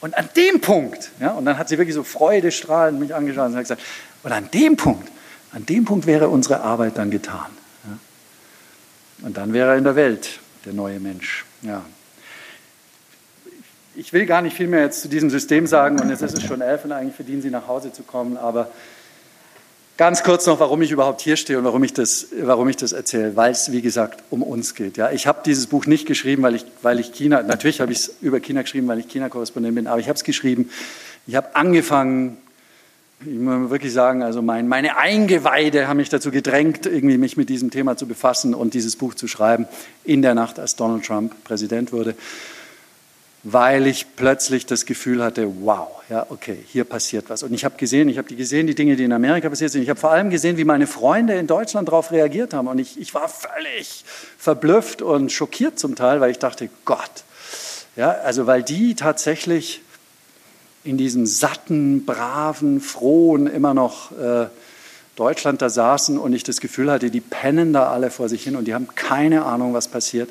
Und 0.00 0.16
an 0.16 0.30
dem 0.34 0.60
Punkt, 0.62 1.10
ja, 1.20 1.32
und 1.32 1.44
dann 1.44 1.58
hat 1.58 1.68
sie 1.68 1.76
wirklich 1.76 1.94
so 1.94 2.04
freudestrahlend 2.04 2.98
mich 2.98 3.14
angeschaut 3.14 3.48
und 3.48 3.54
hat 3.54 3.62
gesagt, 3.62 3.82
und 4.22 4.32
an 4.32 4.50
dem 4.50 4.76
Punkt, 4.76 5.10
an 5.52 5.66
dem 5.66 5.84
Punkt 5.84 6.06
wäre 6.06 6.28
unsere 6.28 6.60
Arbeit 6.60 6.96
dann 6.96 7.10
getan. 7.10 7.50
Ja? 7.84 9.26
Und 9.26 9.36
dann 9.36 9.52
wäre 9.52 9.72
er 9.72 9.76
in 9.76 9.84
der 9.84 9.96
Welt 9.96 10.40
der 10.64 10.72
neue 10.72 11.00
Mensch. 11.00 11.44
Ja. 11.60 11.84
Ich 14.00 14.14
will 14.14 14.24
gar 14.24 14.40
nicht 14.40 14.56
viel 14.56 14.66
mehr 14.66 14.80
jetzt 14.80 15.02
zu 15.02 15.08
diesem 15.08 15.28
System 15.28 15.66
sagen, 15.66 16.00
und 16.00 16.08
jetzt 16.08 16.22
ist 16.22 16.34
es 16.34 16.42
schon 16.42 16.62
elf 16.62 16.86
und 16.86 16.92
eigentlich 16.92 17.14
verdienen 17.14 17.42
Sie 17.42 17.50
nach 17.50 17.68
Hause 17.68 17.92
zu 17.92 18.02
kommen, 18.02 18.38
aber 18.38 18.70
Ganz 19.98 20.22
kurz 20.22 20.46
noch, 20.46 20.58
warum 20.60 20.80
ich 20.80 20.90
überhaupt 20.92 21.20
hier 21.20 21.36
stehe 21.36 21.58
und 21.58 21.66
warum 21.66 21.84
ich 21.84 21.92
das, 21.92 22.28
warum 22.40 22.66
ich 22.70 22.76
das 22.78 22.92
erzähle, 22.92 23.36
weil 23.36 23.52
es, 23.52 23.70
wie 23.70 23.82
gesagt, 23.82 24.22
um 24.30 24.42
uns 24.42 24.74
geht. 24.74 24.96
Ja, 24.96 25.10
ich 25.10 25.26
habe 25.26 25.40
dieses 25.44 25.66
Buch 25.66 25.84
nicht 25.84 26.06
geschrieben, 26.06 26.42
weil 26.42 26.54
ich, 26.54 26.64
weil 26.80 26.98
ich 26.98 27.12
China, 27.12 27.42
natürlich 27.42 27.82
habe 27.82 27.92
ich 27.92 27.98
es 27.98 28.16
über 28.22 28.40
China 28.40 28.62
geschrieben, 28.62 28.88
weil 28.88 28.98
ich 28.98 29.08
China-Korrespondent 29.08 29.74
bin, 29.74 29.86
aber 29.86 30.00
ich 30.00 30.08
habe 30.08 30.16
es 30.16 30.24
geschrieben, 30.24 30.70
ich 31.26 31.34
habe 31.34 31.54
angefangen, 31.54 32.38
ich 33.20 33.38
muss 33.38 33.68
wirklich 33.68 33.92
sagen, 33.92 34.22
also 34.22 34.40
mein, 34.40 34.68
meine 34.68 34.96
Eingeweide 34.96 35.86
haben 35.86 35.98
mich 35.98 36.08
dazu 36.08 36.30
gedrängt, 36.30 36.86
irgendwie 36.86 37.18
mich 37.18 37.36
mit 37.36 37.50
diesem 37.50 37.70
Thema 37.70 37.98
zu 37.98 38.06
befassen 38.06 38.54
und 38.54 38.72
dieses 38.72 38.96
Buch 38.96 39.14
zu 39.14 39.28
schreiben, 39.28 39.68
in 40.04 40.22
der 40.22 40.34
Nacht, 40.34 40.58
als 40.58 40.76
Donald 40.76 41.04
Trump 41.04 41.34
Präsident 41.44 41.92
wurde 41.92 42.14
weil 43.42 43.86
ich 43.86 44.16
plötzlich 44.16 44.66
das 44.66 44.84
Gefühl 44.84 45.22
hatte, 45.22 45.50
wow, 45.62 45.88
ja, 46.10 46.26
okay, 46.28 46.58
hier 46.68 46.84
passiert 46.84 47.30
was. 47.30 47.42
Und 47.42 47.54
ich 47.54 47.64
habe 47.64 47.76
gesehen, 47.76 48.08
ich 48.08 48.18
habe 48.18 48.28
die 48.28 48.36
gesehen, 48.36 48.66
die 48.66 48.74
Dinge, 48.74 48.96
die 48.96 49.04
in 49.04 49.12
Amerika 49.12 49.48
passiert 49.48 49.70
sind. 49.70 49.82
Ich 49.82 49.88
habe 49.88 49.98
vor 49.98 50.10
allem 50.10 50.28
gesehen, 50.28 50.58
wie 50.58 50.64
meine 50.64 50.86
Freunde 50.86 51.34
in 51.34 51.46
Deutschland 51.46 51.88
darauf 51.88 52.10
reagiert 52.12 52.52
haben. 52.52 52.68
Und 52.68 52.78
ich, 52.78 53.00
ich 53.00 53.14
war 53.14 53.28
völlig 53.28 54.04
verblüfft 54.36 55.00
und 55.00 55.32
schockiert 55.32 55.78
zum 55.78 55.94
Teil, 55.94 56.20
weil 56.20 56.30
ich 56.30 56.38
dachte, 56.38 56.68
Gott, 56.84 57.24
ja, 57.96 58.10
also 58.10 58.46
weil 58.46 58.62
die 58.62 58.94
tatsächlich 58.94 59.80
in 60.84 60.98
diesem 60.98 61.26
satten, 61.26 62.04
braven, 62.04 62.80
frohen, 62.80 63.46
immer 63.46 63.74
noch 63.74 64.12
äh, 64.18 64.46
Deutschland 65.16 65.60
da 65.60 65.68
saßen 65.68 66.18
und 66.18 66.32
ich 66.32 66.44
das 66.44 66.60
Gefühl 66.60 66.90
hatte, 66.90 67.10
die 67.10 67.20
pennen 67.20 67.72
da 67.72 67.90
alle 67.90 68.10
vor 68.10 68.28
sich 68.28 68.44
hin 68.44 68.56
und 68.56 68.66
die 68.66 68.74
haben 68.74 68.88
keine 68.94 69.44
Ahnung, 69.44 69.74
was 69.74 69.88
passiert. 69.88 70.30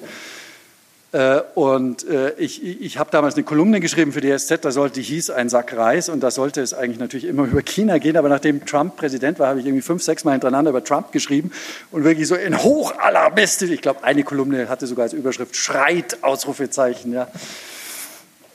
Äh, 1.11 1.41
und 1.55 2.07
äh, 2.07 2.33
ich, 2.37 2.63
ich 2.63 2.99
habe 2.99 3.09
damals 3.09 3.33
eine 3.33 3.43
Kolumne 3.43 3.79
geschrieben 3.79 4.11
für 4.11 4.21
die 4.21 4.35
SZ, 4.37 4.63
da 4.63 4.71
sollte, 4.71 4.95
die 4.95 5.01
hieß 5.01 5.31
Ein 5.31 5.49
Sack 5.49 5.75
Reis 5.75 6.07
und 6.07 6.21
da 6.21 6.29
sollte 6.29 6.61
es 6.61 6.75
eigentlich 6.75 6.99
natürlich 6.99 7.25
immer 7.25 7.45
über 7.51 7.63
China 7.63 7.97
gehen, 7.97 8.15
aber 8.15 8.29
nachdem 8.29 8.63
Trump 8.65 8.95
Präsident 8.97 9.39
war, 9.39 9.47
habe 9.47 9.59
ich 9.59 9.65
irgendwie 9.65 9.81
fünf, 9.81 10.03
sechs 10.03 10.23
Mal 10.23 10.33
hintereinander 10.33 10.69
über 10.69 10.83
Trump 10.83 11.11
geschrieben 11.11 11.51
und 11.91 12.03
wirklich 12.03 12.27
so 12.27 12.35
in 12.35 12.61
hochalarmistisch, 12.61 13.71
ich 13.71 13.81
glaube 13.81 14.03
eine 14.03 14.23
Kolumne 14.23 14.69
hatte 14.69 14.85
sogar 14.85 15.03
als 15.03 15.13
Überschrift 15.13 15.55
Schreit, 15.55 16.23
Ausrufezeichen, 16.23 17.11
ja. 17.11 17.27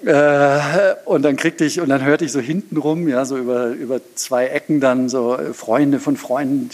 Äh, 0.05 0.96
und 1.07 1.22
dann 1.22 1.36
kriegte 1.36 1.64
ich, 1.64 1.80
und 1.80 1.88
dann 1.88 2.05
hörte 2.05 2.24
ich 2.24 2.32
so 2.32 2.40
hintenrum, 2.40 3.09
ja, 3.09 3.24
so 3.24 3.38
über, 3.38 3.68
über 3.68 4.00
zwei 4.14 4.48
Ecken 4.48 4.80
dann 4.80 5.09
so 5.09 5.38
Freunde 5.55 5.98
von 5.98 6.16
Freunden, 6.16 6.68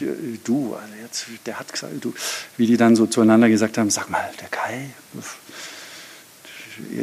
du, 0.45 0.75
also 0.75 0.95
jetzt, 1.03 1.27
der 1.47 1.61
hat 1.61 1.73
gesagt, 1.73 1.93
du, 2.01 2.13
wie 2.57 2.67
die 2.67 2.77
dann 2.77 2.97
so 2.97 3.07
zueinander 3.07 3.49
gesagt 3.49 3.79
haben, 3.79 3.91
sag 3.91 4.11
mal, 4.11 4.29
der 4.41 4.49
Kai, 4.49 4.91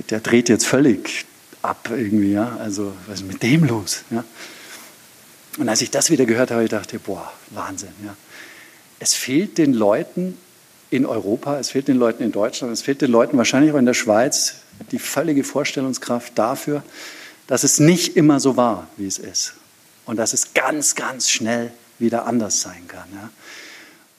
der 0.09 0.19
dreht 0.19 0.49
jetzt 0.49 0.65
völlig 0.65 1.25
ab 1.61 1.89
irgendwie, 1.91 2.33
ja. 2.33 2.57
Also 2.59 2.93
was 3.07 3.21
ist 3.21 3.27
mit 3.27 3.41
dem 3.41 3.63
los? 3.63 4.03
Ja? 4.09 4.23
Und 5.57 5.69
als 5.69 5.81
ich 5.81 5.91
das 5.91 6.09
wieder 6.09 6.25
gehört 6.25 6.51
habe, 6.51 6.63
ich 6.63 6.69
dachte, 6.69 6.99
boah, 6.99 7.31
Wahnsinn, 7.51 7.93
ja. 8.03 8.15
Es 8.99 9.13
fehlt 9.13 9.57
den 9.57 9.73
Leuten 9.73 10.37
in 10.89 11.05
Europa, 11.05 11.59
es 11.59 11.69
fehlt 11.69 11.87
den 11.87 11.97
Leuten 11.97 12.23
in 12.23 12.31
Deutschland, 12.31 12.73
es 12.73 12.81
fehlt 12.81 13.01
den 13.01 13.11
Leuten 13.11 13.37
wahrscheinlich 13.37 13.71
auch 13.71 13.77
in 13.77 13.85
der 13.85 13.93
Schweiz 13.93 14.55
die 14.91 14.99
völlige 14.99 15.43
Vorstellungskraft 15.43 16.37
dafür, 16.37 16.83
dass 17.47 17.63
es 17.63 17.79
nicht 17.79 18.17
immer 18.17 18.39
so 18.39 18.57
war, 18.57 18.87
wie 18.97 19.07
es 19.07 19.17
ist. 19.17 19.53
Und 20.05 20.17
dass 20.17 20.33
es 20.33 20.53
ganz, 20.53 20.95
ganz 20.95 21.29
schnell 21.29 21.71
wieder 21.99 22.25
anders 22.25 22.61
sein 22.61 22.87
kann. 22.87 23.07
Ja? 23.13 23.29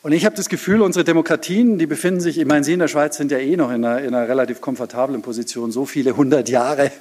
Und 0.00 0.12
ich 0.12 0.24
habe 0.24 0.36
das 0.36 0.48
Gefühl, 0.48 0.80
unsere 0.80 1.04
Demokratien, 1.04 1.76
die 1.76 1.86
befinden 1.86 2.20
sich, 2.20 2.38
ich 2.38 2.46
meine, 2.46 2.62
Sie 2.62 2.72
in 2.72 2.78
der 2.78 2.86
Schweiz 2.88 3.16
sind 3.16 3.32
ja 3.32 3.38
eh 3.38 3.56
noch 3.56 3.72
in 3.72 3.84
einer, 3.84 3.98
in 3.98 4.14
einer 4.14 4.28
relativ 4.28 4.60
komfortablen 4.60 5.22
Position, 5.22 5.72
so 5.72 5.86
viele 5.86 6.16
hundert 6.16 6.48
Jahre 6.48 6.92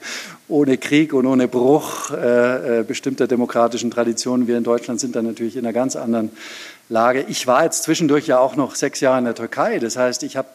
ohne 0.47 0.79
Krieg 0.79 1.13
und 1.13 1.27
ohne 1.27 1.47
Bruch 1.47 2.11
äh, 2.11 2.79
äh, 2.79 2.83
bestimmter 2.83 3.27
demokratischen 3.27 3.91
Traditionen. 3.91 4.47
Wir 4.47 4.57
in 4.57 4.63
Deutschland 4.63 4.99
sind 4.99 5.15
da 5.15 5.21
natürlich 5.21 5.55
in 5.55 5.65
einer 5.65 5.73
ganz 5.73 5.95
anderen 5.95 6.31
Lage. 6.89 7.23
Ich 7.29 7.45
war 7.45 7.63
jetzt 7.63 7.83
zwischendurch 7.83 8.25
ja 8.25 8.39
auch 8.39 8.55
noch 8.55 8.73
sechs 8.73 8.99
Jahre 8.99 9.19
in 9.19 9.25
der 9.25 9.35
Türkei. 9.35 9.77
Das 9.77 9.95
heißt, 9.95 10.23
ich 10.23 10.35
habe 10.35 10.47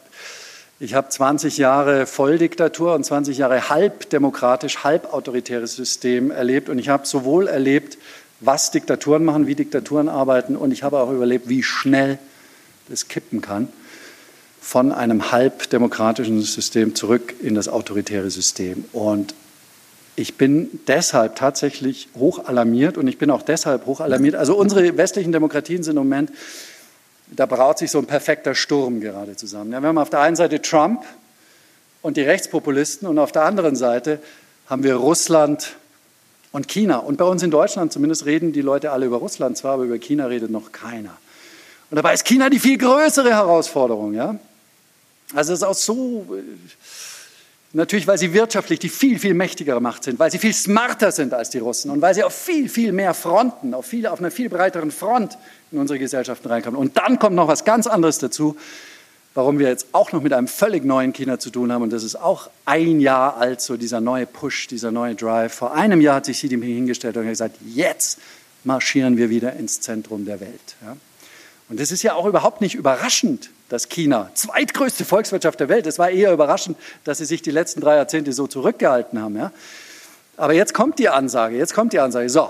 ich 0.83 0.95
habe 0.95 1.07
20 1.07 1.57
Jahre 1.59 2.05
Volldiktatur 2.05 2.93
und 2.93 3.05
20 3.05 3.37
Jahre 3.37 3.69
halbdemokratisch, 3.69 4.83
halbautoritäres 4.83 5.77
System 5.77 6.29
erlebt. 6.29 6.67
Und 6.67 6.77
ich 6.77 6.89
habe 6.89 7.07
sowohl 7.07 7.47
erlebt, 7.47 7.97
was 8.41 8.69
Diktaturen 8.71 9.23
machen, 9.23 9.47
wie 9.47 9.55
Diktaturen 9.55 10.09
arbeiten. 10.09 10.57
Und 10.57 10.71
ich 10.71 10.83
habe 10.83 10.99
auch 10.99 11.09
überlebt, 11.09 11.47
wie 11.47 11.63
schnell 11.63 12.19
das 12.89 13.07
kippen 13.07 13.41
kann. 13.41 13.69
von 14.59 14.93
einem 14.93 15.31
halbdemokratischen 15.33 16.41
System 16.41 16.95
zurück 16.95 17.33
in 17.41 17.53
das 17.53 17.67
autoritäre 17.67 18.29
System. 18.29 18.85
Und 18.93 19.35
ich 20.15 20.35
bin 20.35 20.69
deshalb 20.87 21.35
tatsächlich 21.35 22.07
hoch 22.17 22.45
alarmiert 22.45 22.97
und 22.97 23.07
ich 23.07 23.17
bin 23.17 23.29
auch 23.29 23.41
deshalb 23.41 23.85
hoch 23.87 23.99
alarmiert. 23.99 24.35
Also 24.35 24.55
unsere 24.55 24.95
westlichen 24.95 25.33
Demokratien 25.33 25.83
sind 25.83 25.97
im 25.97 26.03
Moment, 26.03 26.31
da 27.35 27.45
braut 27.45 27.77
sich 27.77 27.91
so 27.91 27.99
ein 27.99 28.05
perfekter 28.05 28.55
Sturm 28.55 29.01
gerade 29.01 29.35
zusammen. 29.35 29.71
Ja, 29.71 29.81
wir 29.81 29.89
haben 29.89 29.97
auf 29.97 30.09
der 30.09 30.21
einen 30.21 30.35
Seite 30.35 30.61
Trump 30.61 31.03
und 32.01 32.17
die 32.17 32.21
Rechtspopulisten 32.21 33.07
und 33.07 33.17
auf 33.17 33.31
der 33.31 33.43
anderen 33.43 33.75
Seite 33.75 34.19
haben 34.69 34.83
wir 34.83 34.95
Russland 34.95 35.75
und 36.51 36.67
China. 36.67 36.97
Und 36.97 37.17
bei 37.17 37.25
uns 37.25 37.43
in 37.43 37.51
Deutschland 37.51 37.91
zumindest 37.91 38.25
reden 38.25 38.53
die 38.53 38.61
Leute 38.61 38.91
alle 38.91 39.05
über 39.05 39.17
Russland 39.17 39.57
zwar, 39.57 39.73
aber 39.73 39.83
über 39.83 39.97
China 39.97 40.27
redet 40.27 40.51
noch 40.51 40.71
keiner. 40.71 41.17
Und 41.89 41.95
dabei 41.95 42.13
ist 42.13 42.25
China 42.25 42.49
die 42.49 42.59
viel 42.59 42.77
größere 42.77 43.29
Herausforderung. 43.29 44.13
Ja? 44.13 44.35
Also 45.33 45.53
es 45.53 45.59
ist 45.59 45.63
auch 45.63 45.75
so 45.75 46.25
Natürlich, 47.75 48.05
weil 48.05 48.19
sie 48.19 48.33
wirtschaftlich 48.33 48.77
die 48.77 48.89
viel, 48.89 49.17
viel 49.17 49.33
mächtigere 49.33 49.81
Macht 49.81 50.03
sind, 50.03 50.19
weil 50.19 50.29
sie 50.29 50.37
viel 50.37 50.53
smarter 50.53 51.11
sind 51.11 51.33
als 51.33 51.49
die 51.49 51.57
Russen 51.57 51.89
und 51.89 52.01
weil 52.01 52.13
sie 52.13 52.23
auf 52.23 52.35
viel, 52.35 52.69
viel 52.69 52.91
mehr 52.91 53.15
Fronten, 53.15 53.73
auf, 53.73 53.87
viel, 53.87 54.05
auf 54.05 54.19
einer 54.19 54.29
viel 54.29 54.47
breiteren 54.47 54.91
Front 54.91 55.39
in 55.71 55.79
unsere 55.79 55.97
Gesellschaften 55.97 56.47
reinkommen. 56.47 56.79
Und 56.79 56.97
dann 56.97 57.17
kommt 57.17 57.35
noch 57.35 57.47
was 57.47 57.65
ganz 57.65 57.87
anderes 57.87 58.19
dazu, 58.19 58.55
warum 59.33 59.57
wir 59.57 59.69
jetzt 59.69 59.87
auch 59.91 60.11
noch 60.11 60.21
mit 60.21 60.33
einem 60.33 60.47
völlig 60.47 60.85
neuen 60.85 61.13
China 61.13 61.39
zu 61.39 61.49
tun 61.49 61.71
haben. 61.71 61.81
Und 61.81 61.91
das 61.91 62.03
ist 62.03 62.15
auch 62.15 62.51
ein 62.65 62.99
Jahr 62.99 63.37
alt, 63.37 63.59
so 63.59 63.75
dieser 63.75 64.01
neue 64.01 64.27
Push, 64.27 64.67
dieser 64.67 64.91
neue 64.91 65.15
Drive. 65.15 65.55
Vor 65.55 65.73
einem 65.73 65.99
Jahr 65.99 66.17
hat 66.17 66.25
sich 66.25 66.37
Xi 66.37 66.47
Jinping 66.47 66.75
hingestellt 66.75 67.17
und 67.17 67.25
gesagt, 67.25 67.55
jetzt 67.65 68.19
marschieren 68.63 69.17
wir 69.17 69.31
wieder 69.31 69.53
ins 69.53 69.81
Zentrum 69.81 70.25
der 70.25 70.39
Welt. 70.39 70.75
Ja? 70.85 70.95
Und 71.69 71.79
das 71.79 71.91
ist 71.91 72.03
ja 72.03 72.13
auch 72.13 72.27
überhaupt 72.27 72.61
nicht 72.61 72.75
überraschend, 72.75 73.49
dass 73.73 73.89
China, 73.89 74.29
zweitgrößte 74.35 75.03
Volkswirtschaft 75.03 75.59
der 75.59 75.67
Welt, 75.67 75.87
es 75.87 75.97
war 75.97 76.11
eher 76.11 76.31
überraschend, 76.31 76.77
dass 77.03 77.17
sie 77.17 77.25
sich 77.25 77.41
die 77.41 77.51
letzten 77.51 77.81
drei 77.81 77.95
Jahrzehnte 77.95 78.31
so 78.31 78.45
zurückgehalten 78.45 79.19
haben. 79.19 79.35
Ja? 79.35 79.51
Aber 80.37 80.53
jetzt 80.53 80.75
kommt 80.75 80.99
die 80.99 81.09
Ansage, 81.09 81.57
jetzt 81.57 81.73
kommt 81.73 81.91
die 81.91 81.99
Ansage, 81.99 82.29
so, 82.29 82.49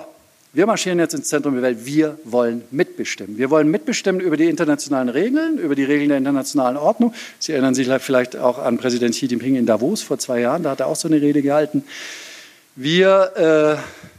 wir 0.52 0.66
marschieren 0.66 1.00
jetzt 1.00 1.14
ins 1.14 1.30
Zentrum 1.30 1.54
der 1.54 1.64
Welt, 1.64 1.86
wir 1.86 2.20
wollen 2.26 2.64
mitbestimmen. 2.72 3.38
Wir 3.38 3.50
wollen 3.50 3.70
mitbestimmen 3.70 4.22
über 4.22 4.36
die 4.36 4.50
internationalen 4.50 5.10
Regeln, 5.10 5.58
über 5.58 5.76
die 5.76 5.86
Regeln 5.86 6.10
der 6.10 6.18
internationalen 6.18 6.78
Ordnung. 6.78 7.14
Sie 7.40 7.54
erinnern 7.54 7.74
sich 7.74 7.88
vielleicht 8.00 8.36
auch 8.36 8.60
an 8.60 8.78
Präsident 8.78 9.16
Xi 9.16 9.26
Jinping 9.26 9.56
in 9.56 9.66
Davos 9.66 10.02
vor 10.02 10.20
zwei 10.20 10.42
Jahren, 10.42 10.62
da 10.64 10.72
hat 10.72 10.82
er 10.82 10.88
auch 10.88 10.96
so 10.98 11.08
eine 11.08 11.22
Rede 11.22 11.42
gehalten. 11.42 11.86
Wir 12.76 13.80
äh, 13.80 14.13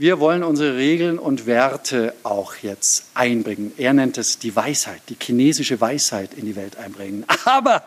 wir 0.00 0.18
wollen 0.18 0.42
unsere 0.42 0.78
Regeln 0.78 1.18
und 1.18 1.44
Werte 1.44 2.14
auch 2.22 2.54
jetzt 2.62 3.04
einbringen. 3.12 3.72
Er 3.76 3.92
nennt 3.92 4.16
es 4.16 4.38
die 4.38 4.56
Weisheit, 4.56 5.02
die 5.10 5.16
chinesische 5.22 5.78
Weisheit 5.78 6.30
in 6.32 6.46
die 6.46 6.56
Welt 6.56 6.78
einbringen. 6.78 7.26
Aber 7.44 7.82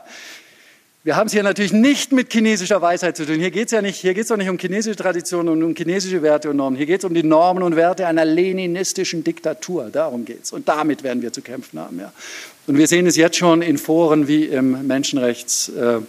wir 1.03 1.15
haben 1.15 1.25
es 1.25 1.33
hier 1.33 1.41
natürlich 1.41 1.73
nicht 1.73 2.11
mit 2.11 2.31
chinesischer 2.31 2.79
Weisheit 2.83 3.17
zu 3.17 3.25
tun. 3.25 3.39
Hier 3.39 3.49
geht 3.49 3.65
es 3.65 3.71
ja 3.71 3.81
nicht, 3.81 3.95
hier 3.99 4.13
geht 4.13 4.29
doch 4.29 4.37
nicht 4.37 4.49
um 4.49 4.59
chinesische 4.59 4.95
Traditionen 4.95 5.53
und 5.53 5.63
um 5.63 5.75
chinesische 5.75 6.21
Werte 6.21 6.51
und 6.51 6.57
Normen. 6.57 6.77
Hier 6.77 6.85
geht 6.85 6.99
es 6.99 7.05
um 7.05 7.15
die 7.15 7.23
Normen 7.23 7.63
und 7.63 7.75
Werte 7.75 8.05
einer 8.05 8.25
leninistischen 8.25 9.23
Diktatur. 9.23 9.89
Darum 9.91 10.23
geht 10.23 10.43
es. 10.43 10.51
Und 10.51 10.67
damit 10.67 11.01
werden 11.01 11.23
wir 11.23 11.33
zu 11.33 11.41
kämpfen 11.41 11.79
haben. 11.79 11.99
Ja. 11.99 12.13
Und 12.67 12.77
wir 12.77 12.85
sehen 12.85 13.07
es 13.07 13.15
jetzt 13.15 13.37
schon 13.37 13.63
in 13.63 13.79
Foren 13.79 14.27
wie 14.27 14.45
im 14.45 14.85
Menschenrechts. 14.85 15.69
Äh, 15.69 16.01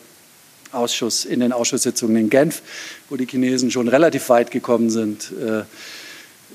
Ausschuss, 0.75 1.25
in 1.25 1.41
den 1.41 1.53
Ausschusssitzungen 1.53 2.17
in 2.17 2.31
Genf, 2.31 2.63
wo 3.09 3.17
die 3.17 3.27
Chinesen 3.27 3.71
schon 3.71 3.89
relativ 3.89 4.29
weit 4.29 4.51
gekommen 4.51 4.91
sind, 4.91 5.33
äh, 5.41 5.61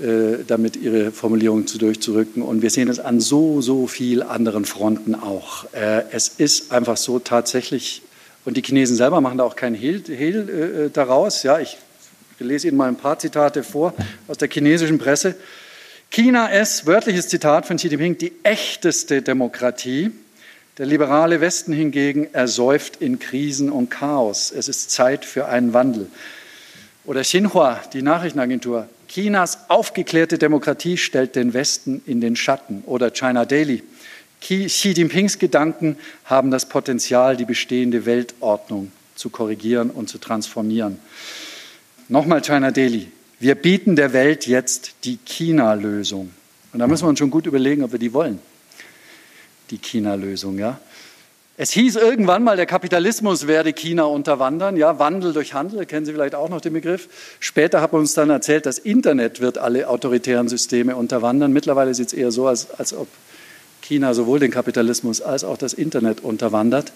äh, 0.06 0.44
damit 0.48 0.76
ihre 0.76 1.12
Formulierungen 1.12 1.68
zu 1.68 1.78
durchzurücken. 1.78 2.42
Und 2.44 2.62
wir 2.62 2.70
sehen 2.70 2.88
es 2.88 3.00
an 3.00 3.20
so, 3.20 3.62
so 3.62 3.88
vielen 3.88 4.22
anderen 4.22 4.66
Fronten 4.66 5.16
auch. 5.16 5.66
Äh, 5.74 6.04
es 6.12 6.28
ist 6.28 6.72
einfach 6.72 6.98
so 6.98 7.20
tatsächlich, 7.20 8.02
und 8.46 8.58
die 8.58 8.62
Chinesen 8.62 8.96
selber 8.96 9.22
machen 9.22 9.38
da 9.38 9.44
auch 9.44 9.56
keinen 9.56 9.76
Hehl, 9.76 10.04
Hehl 10.08 10.90
daraus. 10.94 11.44
Ja, 11.44 11.60
ich 11.60 11.78
lese 12.40 12.68
Ihnen 12.68 12.78
mal 12.78 12.88
ein 12.88 12.96
paar 12.96 13.20
Zitate 13.20 13.64
vor 13.64 13.94
aus 14.28 14.38
der 14.38 14.50
chinesischen 14.50 14.98
Presse. 14.98 15.36
China 16.12 16.48
ist, 16.48 16.88
wörtliches 16.88 17.28
Zitat 17.28 17.68
von 17.68 17.78
Xi 17.78 17.88
Jinping, 17.88 18.18
die 18.18 18.34
echteste 18.42 19.22
Demokratie. 19.22 20.12
Der 20.80 20.86
liberale 20.86 21.42
Westen 21.42 21.74
hingegen 21.74 22.34
ersäuft 22.34 23.02
in 23.02 23.20
Krisen 23.20 23.70
und 23.70 23.90
Chaos. 23.90 24.50
Es 24.50 24.70
ist 24.70 24.92
Zeit 24.92 25.26
für 25.26 25.46
einen 25.48 25.74
Wandel. 25.74 26.08
Oder 27.04 27.20
Xinhua, 27.24 27.82
die 27.92 28.02
Nachrichtenagentur. 28.02 28.88
Chinas 29.10 29.58
aufgeklärte 29.68 30.38
Demokratie 30.38 30.96
stellt 30.96 31.36
den 31.36 31.54
Westen 31.54 32.02
in 32.06 32.22
den 32.22 32.38
Schatten. 32.38 32.84
Oder 32.86 33.12
China 33.12 33.44
Daily. 33.44 33.84
Xi 34.40 34.70
Jinpings 34.92 35.38
Gedanken 35.38 35.98
haben 36.24 36.50
das 36.50 36.70
Potenzial, 36.70 37.36
die 37.36 37.44
bestehende 37.44 38.06
Weltordnung 38.06 38.94
zu 39.16 39.30
korrigieren 39.30 39.90
und 39.90 40.08
zu 40.08 40.18
transformieren. 40.18 40.98
Nochmal 42.08 42.42
China 42.42 42.72
Daily. 42.72 43.12
Wir 43.42 43.56
bieten 43.56 43.98
der 43.98 44.14
Welt 44.14 44.48
jetzt 44.48 44.96
die 45.04 45.18
China-Lösung. 45.26 46.32
Und 46.72 46.80
da 46.80 46.88
müssen 46.88 47.04
wir 47.04 47.10
uns 47.10 47.20
schon 47.20 47.32
gut 47.32 47.48
überlegen, 47.48 47.84
ob 47.84 47.92
wir 47.92 48.00
die 48.00 48.14
wollen 48.14 48.40
die 49.70 49.78
China-Lösung. 49.78 50.58
Ja? 50.58 50.80
Es 51.62 51.72
hieß 51.72 51.98
irgendwann 51.98 52.44
mal, 52.44 52.56
der 52.56 52.66
Kapitalismus 52.66 53.46
werde 53.46 53.74
China 53.74 54.06
unterwandern. 54.06 54.78
Ja, 54.78 54.98
Wandel 54.98 55.34
durch 55.34 55.54
Handel, 55.54 55.86
kennen 55.86 56.06
Sie 56.06 56.14
vielleicht 56.14 56.34
auch 56.34 56.48
noch 56.48 56.62
den 56.62 56.72
Begriff. 56.72 57.10
Später 57.42 57.82
hat 57.82 57.92
man 57.92 58.00
uns 58.00 58.14
dann 58.14 58.30
erzählt, 58.30 58.66
das 58.66 58.78
Internet 58.78 59.42
wird 59.42 59.58
alle 59.58 59.90
autoritären 59.90 60.48
Systeme 60.48 60.96
unterwandern. 60.96 61.52
Mittlerweile 61.52 61.94
sieht 61.94 62.08
es 62.08 62.14
eher 62.14 62.32
so, 62.32 62.48
als, 62.48 62.72
als 62.72 62.94
ob 62.94 63.10
China 63.82 64.14
sowohl 64.14 64.40
den 64.40 64.52
Kapitalismus 64.52 65.22
als 65.22 65.44
auch 65.44 65.58
das 65.58 65.74
Internet 65.74 66.22
unterwandert. 66.22 66.94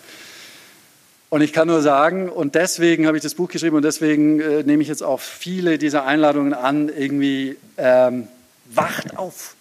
Und 1.30 1.42
ich 1.42 1.52
kann 1.52 1.68
nur 1.68 1.82
sagen, 1.82 2.30
und 2.30 2.56
deswegen 2.56 3.06
habe 3.06 3.18
ich 3.18 3.24
das 3.24 3.34
Buch 3.34 3.50
geschrieben 3.50 3.76
und 3.76 3.84
deswegen 3.84 4.40
äh, 4.40 4.64
nehme 4.64 4.82
ich 4.82 4.88
jetzt 4.88 5.04
auch 5.04 5.20
viele 5.20 5.78
dieser 5.78 6.06
Einladungen 6.06 6.54
an, 6.54 6.88
irgendwie 6.88 7.58
ähm, 7.76 8.30
wacht 8.74 9.18
auf. 9.18 9.56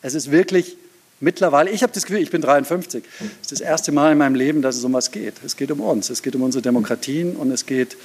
Es 0.00 0.14
ist 0.14 0.30
wirklich 0.30 0.78
Mittlerweile, 1.20 1.70
ich 1.70 1.82
habe 1.82 1.92
das 1.92 2.04
Gefühl, 2.06 2.22
ich 2.22 2.30
bin 2.30 2.42
53. 2.42 3.02
Es 3.20 3.26
ist 3.40 3.52
das 3.52 3.60
erste 3.60 3.90
Mal 3.90 4.12
in 4.12 4.18
meinem 4.18 4.36
Leben, 4.36 4.62
dass 4.62 4.76
es 4.76 4.84
um 4.84 4.92
was 4.92 5.10
geht. 5.10 5.34
Es 5.44 5.56
geht 5.56 5.70
um 5.72 5.80
uns, 5.80 6.10
es 6.10 6.22
geht 6.22 6.36
um 6.36 6.42
unsere 6.42 6.62
Demokratien 6.62 7.34
und 7.34 7.50
es 7.50 7.66
geht, 7.66 7.96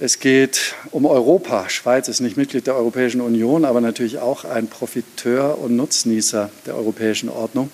es 0.00 0.18
geht 0.18 0.74
um 0.92 1.04
Europa. 1.04 1.68
Schweiz 1.68 2.08
ist 2.08 2.20
nicht 2.20 2.38
Mitglied 2.38 2.66
der 2.66 2.74
Europäischen 2.74 3.20
Union, 3.20 3.66
aber 3.66 3.82
natürlich 3.82 4.18
auch 4.18 4.46
ein 4.46 4.68
Profiteur 4.68 5.58
und 5.58 5.76
Nutznießer 5.76 6.50
der 6.64 6.76
europäischen 6.76 7.28
Ordnung. 7.28 7.70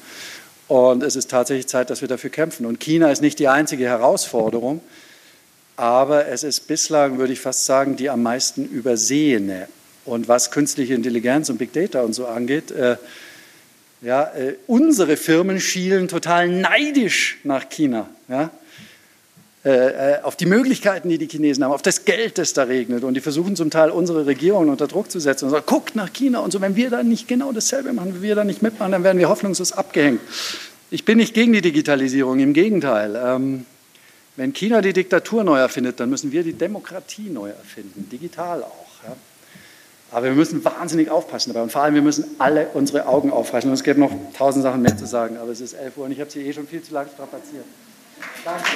Und 0.66 1.05
es 1.05 1.14
ist 1.14 1.31
tatsächlich 1.31 1.68
Zeit, 1.68 1.91
dass 1.91 2.01
wir 2.01 2.09
dafür 2.09 2.31
kämpfen. 2.31 2.66
Und 2.66 2.81
China 2.81 3.12
ist 3.12 3.22
nicht 3.22 3.39
die 3.39 3.47
einzige 3.47 3.85
Herausforderung, 3.85 4.81
aber 5.77 6.27
es 6.27 6.43
ist 6.43 6.66
bislang, 6.66 7.18
würde 7.18 7.33
ich 7.33 7.41
fast 7.41 7.64
sagen, 7.64 7.95
die 7.95 8.11
am 8.11 8.24
meisten 8.24 8.64
übersehene. 8.64 9.68
Und 10.05 10.27
was 10.27 10.51
künstliche 10.51 10.95
Intelligenz 10.95 11.49
und 11.49 11.59
Big 11.59 11.72
Data 11.72 12.01
und 12.01 12.12
so 12.12 12.27
angeht, 12.27 12.72
äh, 12.72 12.97
ja, 14.03 14.24
äh, 14.34 14.55
unsere 14.66 15.16
Firmen 15.16 15.61
schielen 15.61 16.09
total 16.09 16.49
neidisch 16.49 17.38
nach 17.44 17.68
China. 17.68 18.09
Ja? 18.28 18.51
Äh, 19.64 19.70
äh, 20.14 20.22
auf 20.22 20.36
die 20.36 20.47
Möglichkeiten, 20.47 21.09
die 21.09 21.18
die 21.18 21.26
Chinesen 21.26 21.64
haben, 21.64 21.72
auf 21.72 21.82
das 21.82 22.05
Geld, 22.05 22.38
das 22.38 22.53
da 22.53 22.64
regnet. 22.64 23.03
Und 23.03 23.14
die 23.14 23.20
versuchen 23.20 23.57
zum 23.57 23.70
Teil 23.70 23.90
unsere 23.90 24.24
Regierung 24.24 24.68
unter 24.68 24.86
Druck 24.86 25.11
zu 25.11 25.18
setzen 25.18 25.47
und 25.47 25.51
sagen, 25.51 25.64
guckt 25.66 25.97
nach 25.97 26.12
China 26.12 26.38
und 26.38 26.53
so. 26.53 26.61
Wenn 26.61 26.76
wir 26.76 26.88
da 26.88 27.03
nicht 27.03 27.26
genau 27.26 27.51
dasselbe 27.51 27.92
machen, 27.92 28.14
wenn 28.14 28.22
wir 28.22 28.36
da 28.36 28.44
nicht 28.44 28.62
mitmachen, 28.62 28.92
dann 28.92 29.03
werden 29.03 29.18
wir 29.18 29.28
hoffnungslos 29.28 29.72
abgehängt. 29.72 30.20
Ich 30.90 31.05
bin 31.05 31.18
nicht 31.18 31.34
gegen 31.34 31.53
die 31.53 31.62
Digitalisierung, 31.62 32.38
im 32.38 32.53
Gegenteil. 32.53 33.20
Ähm, 33.20 33.66
wenn 34.36 34.53
China 34.53 34.82
die 34.82 34.92
Diktatur 34.92 35.42
neu 35.42 35.59
erfindet, 35.59 35.99
dann 35.99 36.11
müssen 36.11 36.30
wir 36.30 36.44
die 36.44 36.53
Demokratie 36.53 37.30
neu 37.30 37.49
erfinden, 37.49 38.09
digital 38.09 38.62
auch. 38.62 38.86
Aber 40.11 40.26
wir 40.26 40.32
müssen 40.32 40.64
wahnsinnig 40.64 41.11
aufpassen 41.11 41.52
dabei 41.52 41.62
und 41.62 41.72
vor 41.72 41.82
allem, 41.82 41.94
wir 41.94 42.02
müssen 42.02 42.36
alle 42.38 42.68
unsere 42.74 43.07
Augen 43.07 43.32
aufreißen. 43.32 43.68
Und 43.68 43.74
es 43.74 43.82
gibt 43.82 43.98
noch 43.98 44.12
tausend 44.36 44.62
Sachen 44.62 44.82
mehr 44.82 44.96
zu 44.96 45.07
sagen, 45.07 45.36
aber 45.36 45.50
es 45.50 45.61
ist 45.61 45.74
11 45.74 45.96
Uhr 45.96 46.04
und 46.04 46.12
ich 46.12 46.20
habe 46.20 46.30
Sie 46.30 46.46
eh 46.46 46.52
schon 46.52 46.66
viel 46.66 46.82
zu 46.82 46.94
lange 46.94 47.11
strapaziert. 47.11 47.64
Danke. 48.44 48.70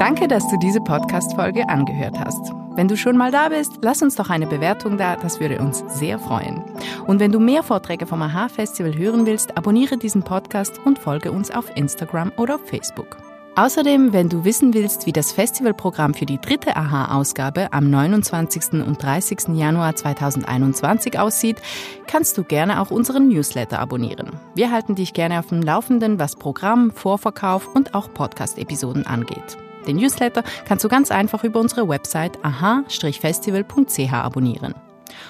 Danke, 0.00 0.28
dass 0.28 0.48
du 0.48 0.56
diese 0.56 0.80
Podcast-Folge 0.80 1.68
angehört 1.68 2.18
hast. 2.18 2.54
Wenn 2.74 2.88
du 2.88 2.96
schon 2.96 3.18
mal 3.18 3.30
da 3.30 3.50
bist, 3.50 3.80
lass 3.82 4.00
uns 4.00 4.14
doch 4.14 4.30
eine 4.30 4.46
Bewertung 4.46 4.96
da, 4.96 5.14
das 5.14 5.40
würde 5.40 5.58
uns 5.58 5.84
sehr 5.88 6.18
freuen. 6.18 6.64
Und 7.06 7.20
wenn 7.20 7.32
du 7.32 7.38
mehr 7.38 7.62
Vorträge 7.62 8.06
vom 8.06 8.22
AHA 8.22 8.48
Festival 8.48 8.96
hören 8.96 9.26
willst, 9.26 9.58
abonniere 9.58 9.98
diesen 9.98 10.22
Podcast 10.22 10.80
und 10.86 10.98
folge 10.98 11.30
uns 11.30 11.50
auf 11.50 11.76
Instagram 11.76 12.32
oder 12.38 12.54
auf 12.54 12.66
Facebook. 12.66 13.18
Außerdem, 13.56 14.14
wenn 14.14 14.30
du 14.30 14.46
wissen 14.46 14.72
willst, 14.72 15.04
wie 15.04 15.12
das 15.12 15.32
Festivalprogramm 15.32 16.14
für 16.14 16.24
die 16.24 16.40
dritte 16.40 16.76
AHA-Ausgabe 16.76 17.70
am 17.70 17.90
29. 17.90 18.80
und 18.82 19.02
30. 19.02 19.48
Januar 19.54 19.96
2021 19.96 21.18
aussieht, 21.18 21.60
kannst 22.06 22.38
du 22.38 22.44
gerne 22.44 22.80
auch 22.80 22.90
unseren 22.90 23.28
Newsletter 23.28 23.78
abonnieren. 23.78 24.30
Wir 24.54 24.70
halten 24.70 24.94
dich 24.94 25.12
gerne 25.12 25.38
auf 25.40 25.48
dem 25.48 25.60
Laufenden, 25.60 26.18
was 26.18 26.36
Programm, 26.36 26.90
Vorverkauf 26.90 27.68
und 27.74 27.94
auch 27.94 28.14
Podcast-Episoden 28.14 29.06
angeht. 29.06 29.58
Den 29.86 29.96
Newsletter 29.96 30.42
kannst 30.66 30.84
du 30.84 30.88
ganz 30.88 31.10
einfach 31.10 31.44
über 31.44 31.60
unsere 31.60 31.88
Website 31.88 32.38
aha-festival.ch 32.44 34.12
abonnieren. 34.12 34.74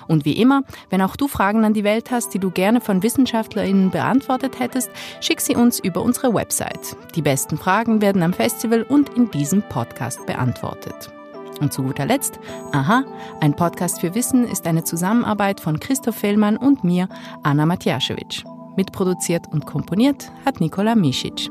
Und 0.09 0.25
wie 0.25 0.41
immer, 0.41 0.63
wenn 0.91 1.03
auch 1.03 1.17
du 1.17 1.29
Fragen 1.29 1.65
an 1.65 1.75
die 1.75 1.85
Welt 1.85 2.11
hast, 2.11 2.35
die 2.35 2.39
du 2.39 2.51
gerne 2.51 2.81
von 2.81 3.03
WissenschaftlerInnen 3.03 3.91
beantwortet 3.91 4.59
hättest, 4.59 4.91
schick 5.21 5.41
sie 5.41 5.57
uns 5.57 5.81
über 5.81 6.03
unsere 6.03 6.35
Website. 6.35 6.97
Die 7.15 7.23
besten 7.23 7.59
Fragen 7.59 8.01
werden 8.01 8.23
am 8.23 8.33
Festival 8.33 8.83
und 8.83 9.11
in 9.17 9.31
diesem 9.31 9.63
Podcast 9.63 10.25
beantwortet. 10.27 11.11
Und 11.61 11.73
zu 11.73 11.83
guter 11.83 12.07
Letzt, 12.07 12.41
aha, 12.73 13.05
ein 13.41 13.55
Podcast 13.55 14.01
für 14.01 14.15
Wissen 14.15 14.47
ist 14.47 14.67
eine 14.67 14.85
Zusammenarbeit 14.85 15.61
von 15.61 15.79
Christoph 15.79 16.17
Fellmann 16.17 16.57
und 16.57 16.85
mir, 16.85 17.09
Anna 17.43 17.67
Matjaschewitsch. 17.67 18.45
Mitproduziert 18.77 19.47
und 19.53 19.67
komponiert 19.67 20.33
hat 20.47 20.61
Nikola 20.61 20.95
Misic. 20.95 21.51